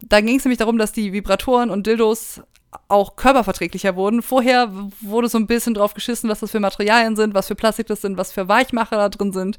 Da 0.00 0.20
ging 0.20 0.36
es 0.38 0.44
nämlich 0.44 0.58
darum, 0.58 0.78
dass 0.78 0.92
die 0.92 1.12
Vibratoren 1.12 1.70
und 1.70 1.86
Dildos 1.86 2.40
auch 2.88 3.16
körperverträglicher 3.16 3.96
wurden. 3.96 4.22
Vorher 4.22 4.70
wurde 5.00 5.28
so 5.28 5.38
ein 5.38 5.46
bisschen 5.46 5.74
drauf 5.74 5.94
geschissen, 5.94 6.30
was 6.30 6.40
das 6.40 6.50
für 6.50 6.60
Materialien 6.60 7.16
sind, 7.16 7.34
was 7.34 7.48
für 7.48 7.54
Plastik 7.54 7.86
das 7.86 8.00
sind, 8.00 8.16
was 8.16 8.32
für 8.32 8.48
Weichmacher 8.48 8.96
da 8.96 9.08
drin 9.08 9.32
sind. 9.32 9.58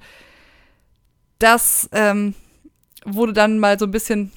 Das 1.39 1.89
ähm, 1.91 2.34
wurde 3.05 3.34
dann 3.34 3.59
mal 3.59 3.78
so 3.78 3.86
ein 3.86 3.91
bisschen 3.91 4.32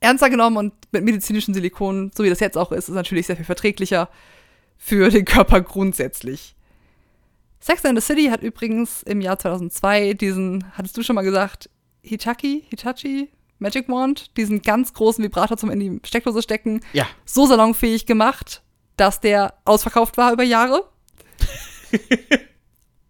ernster 0.00 0.30
genommen 0.30 0.56
und 0.56 0.74
mit 0.92 1.04
medizinischen 1.04 1.54
Silikonen, 1.54 2.10
so 2.14 2.24
wie 2.24 2.30
das 2.30 2.40
jetzt 2.40 2.56
auch 2.56 2.72
ist, 2.72 2.88
ist 2.88 2.94
natürlich 2.94 3.26
sehr 3.26 3.36
viel 3.36 3.44
verträglicher 3.44 4.08
für 4.76 5.10
den 5.10 5.24
Körper 5.24 5.60
grundsätzlich. 5.60 6.54
Sex 7.60 7.84
and 7.84 7.98
the 7.98 8.04
City 8.04 8.28
hat 8.28 8.42
übrigens 8.42 9.02
im 9.02 9.20
Jahr 9.20 9.38
2002 9.38 10.14
diesen, 10.14 10.64
hattest 10.76 10.96
du 10.96 11.02
schon 11.02 11.16
mal 11.16 11.22
gesagt, 11.22 11.68
Hitachi, 12.02 12.64
Hitachi 12.68 13.28
Magic 13.58 13.88
Wand, 13.88 14.36
diesen 14.36 14.62
ganz 14.62 14.92
großen 14.92 15.22
Vibrator 15.24 15.56
zum 15.56 15.70
in 15.70 15.80
die 15.80 16.00
Steckdose 16.06 16.42
stecken, 16.42 16.80
Ja. 16.92 17.06
so 17.24 17.46
salonfähig 17.46 18.06
gemacht, 18.06 18.62
dass 18.96 19.20
der 19.20 19.54
ausverkauft 19.64 20.16
war 20.16 20.32
über 20.32 20.44
Jahre. 20.44 20.88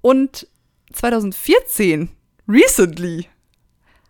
Und 0.01 0.47
2014, 0.93 2.09
recently, 2.49 3.27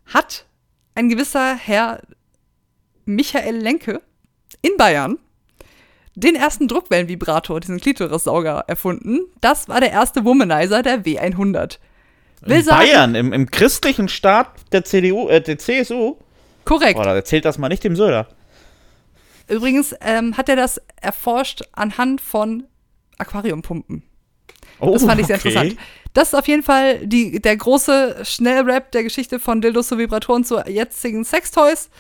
hat 0.07 0.47
ein 0.95 1.09
gewisser 1.09 1.55
Herr 1.57 2.03
Michael 3.05 3.57
Lenke 3.57 4.03
in 4.63 4.77
Bayern 4.77 5.19
den 6.15 6.35
ersten 6.35 6.67
Druckwellenvibrator, 6.67 7.61
diesen 7.61 7.81
Klitorissauger, 7.81 8.65
erfunden. 8.67 9.21
Das 9.41 9.69
war 9.69 9.81
der 9.81 9.93
erste 9.93 10.25
Womanizer 10.25 10.83
der 10.83 11.05
W100. 11.05 11.79
Will 12.41 12.57
In 12.59 12.63
sagen, 12.65 12.79
Bayern, 12.87 13.15
im, 13.15 13.33
im 13.33 13.49
christlichen 13.51 14.09
Staat 14.09 14.51
der 14.73 14.85
CDU, 14.85 15.29
äh, 15.29 15.41
der 15.41 15.59
CSU. 15.59 16.17
Korrekt. 16.69 16.99
Da 16.99 17.15
erzählt 17.15 17.45
das 17.45 17.59
mal 17.59 17.69
nicht 17.69 17.85
dem 17.85 17.97
Söder. 17.97 18.29
Übrigens 19.49 19.95
ähm, 20.01 20.37
hat 20.37 20.49
er 20.49 20.57
das 20.57 20.81
erforscht 21.01 21.63
anhand 21.73 22.21
von 22.21 22.65
Aquariumpumpen. 23.17 24.03
Oh, 24.81 24.93
Das 24.93 25.05
fand 25.05 25.21
ich 25.21 25.27
sehr 25.27 25.37
okay. 25.37 25.49
interessant. 25.49 25.81
Das 26.15 26.29
ist 26.29 26.35
auf 26.35 26.47
jeden 26.47 26.63
Fall 26.63 27.07
die, 27.07 27.41
der 27.41 27.57
große 27.57 28.25
Schnellrap 28.25 28.93
der 28.93 29.03
Geschichte 29.03 29.41
von 29.41 29.61
Dildos 29.61 29.89
zu 29.89 29.99
Vibratoren 29.99 30.45
zu 30.45 30.59
jetzigen 30.67 31.25
Sextoys. 31.25 31.91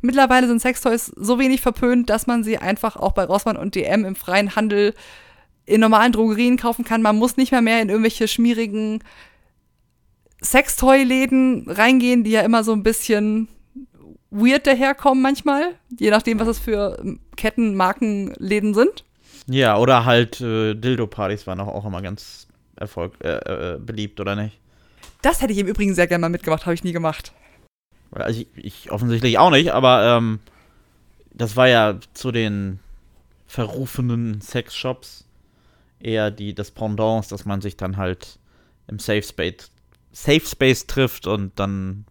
Mittlerweile 0.00 0.46
sind 0.46 0.60
Sextoys 0.60 1.06
so 1.16 1.38
wenig 1.38 1.60
verpönt, 1.60 2.10
dass 2.10 2.26
man 2.26 2.44
sie 2.44 2.58
einfach 2.58 2.96
auch 2.96 3.12
bei 3.12 3.24
Rossmann 3.24 3.56
und 3.56 3.74
DM 3.74 4.04
im 4.04 4.14
freien 4.16 4.54
Handel 4.54 4.94
in 5.66 5.80
normalen 5.80 6.12
Drogerien 6.12 6.56
kaufen 6.56 6.84
kann. 6.84 7.02
Man 7.02 7.16
muss 7.16 7.36
nicht 7.36 7.52
mehr 7.52 7.62
mehr 7.62 7.82
in 7.82 7.88
irgendwelche 7.88 8.28
schmierigen 8.28 9.02
Sextoy-Läden 10.42 11.68
reingehen, 11.68 12.24
die 12.24 12.30
ja 12.30 12.42
immer 12.42 12.64
so 12.64 12.72
ein 12.72 12.82
bisschen 12.82 13.48
weird 14.30 14.66
daherkommen 14.66 15.22
manchmal, 15.22 15.74
je 15.98 16.10
nachdem, 16.10 16.38
was 16.40 16.48
es 16.48 16.58
für 16.58 16.98
ähm, 17.00 17.20
Ketten, 17.36 17.74
Marken, 17.74 18.34
Läden 18.38 18.74
sind. 18.74 19.04
Ja, 19.46 19.78
oder 19.78 20.04
halt 20.04 20.40
äh, 20.40 20.74
Dildo-Partys 20.74 21.46
waren 21.46 21.60
auch, 21.60 21.68
auch 21.68 21.86
immer 21.86 22.02
ganz 22.02 22.46
Erfolg, 22.76 23.14
äh, 23.22 23.74
äh, 23.74 23.78
beliebt, 23.78 24.20
oder 24.20 24.36
nicht? 24.36 24.58
Das 25.22 25.40
hätte 25.40 25.52
ich 25.52 25.58
im 25.58 25.66
Übrigen 25.66 25.94
sehr 25.94 26.06
gerne 26.06 26.22
mal 26.22 26.28
mitgemacht, 26.28 26.66
habe 26.66 26.74
ich 26.74 26.84
nie 26.84 26.92
gemacht. 26.92 27.32
Also 28.10 28.40
ich, 28.40 28.48
ich 28.54 28.90
offensichtlich 28.90 29.38
auch 29.38 29.50
nicht, 29.50 29.72
aber 29.72 30.16
ähm, 30.16 30.40
das 31.32 31.56
war 31.56 31.68
ja 31.68 31.98
zu 32.14 32.32
den 32.32 32.80
verrufenen 33.46 34.40
Sexshops 34.40 35.26
eher 36.00 36.30
die, 36.30 36.54
das 36.54 36.70
Pendant, 36.70 37.30
dass 37.32 37.44
man 37.44 37.60
sich 37.60 37.76
dann 37.76 37.96
halt 37.96 38.38
im 38.86 38.98
Safe 38.98 39.22
Space, 39.22 39.70
Safe 40.12 40.46
Space 40.46 40.86
trifft 40.86 41.26
und 41.26 41.58
dann 41.58 42.04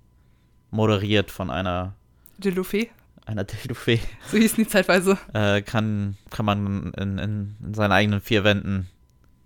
moderiert 0.71 1.31
von 1.31 1.49
einer, 1.49 1.95
Dilufé, 2.39 2.89
einer 3.27 3.43
Dildo-Fee. 3.43 3.99
so 4.31 4.37
hießen 4.37 4.63
die 4.63 4.69
zeitweise. 4.69 5.17
äh, 5.33 5.61
kann, 5.61 6.17
kann 6.29 6.45
man 6.45 6.93
in, 6.97 7.17
in, 7.17 7.55
in 7.63 7.73
seinen 7.73 7.91
eigenen 7.91 8.21
vier 8.21 8.43
Wänden 8.43 8.87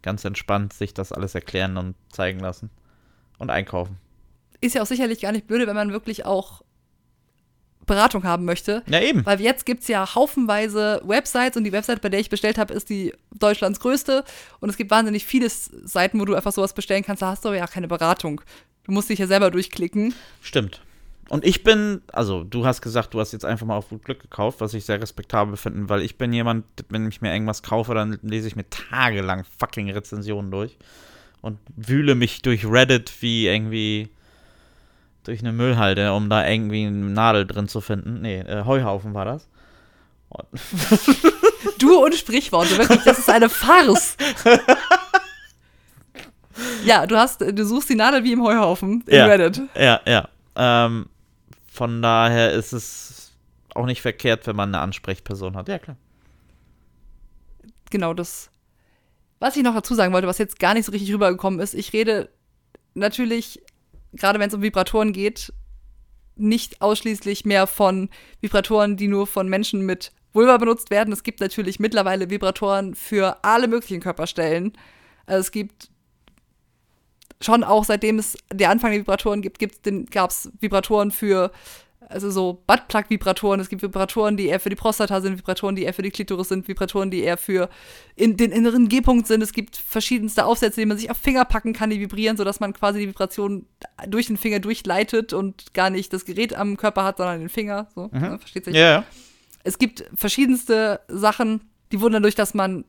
ganz 0.01 0.23
entspannt 0.25 0.73
sich 0.73 0.93
das 0.93 1.11
alles 1.11 1.35
erklären 1.35 1.77
und 1.77 1.95
zeigen 2.11 2.39
lassen. 2.39 2.69
Und 3.37 3.49
einkaufen. 3.49 3.97
Ist 4.61 4.75
ja 4.75 4.83
auch 4.83 4.87
sicherlich 4.87 5.21
gar 5.21 5.31
nicht 5.31 5.47
blöde, 5.47 5.65
wenn 5.65 5.75
man 5.75 5.91
wirklich 5.91 6.25
auch 6.25 6.61
Beratung 7.87 8.23
haben 8.23 8.45
möchte. 8.45 8.83
Ja, 8.87 9.01
eben. 9.01 9.25
Weil 9.25 9.41
jetzt 9.41 9.65
gibt 9.65 9.81
es 9.81 9.87
ja 9.87 10.13
haufenweise 10.13 11.01
Websites 11.03 11.57
und 11.57 11.63
die 11.63 11.71
Website, 11.71 12.01
bei 12.01 12.09
der 12.09 12.19
ich 12.19 12.29
bestellt 12.29 12.59
habe, 12.59 12.71
ist 12.73 12.89
die 12.89 13.13
Deutschlands 13.33 13.79
größte. 13.79 14.23
Und 14.59 14.69
es 14.69 14.77
gibt 14.77 14.91
wahnsinnig 14.91 15.25
viele 15.25 15.49
Seiten, 15.49 16.19
wo 16.19 16.25
du 16.25 16.35
einfach 16.35 16.51
sowas 16.51 16.73
bestellen 16.73 17.03
kannst. 17.03 17.23
Da 17.23 17.31
hast 17.31 17.43
du 17.43 17.49
aber 17.49 17.57
ja 17.57 17.65
keine 17.65 17.87
Beratung. 17.87 18.41
Du 18.83 18.91
musst 18.91 19.09
dich 19.09 19.17
ja 19.17 19.25
selber 19.25 19.49
durchklicken. 19.49 20.13
Stimmt. 20.41 20.81
Und 21.31 21.45
ich 21.45 21.63
bin, 21.63 22.01
also 22.11 22.43
du 22.43 22.65
hast 22.65 22.81
gesagt, 22.81 23.13
du 23.13 23.21
hast 23.21 23.31
jetzt 23.31 23.45
einfach 23.45 23.65
mal 23.65 23.77
auf 23.77 23.87
gut 23.87 24.03
Glück 24.03 24.19
gekauft, 24.19 24.59
was 24.59 24.73
ich 24.73 24.83
sehr 24.83 25.01
respektabel 25.01 25.55
finde, 25.55 25.87
weil 25.87 26.01
ich 26.01 26.17
bin 26.17 26.33
jemand, 26.33 26.65
wenn 26.89 27.07
ich 27.07 27.21
mir 27.21 27.31
irgendwas 27.31 27.63
kaufe, 27.63 27.93
dann 27.93 28.19
lese 28.21 28.49
ich 28.49 28.57
mir 28.57 28.69
tagelang 28.69 29.45
fucking 29.57 29.89
Rezensionen 29.89 30.51
durch 30.51 30.77
und 31.41 31.57
wühle 31.77 32.15
mich 32.15 32.41
durch 32.41 32.65
Reddit 32.65 33.13
wie 33.21 33.47
irgendwie 33.47 34.09
durch 35.23 35.39
eine 35.39 35.53
Müllhalde, 35.53 36.11
um 36.11 36.29
da 36.29 36.45
irgendwie 36.45 36.85
eine 36.85 36.97
Nadel 36.97 37.47
drin 37.47 37.69
zu 37.69 37.79
finden. 37.79 38.19
Nee, 38.19 38.41
äh, 38.41 38.65
Heuhaufen 38.65 39.13
war 39.13 39.23
das. 39.23 39.47
Und 40.27 40.47
Du 41.79 42.03
und 42.03 42.13
Sprichworte, 42.13 42.77
wirklich, 42.77 43.03
das 43.05 43.19
ist 43.19 43.29
eine 43.29 43.47
Farce. 43.47 44.17
ja, 46.83 47.07
du 47.07 47.15
hast, 47.15 47.39
du 47.39 47.65
suchst 47.65 47.89
die 47.89 47.95
Nadel 47.95 48.25
wie 48.25 48.33
im 48.33 48.43
Heuhaufen 48.43 49.01
in 49.07 49.15
Ja. 49.15 49.27
Reddit. 49.27 49.61
Ja, 49.75 50.01
ja. 50.05 50.27
Ähm, 50.57 51.05
von 51.71 52.01
daher 52.01 52.51
ist 52.51 52.73
es 52.73 53.31
auch 53.73 53.85
nicht 53.85 54.01
verkehrt, 54.01 54.45
wenn 54.45 54.57
man 54.57 54.75
eine 54.75 54.83
Ansprechperson 54.83 55.55
hat. 55.55 55.69
Ja, 55.69 55.79
klar. 55.79 55.95
genau 57.89 58.13
das. 58.13 58.49
Was 59.39 59.55
ich 59.55 59.63
noch 59.63 59.73
dazu 59.73 59.95
sagen 59.95 60.11
wollte, 60.11 60.27
was 60.27 60.37
jetzt 60.37 60.59
gar 60.59 60.73
nicht 60.73 60.85
so 60.85 60.91
richtig 60.91 61.13
rübergekommen 61.13 61.61
ist, 61.61 61.73
ich 61.73 61.93
rede 61.93 62.29
natürlich, 62.93 63.61
gerade 64.11 64.37
wenn 64.37 64.49
es 64.49 64.53
um 64.53 64.61
Vibratoren 64.61 65.13
geht, 65.13 65.53
nicht 66.35 66.81
ausschließlich 66.81 67.45
mehr 67.45 67.67
von 67.67 68.09
Vibratoren, 68.41 68.97
die 68.97 69.07
nur 69.07 69.25
von 69.25 69.47
Menschen 69.47 69.85
mit 69.85 70.11
Vulva 70.33 70.57
benutzt 70.57 70.91
werden. 70.91 71.13
Es 71.13 71.23
gibt 71.23 71.39
natürlich 71.39 71.79
mittlerweile 71.79 72.29
Vibratoren 72.29 72.95
für 72.95 73.45
alle 73.45 73.69
möglichen 73.69 74.01
Körperstellen. 74.01 74.73
Also 75.25 75.39
es 75.39 75.51
gibt 75.51 75.89
schon 77.41 77.63
auch 77.63 77.83
seitdem 77.83 78.19
es 78.19 78.37
der 78.51 78.69
Anfang 78.69 78.91
der 78.91 79.01
Vibratoren 79.01 79.41
gibt, 79.41 79.59
gab 80.11 80.29
es 80.29 80.51
Vibratoren 80.59 81.11
für 81.11 81.51
also 82.11 82.29
so 82.29 82.61
Buttplug-Vibratoren. 82.67 83.59
Es 83.59 83.69
gibt 83.69 83.81
Vibratoren, 83.81 84.37
die 84.37 84.47
eher 84.47 84.59
für 84.59 84.69
die 84.69 84.75
Prostata 84.75 85.21
sind, 85.21 85.37
Vibratoren, 85.37 85.75
die 85.75 85.83
eher 85.83 85.93
für 85.93 86.01
die 86.01 86.11
Klitoris 86.11 86.49
sind, 86.49 86.67
Vibratoren, 86.67 87.09
die 87.09 87.21
eher 87.21 87.37
für 87.37 87.69
in 88.15 88.37
den 88.37 88.51
inneren 88.51 88.89
G-Punkt 88.89 89.27
sind. 89.27 89.41
Es 89.41 89.53
gibt 89.53 89.77
verschiedenste 89.77 90.45
Aufsätze, 90.45 90.81
die 90.81 90.85
man 90.85 90.97
sich 90.97 91.09
auf 91.09 91.17
Finger 91.17 91.45
packen 91.45 91.73
kann, 91.73 91.89
die 91.89 91.99
vibrieren, 91.99 92.37
sodass 92.37 92.59
man 92.59 92.73
quasi 92.73 92.99
die 92.99 93.07
Vibration 93.07 93.65
durch 94.07 94.27
den 94.27 94.37
Finger 94.37 94.59
durchleitet 94.59 95.33
und 95.33 95.73
gar 95.73 95.89
nicht 95.89 96.11
das 96.13 96.25
Gerät 96.25 96.53
am 96.53 96.77
Körper 96.77 97.03
hat, 97.03 97.17
sondern 97.17 97.39
den 97.39 97.49
Finger. 97.49 97.87
So, 97.95 98.09
ne, 98.11 98.37
versteht 98.39 98.65
sich? 98.65 98.75
Ja, 98.75 98.91
ja. 98.91 99.03
Es 99.63 99.77
gibt 99.77 100.05
verschiedenste 100.13 101.01
Sachen, 101.07 101.61
die 101.91 102.01
wurden 102.01 102.13
dadurch, 102.13 102.35
dass 102.35 102.53
man 102.53 102.83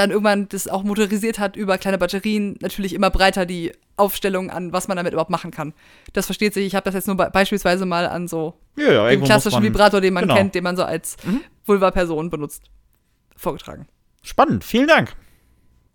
dann 0.00 0.10
irgendwann 0.10 0.48
das 0.48 0.66
auch 0.66 0.82
motorisiert 0.82 1.38
hat 1.38 1.56
über 1.56 1.76
kleine 1.78 1.98
Batterien, 1.98 2.56
natürlich 2.60 2.94
immer 2.94 3.10
breiter 3.10 3.44
die 3.46 3.72
Aufstellung 3.96 4.50
an, 4.50 4.72
was 4.72 4.88
man 4.88 4.96
damit 4.96 5.12
überhaupt 5.12 5.30
machen 5.30 5.50
kann. 5.50 5.74
Das 6.14 6.26
versteht 6.26 6.54
sich. 6.54 6.64
Ich 6.66 6.74
habe 6.74 6.84
das 6.84 6.94
jetzt 6.94 7.06
nur 7.06 7.16
be 7.16 7.28
beispielsweise 7.32 7.84
mal 7.86 8.06
an 8.06 8.26
so 8.28 8.54
Ja, 8.76 8.92
ja, 8.92 9.08
dem 9.10 9.22
klassischen 9.24 9.56
man- 9.56 9.64
Vibrator, 9.64 10.00
den 10.00 10.14
man 10.14 10.22
genau. 10.24 10.34
kennt, 10.36 10.54
den 10.54 10.64
man 10.64 10.76
so 10.76 10.84
als 10.84 11.16
Vulva-Person 11.66 12.30
benutzt, 12.30 12.64
vorgetragen. 13.36 13.86
Spannend, 14.22 14.64
vielen 14.64 14.88
Dank. 14.88 15.12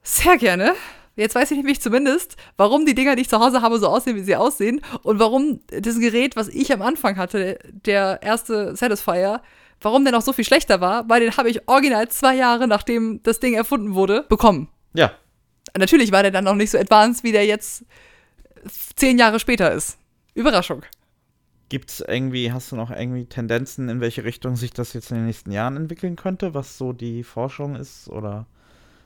Sehr 0.03 0.37
gerne. 0.37 0.73
Jetzt 1.15 1.33
weiß 1.33 1.49
ich 1.51 1.57
nämlich 1.57 1.79
zumindest, 1.81 2.35
warum 2.57 2.85
die 2.85 2.93
Dinger, 2.93 3.15
die 3.15 3.21
ich 3.21 3.29
zu 3.29 3.39
Hause 3.39 3.61
habe, 3.61 3.79
so 3.79 3.87
aussehen, 3.87 4.15
wie 4.17 4.23
sie 4.23 4.35
aussehen 4.35 4.81
und 5.03 5.17
warum 5.17 5.61
das 5.69 5.97
Gerät, 5.99 6.35
was 6.35 6.49
ich 6.49 6.71
am 6.73 6.81
Anfang 6.81 7.17
hatte, 7.17 7.57
der 7.71 8.19
erste 8.21 8.75
Satisfier, 8.75 9.41
warum 9.81 10.03
der 10.03 10.13
noch 10.13 10.21
so 10.21 10.33
viel 10.33 10.45
schlechter 10.45 10.81
war, 10.81 11.07
weil 11.09 11.21
den 11.21 11.35
habe 11.37 11.49
ich 11.49 11.67
original 11.67 12.09
zwei 12.09 12.35
Jahre, 12.35 12.67
nachdem 12.67 13.21
das 13.23 13.39
Ding 13.39 13.53
erfunden 13.53 13.93
wurde, 13.93 14.25
bekommen. 14.27 14.69
Ja, 14.93 15.11
Natürlich 15.77 16.11
war 16.11 16.23
der 16.23 16.31
dann 16.31 16.45
noch 16.45 16.55
nicht 16.55 16.71
so 16.71 16.77
advanced, 16.77 17.23
wie 17.23 17.31
der 17.31 17.45
jetzt 17.45 17.85
zehn 18.95 19.17
Jahre 19.17 19.39
später 19.39 19.71
ist. 19.71 19.97
Überraschung. 20.33 20.83
Gibt's 21.69 21.99
irgendwie, 21.99 22.51
hast 22.51 22.71
du 22.71 22.75
noch 22.75 22.91
irgendwie 22.91 23.25
Tendenzen, 23.25 23.89
in 23.89 23.99
welche 23.99 24.23
Richtung 24.23 24.55
sich 24.55 24.71
das 24.71 24.93
jetzt 24.93 25.11
in 25.11 25.17
den 25.17 25.25
nächsten 25.25 25.51
Jahren 25.51 25.75
entwickeln 25.75 26.15
könnte, 26.15 26.53
was 26.53 26.77
so 26.77 26.93
die 26.93 27.23
Forschung 27.23 27.75
ist 27.75 28.07
oder 28.07 28.45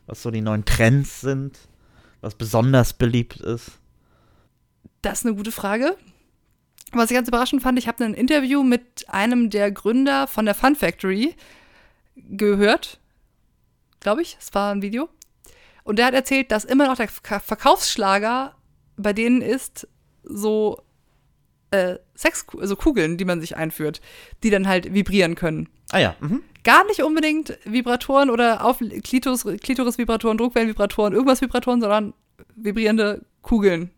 was 0.05 0.21
so 0.21 0.29
die 0.29 0.41
neuen 0.41 0.65
Trends 0.65 1.21
sind, 1.21 1.57
was 2.21 2.35
besonders 2.35 2.93
beliebt 2.93 3.37
ist? 3.37 3.79
Das 5.01 5.19
ist 5.19 5.25
eine 5.25 5.35
gute 5.35 5.51
Frage. 5.51 5.95
Was 6.91 7.11
ich 7.11 7.15
ganz 7.15 7.27
überraschend 7.27 7.61
fand, 7.61 7.77
ich 7.77 7.87
habe 7.87 8.03
ein 8.03 8.13
Interview 8.13 8.63
mit 8.63 9.05
einem 9.09 9.49
der 9.49 9.71
Gründer 9.71 10.27
von 10.27 10.45
der 10.45 10.55
Fun 10.55 10.75
Factory 10.75 11.35
gehört. 12.15 12.99
Glaube 13.99 14.21
ich, 14.21 14.37
es 14.39 14.53
war 14.53 14.73
ein 14.73 14.81
Video. 14.81 15.09
Und 15.83 15.99
der 15.99 16.07
hat 16.07 16.13
erzählt, 16.13 16.51
dass 16.51 16.65
immer 16.65 16.87
noch 16.87 16.97
der 16.97 17.09
Verk- 17.09 17.41
Verkaufsschlager 17.43 18.55
bei 18.97 19.13
denen 19.13 19.41
ist 19.41 19.87
so 20.23 20.81
äh, 21.71 21.95
Sex, 22.15 22.45
also 22.59 22.75
Kugeln, 22.75 23.17
die 23.17 23.25
man 23.25 23.39
sich 23.39 23.55
einführt, 23.55 24.01
die 24.43 24.49
dann 24.49 24.67
halt 24.67 24.93
vibrieren 24.93 25.35
können. 25.35 25.69
Ah 25.91 25.99
ja. 25.99 26.15
Mhm. 26.19 26.43
Gar 26.63 26.85
nicht 26.87 27.01
unbedingt 27.01 27.57
Vibratoren 27.63 28.29
oder 28.29 28.65
auf 28.65 28.79
Klitoris, 29.03 29.45
Klitoris-Vibratoren, 29.61 30.37
Druckwellen-Vibratoren, 30.37 31.13
irgendwas 31.13 31.41
Vibratoren, 31.41 31.79
sondern 31.81 32.13
vibrierende 32.55 33.23
Kugeln 33.41 33.91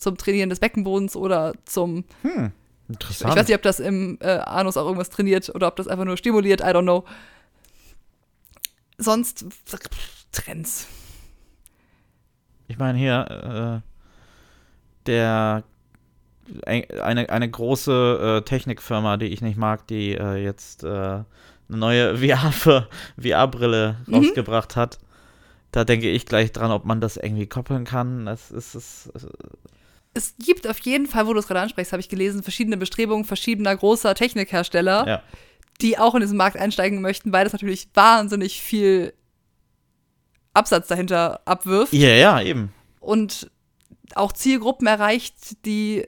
zum 0.00 0.16
Trainieren 0.16 0.50
des 0.50 0.60
Beckenbodens 0.60 1.14
oder 1.16 1.52
zum. 1.64 2.04
Hm. 2.22 2.52
Ich 2.88 2.94
Interessant. 2.94 3.36
weiß 3.36 3.46
nicht, 3.46 3.56
ob 3.56 3.62
das 3.62 3.78
im 3.78 4.18
äh, 4.20 4.38
Anus 4.38 4.76
auch 4.76 4.84
irgendwas 4.84 5.10
trainiert 5.10 5.48
oder 5.54 5.68
ob 5.68 5.76
das 5.76 5.86
einfach 5.86 6.04
nur 6.04 6.16
stimuliert, 6.16 6.60
I 6.60 6.64
don't 6.64 6.82
know. 6.82 7.04
Sonst 8.98 9.44
Trends. 10.32 10.86
Ich 12.68 12.78
meine 12.78 12.98
hier, 12.98 13.82
äh, 13.84 15.06
der 15.06 15.64
ein- 16.66 16.90
eine, 17.00 17.28
eine 17.30 17.48
große 17.50 18.40
äh, 18.40 18.44
Technikfirma, 18.44 19.16
die 19.16 19.26
ich 19.26 19.40
nicht 19.40 19.56
mag, 19.56 19.86
die 19.86 20.12
äh, 20.16 20.36
jetzt 20.42 20.82
äh, 20.84 20.88
eine 20.88 21.24
neue 21.68 22.16
VR 22.18 22.52
VR-Brille 23.20 23.96
Mhm. 24.06 24.14
rausgebracht 24.14 24.76
hat. 24.76 24.98
Da 25.72 25.84
denke 25.84 26.10
ich 26.10 26.26
gleich 26.26 26.50
dran, 26.52 26.72
ob 26.72 26.84
man 26.84 27.00
das 27.00 27.16
irgendwie 27.16 27.46
koppeln 27.46 27.84
kann. 27.84 28.26
Das 28.26 28.50
ist 28.50 28.74
es. 28.74 29.10
Es 30.20 30.34
gibt 30.44 30.66
auf 30.66 30.78
jeden 30.80 31.06
Fall, 31.06 31.26
wo 31.26 31.32
du 31.32 31.38
es 31.40 31.46
gerade 31.46 31.60
ansprichst, 31.60 31.92
habe 31.92 32.00
ich 32.00 32.10
gelesen, 32.10 32.42
verschiedene 32.42 32.76
Bestrebungen 32.76 33.24
verschiedener 33.24 33.74
großer 33.74 34.14
Technikhersteller, 34.14 35.06
Ja. 35.08 35.22
die 35.80 35.98
auch 35.98 36.14
in 36.14 36.20
diesen 36.20 36.36
Markt 36.36 36.58
einsteigen 36.58 37.00
möchten, 37.00 37.32
weil 37.32 37.44
das 37.44 37.54
natürlich 37.54 37.88
wahnsinnig 37.94 38.60
viel 38.60 39.14
Absatz 40.52 40.88
dahinter 40.88 41.40
abwirft. 41.46 41.92
Ja, 41.92 42.08
ja, 42.10 42.42
eben. 42.42 42.72
und 43.00 43.50
auch 44.14 44.32
Zielgruppen 44.32 44.86
erreicht, 44.86 45.64
die 45.64 46.06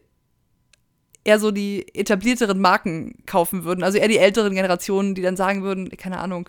eher 1.25 1.39
so 1.39 1.53
die 1.53 1.87
etablierteren 1.95 2.61
Marken 2.61 3.15
kaufen 3.27 3.63
würden. 3.65 3.83
Also 3.85 3.97
eher 3.97 4.09
die 4.09 4.19
älteren 4.19 4.55
Generationen, 4.55 5.15
die 5.15 5.23
dann 5.23 5.37
sagen 5.37 5.63
würden, 5.63 5.89
keine 5.97 6.19
Ahnung, 6.19 6.49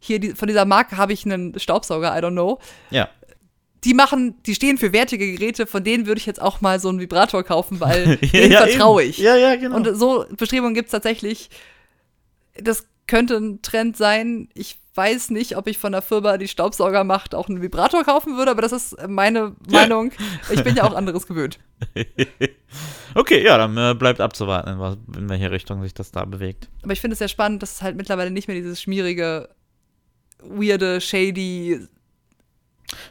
hier 0.00 0.18
die, 0.18 0.30
von 0.32 0.48
dieser 0.48 0.64
Marke 0.64 0.96
habe 0.96 1.12
ich 1.12 1.24
einen 1.24 1.58
Staubsauger, 1.58 2.16
I 2.16 2.20
don't 2.20 2.32
know. 2.32 2.58
Ja. 2.90 3.08
Die 3.84 3.94
machen, 3.94 4.34
die 4.44 4.54
stehen 4.54 4.78
für 4.78 4.92
wertige 4.92 5.30
Geräte, 5.32 5.66
von 5.66 5.84
denen 5.84 6.06
würde 6.06 6.18
ich 6.18 6.26
jetzt 6.26 6.42
auch 6.42 6.60
mal 6.60 6.80
so 6.80 6.88
einen 6.88 7.00
Vibrator 7.00 7.44
kaufen, 7.44 7.80
weil 7.80 8.18
ja, 8.20 8.28
denen 8.32 8.52
ja, 8.52 8.66
vertraue 8.66 9.02
eben. 9.02 9.10
ich. 9.10 9.18
Ja, 9.18 9.36
ja, 9.36 9.56
genau. 9.56 9.76
Und 9.76 9.96
so 9.96 10.26
Bestrebungen 10.36 10.74
gibt 10.74 10.86
es 10.86 10.92
tatsächlich. 10.92 11.50
Das 12.60 12.86
könnte 13.06 13.36
ein 13.36 13.62
Trend 13.62 13.96
sein. 13.96 14.48
Ich 14.54 14.78
weiß 14.98 15.30
nicht, 15.30 15.56
ob 15.56 15.68
ich 15.68 15.78
von 15.78 15.92
der 15.92 16.02
Firma, 16.02 16.38
die 16.38 16.48
Staubsauger 16.48 17.04
macht, 17.04 17.32
auch 17.34 17.48
einen 17.48 17.62
Vibrator 17.62 18.02
kaufen 18.02 18.36
würde, 18.36 18.50
aber 18.50 18.62
das 18.62 18.72
ist 18.72 18.96
meine 19.08 19.54
Meinung. 19.70 20.10
Ich 20.50 20.64
bin 20.64 20.74
ja 20.74 20.82
auch 20.82 20.94
anderes 20.96 21.28
gewöhnt. 21.28 21.60
okay, 23.14 23.44
ja, 23.44 23.56
dann 23.56 23.76
äh, 23.76 23.94
bleibt 23.94 24.20
abzuwarten, 24.20 24.70
in 25.16 25.28
welche 25.28 25.52
Richtung 25.52 25.82
sich 25.82 25.94
das 25.94 26.10
da 26.10 26.24
bewegt. 26.24 26.68
Aber 26.82 26.92
ich 26.92 27.00
finde 27.00 27.12
es 27.12 27.20
sehr 27.20 27.28
spannend, 27.28 27.62
dass 27.62 27.76
es 27.76 27.82
halt 27.82 27.96
mittlerweile 27.96 28.32
nicht 28.32 28.48
mehr 28.48 28.56
dieses 28.56 28.82
schmierige, 28.82 29.48
weirde, 30.42 31.00
shady. 31.00 31.86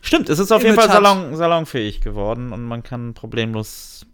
Stimmt, 0.02 0.30
es 0.30 0.40
ist 0.40 0.52
auf 0.52 0.62
Image 0.64 0.78
jeden 0.78 0.90
Fall 0.90 1.04
salon, 1.04 1.36
salonfähig 1.36 2.02
geworden 2.02 2.52
und 2.52 2.64
man 2.64 2.84
kann 2.84 3.14
problemlos 3.14 4.06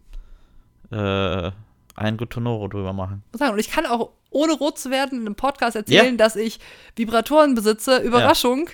äh, 0.91 1.51
ein 1.95 2.17
Gutonoro 2.17 2.67
drüber 2.67 2.93
machen. 2.93 3.23
Und 3.39 3.59
ich 3.59 3.69
kann 3.69 3.85
auch, 3.85 4.11
ohne 4.29 4.53
rot 4.53 4.79
zu 4.79 4.89
werden, 4.91 5.19
in 5.19 5.25
einem 5.27 5.35
Podcast 5.35 5.75
erzählen, 5.75 6.17
dass 6.17 6.35
ich 6.35 6.59
Vibratoren 6.95 7.55
besitze. 7.55 7.97
Überraschung. 7.99 8.69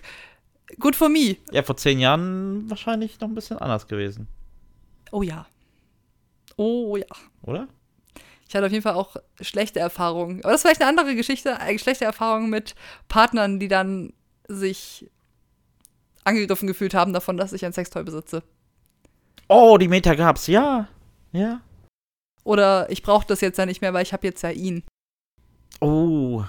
Good 0.79 0.95
for 0.95 1.09
me. 1.09 1.35
Ja, 1.51 1.63
vor 1.63 1.77
zehn 1.77 1.99
Jahren 1.99 2.69
wahrscheinlich 2.69 3.19
noch 3.19 3.27
ein 3.27 3.35
bisschen 3.35 3.57
anders 3.57 3.87
gewesen, 3.87 4.27
Oh 5.11 5.23
ja. 5.23 5.47
Oh 6.55 6.95
ja. 6.97 7.05
oder? 7.41 7.67
Ich 8.47 8.55
hatte 8.55 8.65
auf 8.65 8.71
jeden 8.71 8.83
Fall 8.83 8.93
auch 8.93 9.15
schlechte 9.41 9.79
Erfahrungen. 9.79 10.39
Aber 10.43 10.51
das 10.51 10.59
ist 10.59 10.67
vielleicht 10.67 10.81
eine 10.81 10.89
andere 10.89 11.15
Geschichte. 11.15 11.57
äh, 11.59 11.77
Schlechte 11.79 12.05
Erfahrungen 12.05 12.49
mit 12.49 12.75
Partnern, 13.07 13.59
die 13.59 13.67
dann 13.67 14.13
sich 14.47 15.09
angegriffen 16.29 16.67
gefühlt 16.67 16.93
haben 16.93 17.13
davon, 17.13 17.37
dass 17.37 17.53
ich 17.53 17.65
ein 17.65 17.73
Sextoy 17.73 18.03
besitze. 18.03 18.43
Oh, 19.47 19.77
die 19.77 19.87
Meta 19.87 20.15
gab's, 20.15 20.47
ja. 20.47 20.87
Ja. 21.31 21.61
Oder 22.43 22.89
ich 22.89 23.03
brauche 23.03 23.27
das 23.27 23.41
jetzt 23.41 23.57
ja 23.57 23.65
nicht 23.65 23.81
mehr, 23.81 23.93
weil 23.93 24.03
ich 24.03 24.13
habe 24.13 24.25
jetzt 24.25 24.41
ja 24.41 24.51
ihn. 24.51 24.83
Oh. 25.81 26.43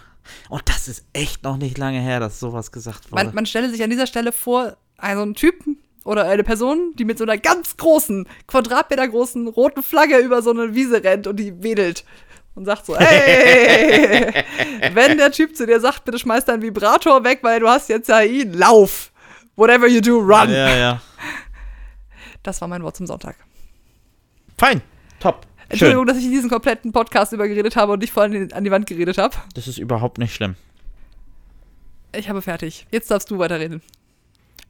Und 0.49 0.68
das 0.68 0.89
ist 0.89 1.05
echt 1.12 1.43
noch 1.43 1.57
nicht 1.57 1.78
lange 1.78 2.01
her, 2.01 2.20
dass 2.20 2.41
sowas 2.41 2.72
gesagt 2.72 3.11
wurde. 3.11 3.24
Man, 3.24 3.35
man 3.35 3.47
stelle 3.47 3.70
sich 3.70 3.83
an 3.83 3.91
dieser 3.91 4.07
Stelle 4.07 4.33
vor, 4.33 4.76
also 4.97 5.22
ein 5.22 5.35
Typ 5.35 5.57
oder 6.05 6.26
eine 6.26 6.45
Person, 6.45 6.93
die 6.99 7.05
mit 7.05 7.18
so 7.18 7.24
einer 7.24 7.39
ganz 7.39 7.76
großen, 7.76 8.26
Quadratmeter 8.47 9.09
großen 9.09 9.49
roten 9.49 9.83
Flagge 9.83 10.18
über 10.18 10.43
so 10.43 10.51
eine 10.51 10.74
Wiese 10.74 11.03
rennt 11.03 11.26
und 11.26 11.37
die 11.37 11.62
wedelt. 11.62 12.05
Und 12.55 12.64
sagt 12.64 12.87
so, 12.87 12.97
hey, 12.99 14.45
wenn 14.93 15.18
der 15.18 15.31
Typ 15.31 15.57
zu 15.57 15.66
dir 15.66 15.81
sagt, 15.81 16.05
bitte 16.05 16.18
schmeiß 16.18 16.45
deinen 16.45 16.62
Vibrator 16.62 17.22
weg, 17.24 17.39
weil 17.43 17.61
du 17.61 17.68
hast 17.68 17.89
jetzt 17.89 18.09
ja 18.09 18.20
ihn, 18.22 18.53
lauf. 18.53 19.09
Whatever 19.61 19.86
you 19.88 20.00
do, 20.00 20.18
run. 20.18 20.50
ja, 20.50 20.74
ja. 20.74 21.02
Das 22.42 22.62
war 22.62 22.68
mein 22.68 22.82
Wort 22.82 22.96
zum 22.96 23.06
Sonntag. 23.06 23.36
Fein. 24.56 24.80
Top. 25.18 25.46
Entschuldigung, 25.68 26.04
Schön. 26.04 26.08
dass 26.08 26.16
ich 26.16 26.24
in 26.24 26.30
diesem 26.30 26.48
kompletten 26.48 26.92
Podcast 26.92 27.34
über 27.34 27.46
geredet 27.46 27.76
habe 27.76 27.92
und 27.92 27.98
nicht 27.98 28.11
vor 28.12 28.22
allem 28.22 28.48
an 28.54 28.64
die 28.64 28.70
Wand 28.70 28.86
geredet 28.86 29.18
habe. 29.18 29.36
Das 29.54 29.68
ist 29.68 29.76
überhaupt 29.76 30.16
nicht 30.16 30.34
schlimm. 30.34 30.56
Ich 32.16 32.30
habe 32.30 32.40
fertig. 32.40 32.86
Jetzt 32.90 33.11
darfst 33.11 33.30
du 33.30 33.38
weiterreden. 33.38 33.82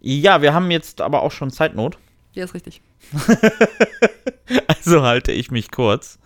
Ja, 0.00 0.42
wir 0.42 0.52
haben 0.54 0.70
jetzt 0.72 1.00
aber 1.00 1.22
auch 1.22 1.30
schon 1.30 1.52
Zeitnot. 1.52 1.96
Ja, 2.32 2.44
ist 2.44 2.54
richtig. 2.54 2.82
Also 4.66 5.02
halte 5.02 5.30
ich 5.30 5.52
mich 5.52 5.70
kurz. 5.70 6.18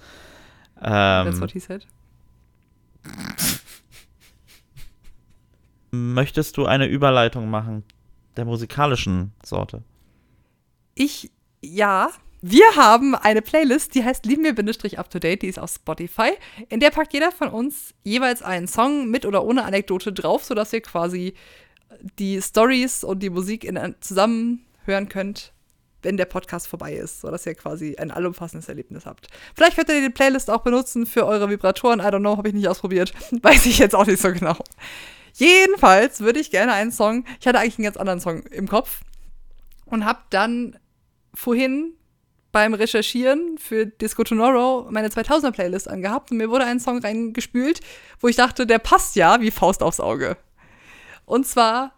That's 0.80 1.34
Ähm, 1.36 1.40
what 1.42 1.50
he 1.52 1.58
said. 1.60 1.86
möchtest 5.90 6.56
du 6.56 6.64
eine 6.66 6.86
Überleitung 6.86 7.50
machen 7.50 7.84
der 8.37 8.45
musikalischen 8.45 9.32
Sorte? 9.45 9.82
Ich, 10.95 11.30
ja. 11.61 12.11
Wir 12.47 12.76
haben 12.76 13.14
eine 13.14 13.41
Playlist, 13.41 13.95
die 13.95 14.05
heißt 14.05 14.26
Lieben 14.26 14.45
wir 14.45 14.55
Bindestrich 14.55 14.99
Up 14.99 15.09
to 15.09 15.18
Date, 15.18 15.41
die 15.41 15.47
ist 15.47 15.59
auf 15.59 15.70
Spotify. 15.70 16.32
In 16.68 16.78
der 16.78 16.91
packt 16.91 17.14
jeder 17.14 17.32
von 17.32 17.49
uns 17.49 17.95
jeweils 18.03 18.43
einen 18.43 18.68
Song 18.68 19.09
mit 19.09 19.24
oder 19.24 19.45
ohne 19.45 19.64
Anekdote 19.64 20.12
drauf, 20.12 20.45
sodass 20.45 20.72
ihr 20.74 20.82
quasi 20.82 21.32
die 22.18 22.43
Stories 22.43 23.03
und 23.03 23.22
die 23.22 23.30
Musik 23.30 23.64
in, 23.64 23.95
zusammen 24.01 24.66
hören 24.85 25.09
könnt, 25.09 25.55
wenn 26.03 26.16
der 26.16 26.26
Podcast 26.26 26.66
vorbei 26.66 26.95
ist, 26.95 27.22
sodass 27.22 27.47
ihr 27.47 27.55
quasi 27.55 27.97
ein 27.97 28.11
allumfassendes 28.11 28.68
Erlebnis 28.68 29.07
habt. 29.07 29.28
Vielleicht 29.55 29.76
könnt 29.76 29.89
ihr 29.89 30.03
die 30.03 30.11
Playlist 30.11 30.51
auch 30.51 30.62
benutzen 30.62 31.07
für 31.07 31.26
eure 31.26 31.49
Vibratoren. 31.49 32.01
I 32.01 32.05
don't 32.05 32.20
know, 32.20 32.37
habe 32.37 32.49
ich 32.49 32.55
nicht 32.55 32.68
ausprobiert. 32.68 33.12
Weiß 33.43 33.64
ich 33.66 33.78
jetzt 33.78 33.95
auch 33.95 34.07
nicht 34.07 34.20
so 34.20 34.32
genau. 34.32 34.57
Jedenfalls 35.35 36.20
würde 36.20 36.39
ich 36.39 36.51
gerne 36.51 36.72
einen 36.72 36.93
Song, 36.93 37.24
ich 37.41 37.47
hatte 37.47 37.59
eigentlich 37.59 37.78
einen 37.78 37.85
ganz 37.85 37.97
anderen 37.97 38.20
Song 38.20 38.45
im 38.45 38.68
Kopf 38.68 39.01
und 39.85 40.05
habe 40.05 40.20
dann 40.30 40.78
vorhin 41.35 41.95
beim 42.53 42.72
Recherchieren 42.72 43.59
für 43.59 43.87
Disco 43.87 44.22
Tomorrow 44.22 44.87
meine 44.91 45.09
2000er 45.09 45.51
Playlist 45.51 45.89
angehabt 45.89 46.30
und 46.30 46.37
mir 46.37 46.51
wurde 46.51 46.66
ein 46.66 46.78
Song 46.78 46.99
reingespült, 46.99 47.80
wo 48.20 48.28
ich 48.28 48.37
dachte, 48.37 48.64
der 48.64 48.78
passt 48.78 49.16
ja 49.16 49.41
wie 49.41 49.51
Faust 49.51 49.82
aufs 49.82 49.99
Auge. 49.99 50.37
Und 51.24 51.49
zwar 51.49 51.95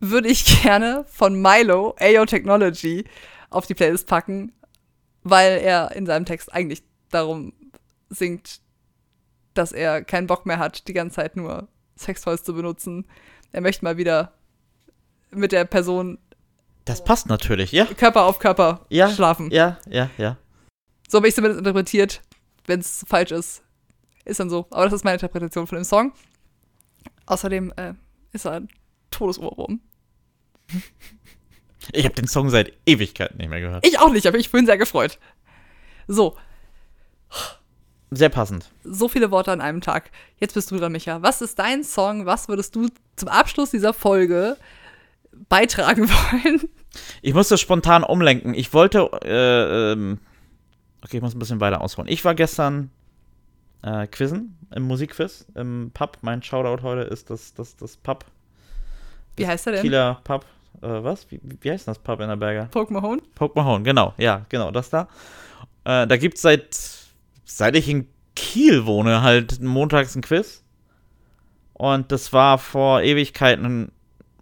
würde 0.00 0.28
ich 0.28 0.62
gerne 0.62 1.04
von 1.08 1.40
Milo, 1.40 1.94
AO 2.00 2.26
Technology, 2.26 3.04
auf 3.50 3.66
die 3.66 3.74
Playlist 3.74 4.08
packen, 4.08 4.52
weil 5.22 5.60
er 5.60 5.92
in 5.92 6.06
seinem 6.06 6.24
Text 6.24 6.52
eigentlich 6.52 6.82
darum 7.10 7.52
singt, 8.08 8.60
dass 9.54 9.70
er 9.70 10.02
keinen 10.02 10.26
Bock 10.26 10.44
mehr 10.44 10.58
hat, 10.58 10.88
die 10.88 10.92
ganze 10.92 11.16
Zeit 11.16 11.36
nur 11.36 11.68
Sextoys 12.00 12.42
zu 12.42 12.54
benutzen. 12.54 13.06
Er 13.52 13.60
möchte 13.60 13.84
mal 13.84 13.96
wieder 13.96 14.32
mit 15.30 15.52
der 15.52 15.64
Person 15.64 16.18
Das 16.84 17.04
passt 17.04 17.26
natürlich, 17.28 17.72
ja. 17.72 17.84
Körper 17.84 18.24
auf 18.24 18.38
Körper 18.38 18.86
Ja. 18.88 19.10
schlafen. 19.10 19.50
Ja, 19.50 19.78
ja, 19.88 20.10
ja. 20.18 20.36
So 21.08 21.18
habe 21.18 21.26
ich 21.28 21.32
es 21.32 21.36
zumindest 21.36 21.58
interpretiert. 21.60 22.22
Wenn 22.66 22.80
es 22.80 23.04
falsch 23.08 23.30
ist, 23.32 23.62
ist 24.24 24.40
dann 24.40 24.50
so. 24.50 24.66
Aber 24.70 24.84
das 24.84 24.92
ist 24.94 25.04
meine 25.04 25.14
Interpretation 25.14 25.66
von 25.66 25.76
dem 25.76 25.84
Song. 25.84 26.12
Außerdem 27.26 27.72
äh, 27.76 27.94
ist 28.32 28.44
er 28.46 28.52
ein 28.52 28.68
Todesohrwurm. 29.10 29.80
Ich 31.92 32.04
habe 32.04 32.14
den 32.14 32.28
Song 32.28 32.50
seit 32.50 32.74
Ewigkeiten 32.84 33.38
nicht 33.38 33.48
mehr 33.48 33.60
gehört. 33.60 33.86
Ich 33.86 33.98
auch 33.98 34.10
nicht, 34.12 34.26
aber 34.26 34.36
ich 34.36 34.52
bin 34.52 34.66
sehr 34.66 34.76
gefreut. 34.76 35.18
So, 36.06 36.36
Sehr 38.10 38.28
passend. 38.28 38.70
so 38.82 39.08
viele 39.08 39.30
Worte 39.30 39.52
an 39.52 39.60
einem 39.60 39.80
Tag. 39.80 40.10
Jetzt 40.38 40.54
bist 40.54 40.70
du 40.70 40.76
dran, 40.76 40.92
Micha. 40.92 41.22
Was 41.22 41.42
ist 41.42 41.58
dein 41.58 41.84
Song? 41.84 42.26
Was 42.26 42.48
würdest 42.48 42.74
du 42.74 42.88
zum 43.16 43.28
Abschluss 43.28 43.70
dieser 43.70 43.92
Folge 43.94 44.56
beitragen 45.48 46.08
wollen? 46.08 46.68
Ich 47.22 47.34
musste 47.34 47.56
spontan 47.56 48.02
umlenken. 48.02 48.52
Ich 48.54 48.72
wollte, 48.74 49.08
äh, 49.24 49.92
ähm, 49.92 50.18
okay, 51.04 51.18
ich 51.18 51.22
muss 51.22 51.34
ein 51.34 51.38
bisschen 51.38 51.60
weiter 51.60 51.80
ausholen. 51.80 52.10
Ich 52.10 52.24
war 52.24 52.34
gestern 52.34 52.90
äh, 53.82 54.08
quizzen 54.08 54.56
im 54.74 54.82
Musikquiz 54.84 55.46
im 55.54 55.92
Pub. 55.94 56.18
Mein 56.22 56.42
Shoutout 56.42 56.82
heute 56.82 57.02
ist 57.02 57.30
das, 57.30 57.54
das, 57.54 57.76
das 57.76 57.96
Pub. 57.96 58.24
Wie 59.36 59.46
heißt 59.46 59.68
er 59.68 59.74
denn? 59.74 59.82
Kieler 59.82 60.20
Pub. 60.24 60.44
Äh, 60.82 60.88
was? 61.04 61.30
Wie, 61.30 61.40
wie 61.60 61.70
heißt 61.70 61.86
das 61.86 61.98
Pub 62.00 62.18
in 62.20 62.28
der 62.28 62.36
Berger? 62.36 62.64
Poke 62.72 62.92
Mahone? 62.92 63.22
Poke 63.36 63.56
Mahone, 63.58 63.84
genau. 63.84 64.14
Ja, 64.18 64.44
genau, 64.48 64.72
das 64.72 64.90
da. 64.90 65.02
Äh, 65.84 66.06
da 66.08 66.16
gibt 66.16 66.36
es 66.36 66.42
seit, 66.42 66.74
seit 67.56 67.76
ich 67.76 67.88
in 67.88 68.06
Kiel 68.36 68.86
wohne, 68.86 69.22
halt 69.22 69.60
montags 69.60 70.14
ein 70.14 70.22
Quiz. 70.22 70.64
Und 71.74 72.12
das 72.12 72.32
war 72.32 72.58
vor 72.58 73.02
Ewigkeiten, 73.02 73.90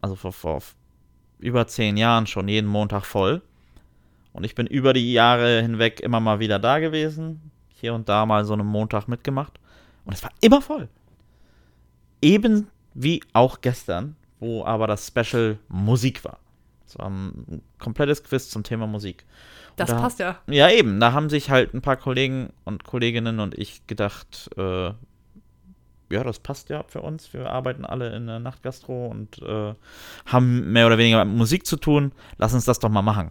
also 0.01 0.15
vor, 0.15 0.33
vor 0.33 0.63
über 1.39 1.67
zehn 1.67 1.97
Jahren 1.97 2.27
schon 2.27 2.49
jeden 2.49 2.69
Montag 2.69 3.05
voll. 3.05 3.43
Und 4.33 4.45
ich 4.45 4.55
bin 4.55 4.67
über 4.67 4.93
die 4.93 5.13
Jahre 5.13 5.63
hinweg 5.63 6.01
immer 6.01 6.21
mal 6.21 6.39
wieder 6.39 6.59
da 6.59 6.79
gewesen. 6.79 7.51
Hier 7.69 7.95
und 7.95 8.09
da 8.09 8.27
mal 8.27 8.45
so 8.45 8.53
einen 8.53 8.67
Montag 8.67 9.09
mitgemacht. 9.09 9.59
Und 10.05 10.13
es 10.13 10.23
war 10.23 10.31
immer 10.41 10.61
voll. 10.61 10.89
Eben 12.21 12.69
wie 12.95 13.23
auch 13.33 13.61
gestern, 13.61 14.17
wo 14.41 14.65
aber 14.65 14.87
das 14.87 15.07
Special 15.07 15.59
Musik 15.69 16.25
war. 16.25 16.39
War 16.97 17.11
ein 17.11 17.63
komplettes 17.79 18.23
Quiz 18.23 18.49
zum 18.51 18.63
Thema 18.63 18.87
Musik. 18.87 19.25
Und 19.71 19.81
Das 19.81 19.91
da, 19.91 20.01
passt 20.01 20.21
ja. 20.21 20.39
Ja, 20.47 20.71
eben. 20.71 21.01
Da 21.01 21.13
haben 21.13 21.29
sich 21.29 21.51
halt 21.51 21.75
ein 21.75 21.83
paar 21.83 21.97
Kollegen 21.97 22.53
und 22.65 22.85
Kolleginnen 22.85 23.41
und 23.41 23.59
ich 23.59 23.87
gedacht, 23.89 24.51
äh, 24.57 24.93
ja, 26.11 26.25
das 26.25 26.39
passt 26.39 26.71
ja 26.71 26.85
für 26.85 27.03
uns. 27.03 27.33
Wir 27.33 27.51
arbeiten 27.51 27.85
alle 27.85 28.15
in 28.15 28.27
der 28.27 28.39
Nachtgastro 28.39 29.09
und 29.09 29.43
äh, 29.43 29.75
haben 30.27 30.73
mehr 30.73 30.87
oder 30.87 30.99
weniger 30.99 31.25
mit 31.25 31.37
Musik 31.37 31.67
zu 31.67 31.77
tun. 31.77 32.13
Lass 32.39 32.55
uns 32.55 32.65
das 32.65 32.79
doch 32.79 32.89
mal 32.89 33.03
machen. 33.03 33.31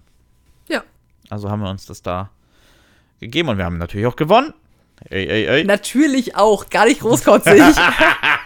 Ja. 0.67 0.83
Also 1.29 1.49
haben 1.49 1.61
wir 1.61 1.69
uns 1.69 1.85
das 1.85 2.01
da 2.01 2.29
gegeben 3.19 3.49
und 3.49 3.57
wir 3.57 3.65
haben 3.65 3.77
natürlich 3.77 4.05
auch 4.05 4.15
gewonnen. 4.15 4.53
Ey, 5.09 5.27
ey, 5.27 5.45
ey. 5.45 5.63
Natürlich 5.63 6.35
auch, 6.35 6.69
gar 6.69 6.85
nicht 6.85 7.01
großkotzig. 7.01 7.61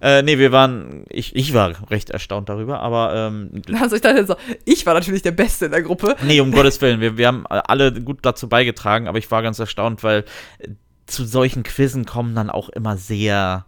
Äh, 0.00 0.22
nee, 0.22 0.38
wir 0.38 0.50
waren, 0.50 1.04
ich, 1.08 1.36
ich 1.36 1.54
war 1.54 1.90
recht 1.90 2.10
erstaunt 2.10 2.48
darüber, 2.48 2.80
aber 2.80 3.14
ähm, 3.14 3.62
also 3.80 3.94
ich 3.96 4.02
dachte 4.02 4.26
so, 4.26 4.34
ich 4.64 4.84
war 4.84 4.94
natürlich 4.94 5.22
der 5.22 5.30
Beste 5.30 5.66
in 5.66 5.70
der 5.70 5.82
Gruppe. 5.82 6.16
nee, 6.24 6.40
um 6.40 6.50
Gottes 6.50 6.80
Willen, 6.80 7.00
wir, 7.00 7.16
wir 7.16 7.28
haben 7.28 7.46
alle 7.46 7.92
gut 8.02 8.18
dazu 8.22 8.48
beigetragen, 8.48 9.06
aber 9.06 9.18
ich 9.18 9.30
war 9.30 9.42
ganz 9.42 9.58
erstaunt, 9.58 10.02
weil 10.02 10.24
äh, 10.58 10.68
zu 11.06 11.24
solchen 11.24 11.62
Quizzen 11.62 12.04
kommen 12.04 12.34
dann 12.34 12.50
auch 12.50 12.68
immer 12.68 12.96
sehr, 12.96 13.64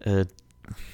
äh, 0.00 0.24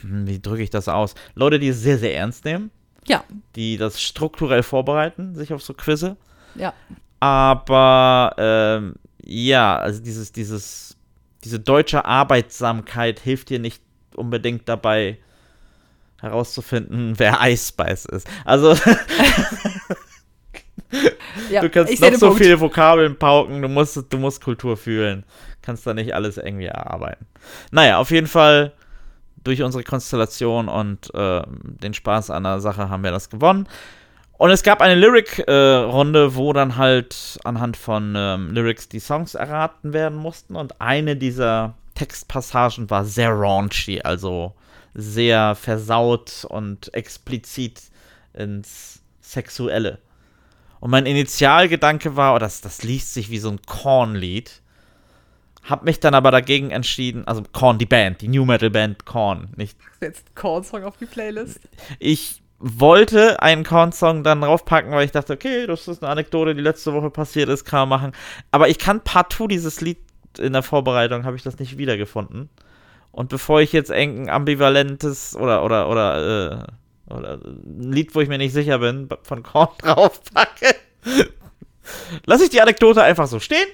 hm, 0.01 0.27
wie 0.27 0.41
drücke 0.41 0.63
ich 0.63 0.71
das 0.71 0.89
aus? 0.89 1.15
Leute, 1.35 1.59
die 1.59 1.69
es 1.69 1.81
sehr, 1.81 1.99
sehr 1.99 2.17
ernst 2.17 2.45
nehmen, 2.45 2.71
Ja, 3.07 3.23
die 3.55 3.77
das 3.77 4.03
strukturell 4.03 4.63
vorbereiten, 4.65 5.35
sich 5.35 5.53
auf 5.53 5.63
so 5.63 5.75
Quizze. 5.75 6.17
ja. 6.55 6.73
Aber 7.21 8.35
ähm, 8.39 8.95
ja, 9.25 9.77
also 9.77 10.03
dieses, 10.03 10.33
dieses, 10.33 10.97
diese 11.45 11.61
deutsche 11.61 12.05
Arbeitsamkeit 12.05 13.21
hilft 13.21 13.51
dir 13.51 13.59
nicht 13.59 13.83
unbedingt 14.15 14.69
dabei 14.69 15.19
herauszufinden, 16.21 17.19
wer 17.19 17.39
Spice 17.57 18.05
ist. 18.07 18.29
Also 18.45 18.77
ja. 21.51 21.61
du 21.61 21.71
kannst 21.71 22.01
noch 22.01 22.13
so 22.15 22.27
Punkt. 22.29 22.43
viele 22.43 22.61
Vokabeln 22.61 23.19
pauken, 23.19 23.61
du 23.61 23.69
musst, 23.69 24.05
du 24.09 24.19
musst 24.19 24.43
Kultur 24.43 24.77
fühlen. 24.77 25.25
Kannst 25.63 25.87
da 25.87 25.95
nicht 25.95 26.15
alles 26.15 26.39
irgendwie 26.39 26.67
erarbeiten. 26.67 27.27
Naja, 27.71 27.99
auf 27.99 28.11
jeden 28.11 28.27
Fall 28.27 28.73
durch 29.45 29.63
unsere 29.63 29.83
Konstellation 29.85 30.69
und 30.69 31.13
äh, 31.15 31.43
den 31.47 31.95
Spaß 31.95 32.31
an 32.31 32.45
der 32.45 32.61
Sache 32.61 32.89
haben 32.89 33.03
wir 33.03 33.11
das 33.11 33.31
gewonnen. 33.31 33.67
Und 34.43 34.51
es 34.51 34.65
gab 34.65 34.81
eine 34.81 34.97
Lyric-Runde, 34.97 36.35
wo 36.35 36.53
dann 36.53 36.77
halt 36.77 37.39
anhand 37.45 37.77
von 37.77 38.15
ähm, 38.17 38.51
Lyrics 38.51 38.89
die 38.89 38.99
Songs 38.99 39.37
erraten 39.37 39.93
werden 39.93 40.19
mussten. 40.19 40.57
Und 40.57 40.81
eine 40.81 41.15
dieser 41.15 41.77
Textpassagen 41.95 42.91
war 42.91 43.05
sehr 43.05 43.31
raunchy, 43.31 44.01
also 44.03 44.53
sehr 44.95 45.55
versaut 45.55 46.45
und 46.49 46.93
explizit 46.93 47.83
ins 48.35 49.01
Sexuelle. 49.21 50.01
Und 50.81 50.91
mein 50.91 51.07
Initialgedanke 51.07 52.17
war, 52.17 52.35
oh, 52.35 52.39
das, 52.41 52.61
das 52.61 52.83
liest 52.83 53.15
sich 53.15 53.31
wie 53.31 53.39
so 53.39 53.49
ein 53.49 53.61
Korn-Lied. 53.65 54.61
Hab 55.63 55.85
mich 55.85 56.01
dann 56.01 56.15
aber 56.15 56.33
dagegen 56.33 56.73
entschieden, 56.73 57.29
also 57.29 57.45
Korn, 57.53 57.79
die 57.79 57.87
Band, 57.87 58.23
die 58.23 58.27
New 58.27 58.45
Metal 58.45 58.71
Band 58.71 59.05
Korn, 59.05 59.51
nicht 59.55 59.79
Jetzt 60.01 60.35
Korn-Song 60.35 60.83
auf 60.83 60.97
die 60.97 61.07
Playlist. 61.07 61.61
ich 62.01 62.42
wollte 62.63 63.43
einen 63.43 63.65
Korn-Song 63.65 64.23
dann 64.23 64.41
draufpacken, 64.41 64.93
weil 64.93 65.05
ich 65.05 65.11
dachte, 65.11 65.33
okay, 65.33 65.67
das 65.67 65.89
ist 65.89 66.03
eine 66.03 66.13
Anekdote, 66.13 66.55
die 66.55 66.63
letzte 66.63 66.95
Woche 66.95 67.11
passiert 67.11 67.49
ist, 67.49 67.65
kann 67.65 67.89
man 67.89 68.01
machen. 68.01 68.13
Aber 68.53 68.69
ich 68.69 68.79
kann 68.79 69.01
partout 69.03 69.49
dieses 69.49 69.81
Lied 69.81 69.99
in 70.39 70.53
der 70.53 70.63
Vorbereitung, 70.63 71.25
habe 71.25 71.37
ich 71.37 71.43
das 71.43 71.59
nicht 71.59 71.77
wiedergefunden. 71.77 72.49
Und 73.11 73.29
bevor 73.29 73.61
ich 73.61 73.73
jetzt 73.73 73.91
irgendein 73.91 74.31
ambivalentes 74.31 75.35
oder, 75.35 75.65
oder, 75.65 75.89
oder, 75.91 76.69
äh, 77.09 77.13
oder 77.13 77.41
ein 77.45 77.93
Lied, 77.93 78.15
wo 78.15 78.21
ich 78.21 78.29
mir 78.29 78.39
nicht 78.39 78.53
sicher 78.53 78.79
bin, 78.79 79.09
von 79.23 79.43
Korn 79.43 79.69
draufpacke, 79.79 80.77
lasse 82.27 82.45
ich 82.45 82.51
die 82.51 82.63
Anekdote 82.63 83.03
einfach 83.03 83.27
so 83.27 83.41
stehen 83.41 83.69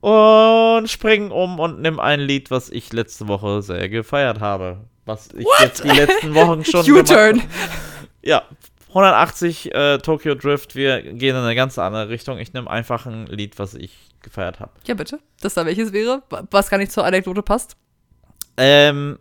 und 0.00 0.88
spring 0.88 1.32
um 1.32 1.58
und 1.58 1.82
nimm 1.82 1.98
ein 1.98 2.20
Lied, 2.20 2.52
was 2.52 2.70
ich 2.70 2.92
letzte 2.92 3.26
Woche 3.26 3.62
sehr 3.62 3.88
gefeiert 3.88 4.40
habe. 4.40 4.78
Was 5.06 5.30
ich 5.36 5.46
jetzt 5.60 5.82
die 5.82 5.88
letzten 5.88 6.34
Wochen 6.36 6.64
schon 6.64 6.88
U-Turn. 6.88 7.42
Ja, 8.22 8.42
180 8.88 9.74
äh, 9.74 9.98
Tokyo 9.98 10.34
Drift, 10.34 10.74
wir 10.74 11.02
gehen 11.02 11.34
in 11.34 11.42
eine 11.42 11.54
ganz 11.54 11.78
andere 11.78 12.08
Richtung. 12.08 12.38
Ich 12.38 12.52
nehme 12.52 12.68
einfach 12.70 13.06
ein 13.06 13.26
Lied, 13.26 13.58
was 13.58 13.74
ich 13.74 13.92
gefeiert 14.20 14.60
habe. 14.60 14.72
Ja, 14.86 14.94
bitte. 14.94 15.18
Das 15.40 15.54
da 15.54 15.64
welches 15.66 15.92
wäre, 15.92 16.22
was 16.50 16.68
gar 16.70 16.78
nicht 16.78 16.92
zur 16.92 17.04
Anekdote 17.04 17.42
passt. 17.42 17.76
Ähm, 18.56 19.18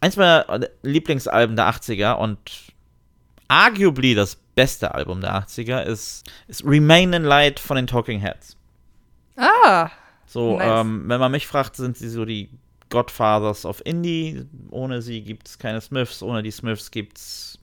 eins 0.00 0.16
meiner 0.16 0.60
Lieblingsalben 0.82 1.54
der 1.56 1.70
80er 1.70 2.14
und 2.14 2.38
arguably 3.48 4.14
das 4.14 4.36
beste 4.54 4.92
Album 4.94 5.20
der 5.20 5.34
80er 5.46 5.82
ist, 5.84 6.24
ist 6.48 6.64
Remain 6.64 7.12
in 7.12 7.22
Light 7.24 7.60
von 7.60 7.76
den 7.76 7.86
Talking 7.86 8.20
Heads. 8.20 8.56
Ah, 9.36 9.88
So, 10.26 10.58
Nice. 10.58 10.80
ähm, 10.84 11.04
wenn 11.06 11.20
man 11.20 11.32
mich 11.32 11.46
fragt, 11.46 11.76
sind 11.76 11.96
sie 11.96 12.08
so 12.08 12.24
die 12.24 12.50
Godfathers 12.90 13.64
of 13.64 13.80
Indie. 13.84 14.44
Ohne 14.70 15.00
sie 15.00 15.22
gibt 15.22 15.46
es 15.48 15.58
keine 15.58 15.80
Smiths, 15.80 16.22
ohne 16.22 16.42
die 16.42 16.50
Smiths 16.50 16.90
gibt's, 16.90 17.58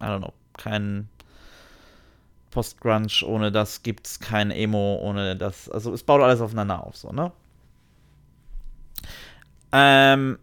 I 0.00 0.04
don't 0.04 0.18
know, 0.18 0.32
keinen 0.56 1.08
Post-Grunge, 2.50 3.24
ohne 3.24 3.52
das 3.52 3.82
gibt's 3.82 4.18
kein 4.18 4.50
Emo, 4.50 4.96
ohne 5.02 5.36
das, 5.36 5.68
also 5.68 5.92
es 5.92 6.02
baut 6.02 6.20
alles 6.20 6.40
aufeinander 6.40 6.84
auf, 6.84 6.96
so, 6.96 7.12
ne? 7.12 7.32
Ähm, 9.72 10.38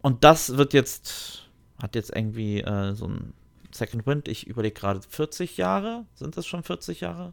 und 0.00 0.24
das 0.24 0.56
wird 0.56 0.72
jetzt, 0.72 1.48
hat 1.80 1.94
jetzt 1.94 2.14
irgendwie 2.14 2.60
äh, 2.60 2.94
so 2.94 3.06
ein 3.06 3.34
Second 3.72 4.06
Wind. 4.06 4.28
Ich 4.28 4.46
überlege 4.46 4.74
gerade 4.74 5.00
40 5.00 5.56
Jahre. 5.56 6.04
Sind 6.14 6.36
das 6.36 6.46
schon 6.46 6.62
40 6.62 7.00
Jahre? 7.00 7.32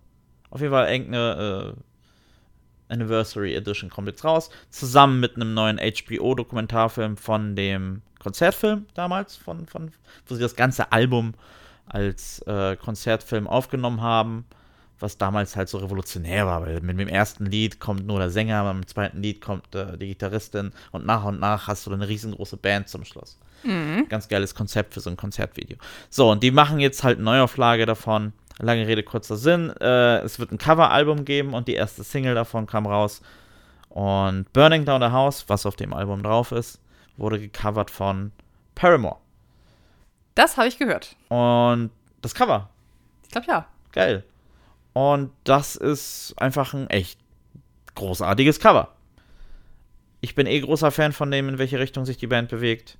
Auf 0.51 0.61
jeden 0.61 0.71
Fall 0.71 0.91
irgendeine 0.91 1.75
äh, 2.89 2.93
Anniversary 2.93 3.55
Edition 3.55 3.89
kommt 3.89 4.07
jetzt 4.07 4.23
raus. 4.23 4.49
Zusammen 4.69 5.19
mit 5.19 5.35
einem 5.35 5.53
neuen 5.53 5.77
HBO-Dokumentarfilm 5.77 7.17
von 7.17 7.55
dem 7.55 8.01
Konzertfilm 8.19 8.85
damals, 8.93 9.35
von, 9.35 9.65
von, 9.65 9.91
wo 10.27 10.35
sie 10.35 10.41
das 10.41 10.55
ganze 10.55 10.91
Album 10.91 11.33
als 11.87 12.39
äh, 12.43 12.75
Konzertfilm 12.75 13.47
aufgenommen 13.47 14.01
haben. 14.01 14.45
Was 15.01 15.17
damals 15.17 15.55
halt 15.55 15.69
so 15.69 15.77
revolutionär 15.77 16.45
war, 16.45 16.61
weil 16.61 16.81
mit 16.81 16.99
dem 16.99 17.07
ersten 17.07 17.45
Lied 17.45 17.79
kommt 17.79 18.05
nur 18.05 18.19
der 18.19 18.29
Sänger, 18.29 18.65
beim 18.65 18.85
zweiten 18.85 19.21
Lied 19.21 19.39
kommt 19.39 19.73
äh, 19.73 19.97
die 19.97 20.07
Gitarristin 20.07 20.73
und 20.91 21.05
nach 21.05 21.23
und 21.23 21.39
nach 21.39 21.67
hast 21.67 21.87
du 21.87 21.93
eine 21.93 22.05
riesengroße 22.05 22.57
Band 22.57 22.89
zum 22.89 23.05
Schluss. 23.05 23.39
Ganz 24.09 24.27
geiles 24.27 24.55
Konzept 24.55 24.93
für 24.93 24.99
so 24.99 25.09
ein 25.09 25.15
Konzertvideo. 25.15 25.77
So, 26.09 26.29
und 26.29 26.43
die 26.43 26.51
machen 26.51 26.79
jetzt 26.79 27.03
halt 27.05 27.17
eine 27.17 27.25
Neuauflage 27.25 27.85
davon. 27.85 28.33
Lange 28.59 28.87
Rede, 28.87 29.03
kurzer 29.03 29.37
Sinn. 29.37 29.69
Äh, 29.79 30.19
es 30.19 30.37
wird 30.37 30.51
ein 30.51 30.57
Coveralbum 30.57 31.23
geben 31.23 31.53
und 31.53 31.69
die 31.69 31.75
erste 31.75 32.03
Single 32.03 32.35
davon 32.35 32.67
kam 32.67 32.85
raus. 32.85 33.21
Und 33.87 34.51
Burning 34.51 34.83
Down 34.83 35.01
the 35.01 35.07
House, 35.07 35.45
was 35.47 35.65
auf 35.65 35.77
dem 35.77 35.93
Album 35.93 36.23
drauf 36.23 36.51
ist, 36.51 36.79
wurde 37.19 37.39
gecovert 37.39 37.91
von 37.91 38.31
Paramore. 38.75 39.17
das 40.35 40.57
habe 40.57 40.67
ich 40.67 40.77
gehört. 40.77 41.15
Und 41.29 41.91
das 42.21 42.33
Cover, 42.33 42.69
Ich 43.23 43.29
glaube 43.31 43.47
ja. 43.47 43.67
geil. 43.91 44.23
Und 44.93 45.31
das 45.43 45.75
ist 45.75 46.33
einfach 46.37 46.73
ein 46.73 46.89
echt 46.89 47.19
großartiges 47.95 48.59
Cover. 48.59 48.93
Ich 50.21 50.35
bin 50.35 50.47
eh 50.47 50.59
großer 50.61 50.91
Fan 50.91 51.13
von 51.13 51.29
dem, 51.31 51.47
in 51.49 51.57
welche 51.57 51.79
Richtung 51.79 52.05
sich 52.05 52.17
die 52.17 52.27
Band 52.27 52.49
bewegt. 52.49 52.97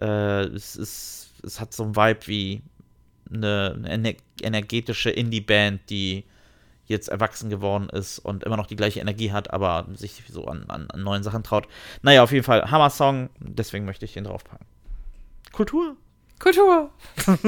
Äh, 0.00 0.44
es, 0.44 0.76
ist, 0.76 1.30
es 1.42 1.60
hat 1.60 1.72
so 1.72 1.84
einen 1.84 1.96
Vibe 1.96 2.26
wie 2.26 2.62
eine, 3.32 3.74
eine 3.84 4.10
ener- 4.12 4.16
energetische 4.42 5.10
Indie-Band, 5.10 5.88
die 5.88 6.24
jetzt 6.90 7.08
erwachsen 7.08 7.48
geworden 7.48 7.88
ist 7.88 8.18
und 8.18 8.44
immer 8.44 8.56
noch 8.56 8.66
die 8.66 8.76
gleiche 8.76 9.00
Energie 9.00 9.32
hat, 9.32 9.50
aber 9.52 9.86
sich 9.94 10.22
so 10.28 10.44
an, 10.46 10.64
an, 10.68 10.90
an 10.90 11.02
neuen 11.02 11.22
Sachen 11.22 11.42
traut. 11.42 11.66
Naja, 12.02 12.22
auf 12.22 12.32
jeden 12.32 12.44
Fall 12.44 12.70
Hammer-Song, 12.70 13.30
deswegen 13.38 13.84
möchte 13.86 14.04
ich 14.04 14.12
den 14.12 14.24
draufpacken. 14.24 14.66
Kultur. 15.52 15.96
Kultur. 16.38 16.90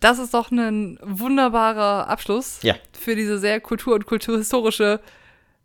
Das 0.00 0.18
ist 0.18 0.34
doch 0.34 0.50
ein 0.50 0.98
wunderbarer 1.02 2.06
Abschluss 2.08 2.58
Ja. 2.62 2.74
für 2.92 3.16
diese 3.16 3.38
sehr 3.38 3.60
kultur- 3.60 3.94
und 3.94 4.04
kulturhistorische 4.04 5.00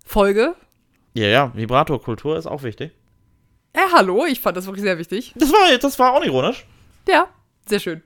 Folge. 0.06 0.56
Ja, 1.14 1.28
ja, 1.28 1.52
Vibrato-Kultur 1.54 2.38
ist 2.38 2.46
auch 2.46 2.64
wichtig. 2.64 2.92
Äh, 3.74 3.80
hallo, 3.94 4.26
ich 4.26 4.40
fand 4.40 4.56
das 4.56 4.68
wirklich 4.68 4.84
sehr 4.84 4.98
wichtig. 4.98 5.34
Das 5.36 5.52
war, 5.52 5.78
das 5.78 6.00
war 6.00 6.16
unironisch. 6.16 6.66
Ja, 7.10 7.28
sehr 7.68 7.80
schön. 7.80 8.02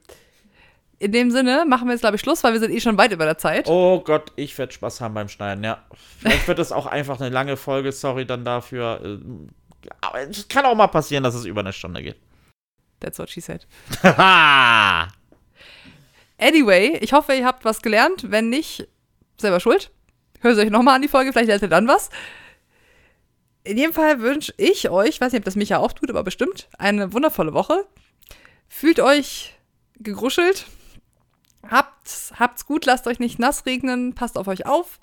In 1.04 1.12
dem 1.12 1.32
Sinne 1.32 1.66
machen 1.68 1.90
wir 1.90 1.92
jetzt, 1.92 2.00
glaube 2.00 2.16
ich, 2.16 2.22
Schluss, 2.22 2.46
weil 2.46 2.54
wir 2.54 2.62
sind 2.62 2.72
eh 2.72 2.80
schon 2.80 2.98
weit 2.98 3.12
über 3.12 3.26
der 3.26 3.38
Zeit. 3.38 3.68
Oh 3.68 4.00
Gott, 4.00 4.32
ich 4.38 4.58
werde 4.58 4.72
Spaß 4.72 5.02
haben 5.02 5.14
beim 5.14 5.28
Schneiden, 5.28 5.62
ja. 5.62 5.84
Vielleicht 6.20 6.48
wird 6.48 6.60
es 6.60 6.72
auch 6.72 6.86
einfach 6.86 7.20
eine 7.20 7.30
lange 7.30 7.58
Folge, 7.58 7.92
sorry 7.92 8.26
dann 8.26 8.46
dafür. 8.46 9.02
Ähm, 9.04 9.50
Aber 10.00 10.22
es 10.22 10.48
kann 10.48 10.66
auch 10.66 10.76
mal 10.76 10.88
passieren, 10.88 11.26
dass 11.26 11.36
es 11.36 11.44
über 11.44 11.60
eine 11.60 11.74
Stunde 11.74 12.02
geht. 12.02 12.16
That's 13.02 13.20
what 13.20 13.30
she 13.30 13.42
said. 13.42 13.68
Haha! 14.02 15.10
Anyway, 16.38 16.98
ich 17.00 17.14
hoffe, 17.14 17.34
ihr 17.34 17.46
habt 17.46 17.64
was 17.64 17.82
gelernt. 17.82 18.32
Wenn 18.32 18.50
nicht, 18.50 18.88
selber 19.38 19.60
schuld. 19.60 19.92
Hört 20.42 20.58
euch 20.58 20.70
nochmal 20.70 20.96
an 20.96 21.02
die 21.02 21.08
Folge, 21.08 21.32
vielleicht 21.32 21.48
lernt 21.48 21.62
ihr 21.62 21.70
dann 21.70 21.88
was. 21.88 22.10
In 23.64 23.78
jedem 23.78 23.94
Fall 23.94 24.20
wünsche 24.20 24.54
ich 24.58 24.90
euch, 24.90 25.22
weiß 25.22 25.32
nicht, 25.32 25.40
ob 25.40 25.46
das 25.46 25.56
Micha 25.56 25.78
auch 25.78 25.94
tut, 25.94 26.10
aber 26.10 26.24
bestimmt, 26.24 26.68
eine 26.78 27.14
wundervolle 27.14 27.54
Woche. 27.54 27.86
Fühlt 28.68 29.00
euch 29.00 29.54
gegruschelt. 30.00 30.66
Habt's, 31.70 32.34
habt's 32.38 32.66
gut, 32.66 32.86
lasst 32.86 33.08
euch 33.08 33.20
nicht 33.20 33.40
nass 33.40 33.66
regnen, 33.66 34.14
passt 34.14 34.38
auf 34.38 34.48
euch 34.48 34.66
auf. 34.66 35.00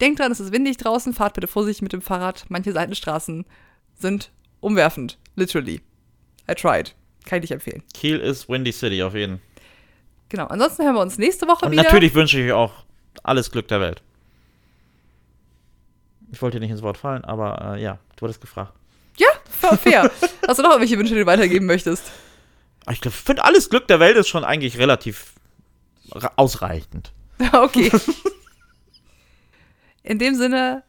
Denkt 0.00 0.20
dran, 0.20 0.32
es 0.32 0.40
ist 0.40 0.52
windig 0.52 0.76
draußen, 0.76 1.12
fahrt 1.12 1.34
bitte 1.34 1.46
vorsichtig 1.46 1.82
mit 1.82 1.92
dem 1.92 2.02
Fahrrad. 2.02 2.44
Manche 2.48 2.72
Seitenstraßen 2.72 3.44
sind 3.98 4.30
umwerfend. 4.60 5.18
Literally. 5.36 5.80
I 6.50 6.54
tried. 6.54 6.94
Kann 7.24 7.38
ich 7.38 7.42
nicht 7.42 7.52
empfehlen. 7.52 7.82
Kiel 7.94 8.18
ist 8.18 8.48
Windy 8.48 8.72
City 8.72 9.02
auf 9.02 9.14
jeden. 9.14 9.40
Genau. 10.28 10.46
Ansonsten 10.46 10.84
hören 10.84 10.94
wir 10.94 11.00
uns 11.00 11.18
nächste 11.18 11.46
Woche 11.46 11.66
Und 11.66 11.72
wieder. 11.72 11.84
natürlich 11.84 12.14
wünsche 12.14 12.38
ich 12.40 12.46
euch 12.46 12.52
auch 12.52 12.72
alles 13.22 13.50
Glück 13.50 13.68
der 13.68 13.80
Welt. 13.80 14.02
Ich 16.32 16.42
wollte 16.42 16.56
dir 16.56 16.60
nicht 16.60 16.72
ins 16.72 16.82
Wort 16.82 16.98
fallen, 16.98 17.24
aber 17.24 17.76
äh, 17.76 17.82
ja, 17.82 17.98
du 18.16 18.22
wurdest 18.22 18.40
gefragt. 18.40 18.72
Ja, 19.16 19.28
fair. 19.76 20.10
Hast 20.48 20.58
du 20.58 20.62
noch 20.62 20.70
irgendwelche 20.70 20.98
Wünsche, 20.98 21.14
die 21.14 21.20
du 21.20 21.26
weitergeben 21.26 21.66
möchtest? 21.66 22.10
Ich 22.90 22.98
finde, 22.98 23.44
alles 23.44 23.70
Glück 23.70 23.86
der 23.86 24.00
Welt 24.00 24.16
ist 24.16 24.28
schon 24.28 24.44
eigentlich 24.44 24.78
relativ 24.78 25.34
ausreichend. 26.36 27.12
okay. 27.52 27.90
In 30.02 30.18
dem 30.18 30.34
Sinne, 30.34 30.82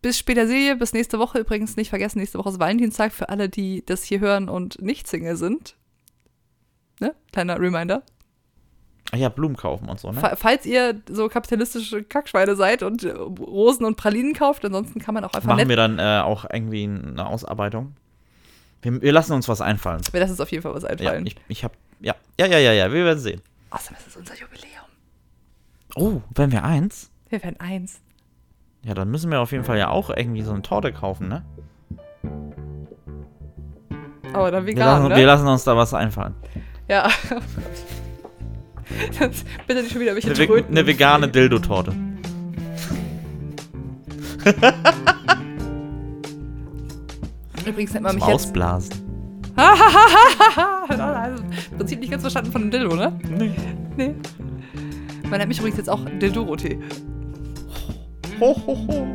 bis 0.00 0.18
später 0.18 0.46
Serie, 0.46 0.76
bis 0.76 0.92
nächste 0.92 1.18
Woche. 1.18 1.38
Übrigens 1.40 1.76
nicht 1.76 1.90
vergessen, 1.90 2.18
nächste 2.18 2.38
Woche 2.38 2.48
ist 2.50 2.58
Valentinstag 2.60 3.12
für 3.12 3.28
alle, 3.28 3.48
die 3.48 3.84
das 3.84 4.02
hier 4.02 4.20
hören 4.20 4.48
und 4.48 4.80
nicht 4.80 5.06
Single 5.06 5.36
sind. 5.36 5.76
Ne? 7.00 7.14
Kleiner 7.32 7.60
Reminder. 7.60 8.02
Ah 9.10 9.16
ja, 9.16 9.28
Blumen 9.30 9.56
kaufen 9.56 9.88
und 9.88 9.98
so, 9.98 10.10
ne? 10.12 10.20
Fa- 10.20 10.36
Falls 10.36 10.66
ihr 10.66 11.00
so 11.08 11.28
kapitalistische 11.28 12.02
Kackschweine 12.02 12.56
seid 12.56 12.82
und 12.82 13.04
Rosen 13.06 13.86
und 13.86 13.96
Pralinen 13.96 14.34
kauft, 14.34 14.64
ansonsten 14.66 15.00
kann 15.00 15.14
man 15.14 15.24
auch 15.24 15.32
einfach 15.32 15.48
Machen 15.48 15.68
wir 15.68 15.76
dann 15.76 15.98
äh, 15.98 16.20
auch 16.22 16.44
irgendwie 16.52 16.84
eine 16.84 17.26
Ausarbeitung? 17.26 17.94
Wir, 18.82 19.00
wir 19.00 19.12
lassen 19.12 19.32
uns 19.32 19.48
was 19.48 19.62
einfallen. 19.62 20.02
Wir 20.12 20.20
lassen 20.20 20.32
uns 20.32 20.40
auf 20.40 20.50
jeden 20.50 20.62
Fall 20.62 20.74
was 20.74 20.82
Ja, 20.82 20.90
einfallen. 20.90 21.26
ich, 21.26 21.36
ich 21.48 21.64
hab. 21.64 21.72
Ja, 22.00 22.16
ja, 22.38 22.46
ja, 22.46 22.58
ja, 22.58 22.72
ja, 22.72 22.92
wir 22.92 23.04
werden 23.06 23.18
sehen. 23.18 23.40
Außerdem 23.70 23.96
ist 23.98 24.06
es 24.08 24.16
unser 24.16 24.34
Jubiläum. 24.34 24.86
Oh, 25.94 26.20
wenn 26.34 26.52
wir 26.52 26.64
eins? 26.64 27.10
Wir 27.28 27.42
werden 27.42 27.58
eins. 27.60 28.00
Ja, 28.82 28.94
dann 28.94 29.10
müssen 29.10 29.30
wir 29.30 29.40
auf 29.40 29.52
jeden 29.52 29.64
Fall 29.64 29.78
ja 29.78 29.88
auch 29.88 30.10
irgendwie 30.10 30.42
so 30.42 30.52
eine 30.52 30.62
Torte 30.62 30.92
kaufen, 30.92 31.28
ne? 31.28 31.44
Aber 34.32 34.50
dann 34.50 34.64
Wir 34.66 34.72
vegan, 34.74 34.86
lassen, 35.02 35.08
ne? 35.08 35.16
wir 35.16 35.26
lassen 35.26 35.46
uns 35.48 35.64
da 35.64 35.76
was 35.76 35.94
einfallen. 35.94 36.34
Ja. 36.88 37.08
Das- 39.18 39.44
Bitte 39.66 39.82
nicht 39.82 39.92
schon 39.92 40.00
wieder 40.00 40.14
welche 40.14 40.30
Eine, 40.32 40.64
eine 40.66 40.86
vegane 40.86 41.28
Dildo-Torte. 41.28 41.92
Übrigens 47.66 47.92
nennt 47.92 48.04
man 48.04 48.12
Zum 48.12 48.20
mich 48.20 48.28
jetzt. 48.28 48.34
Ausblasen. 48.46 49.07
Also, 49.58 51.42
Im 51.70 51.76
Prinzip 51.76 52.00
nicht 52.00 52.10
ganz 52.10 52.22
verstanden 52.22 52.52
von 52.52 52.62
einem 52.62 52.70
Dildo, 52.70 52.94
ne? 52.94 53.18
Nee. 53.28 53.52
Nee. 53.96 54.14
Man 55.24 55.38
nennt 55.38 55.48
mich 55.48 55.58
übrigens 55.58 55.78
jetzt 55.78 55.90
auch 55.90 56.04
Dildorothee. 56.04 56.78
Ho, 58.40 58.56
ho, 58.66 58.86
ho. 58.86 59.06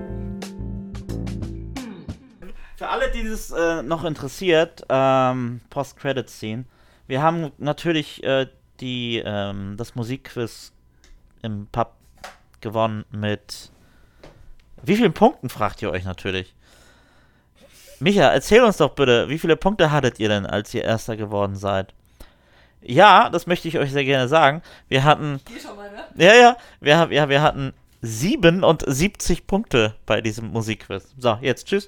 Für 2.76 2.90
alle, 2.90 3.10
die 3.12 3.24
das 3.24 3.52
äh, 3.52 3.82
noch 3.84 4.04
interessiert, 4.04 4.84
ähm, 4.90 5.62
Post-Credit-Scene, 5.70 6.66
wir 7.08 7.22
haben 7.22 7.52
natürlich 7.58 8.24
äh, 8.24 8.48
die, 8.82 9.22
ähm, 9.26 9.76
das 9.78 9.96
Musikquiz 9.96 10.74
im 11.42 11.68
Pub 11.72 11.96
gewonnen 12.60 13.06
mit 13.12 13.72
wie 14.86 14.98
vielen 14.98 15.14
Punkten, 15.14 15.48
fragt 15.48 15.82
ihr 15.82 15.92
euch 15.92 16.04
natürlich. 16.04 16.54
Micha, 18.04 18.34
erzähl 18.34 18.62
uns 18.62 18.78
doch 18.78 18.96
bitte, 18.96 19.30
wie 19.30 19.40
viele 19.40 19.56
Punkte 19.56 19.90
hattet 19.90 20.20
ihr 20.20 20.28
denn, 20.28 20.46
als 20.46 20.74
ihr 20.74 20.84
Erster 20.84 21.16
geworden 21.16 21.56
seid? 21.56 21.94
Ja, 22.82 23.30
das 23.30 23.48
möchte 23.48 23.70
ich 23.70 23.78
euch 23.78 23.94
sehr 23.94 24.04
gerne 24.04 24.28
sagen. 24.28 24.62
Wir 24.90 25.06
hatten 25.06 25.40
Geh 25.46 25.58
schon 25.58 25.78
mal, 25.78 25.90
ne? 25.90 26.04
ja, 26.18 26.36
ja. 26.36 26.58
Wir, 26.82 27.08
ja, 27.12 27.30
wir 27.30 27.42
hatten 27.42 27.74
77 28.02 29.48
Punkte 29.48 29.96
bei 30.06 30.20
diesem 30.20 30.50
Musikquiz. 30.50 31.14
So, 31.18 31.38
jetzt 31.40 31.68
tschüss. 31.68 31.82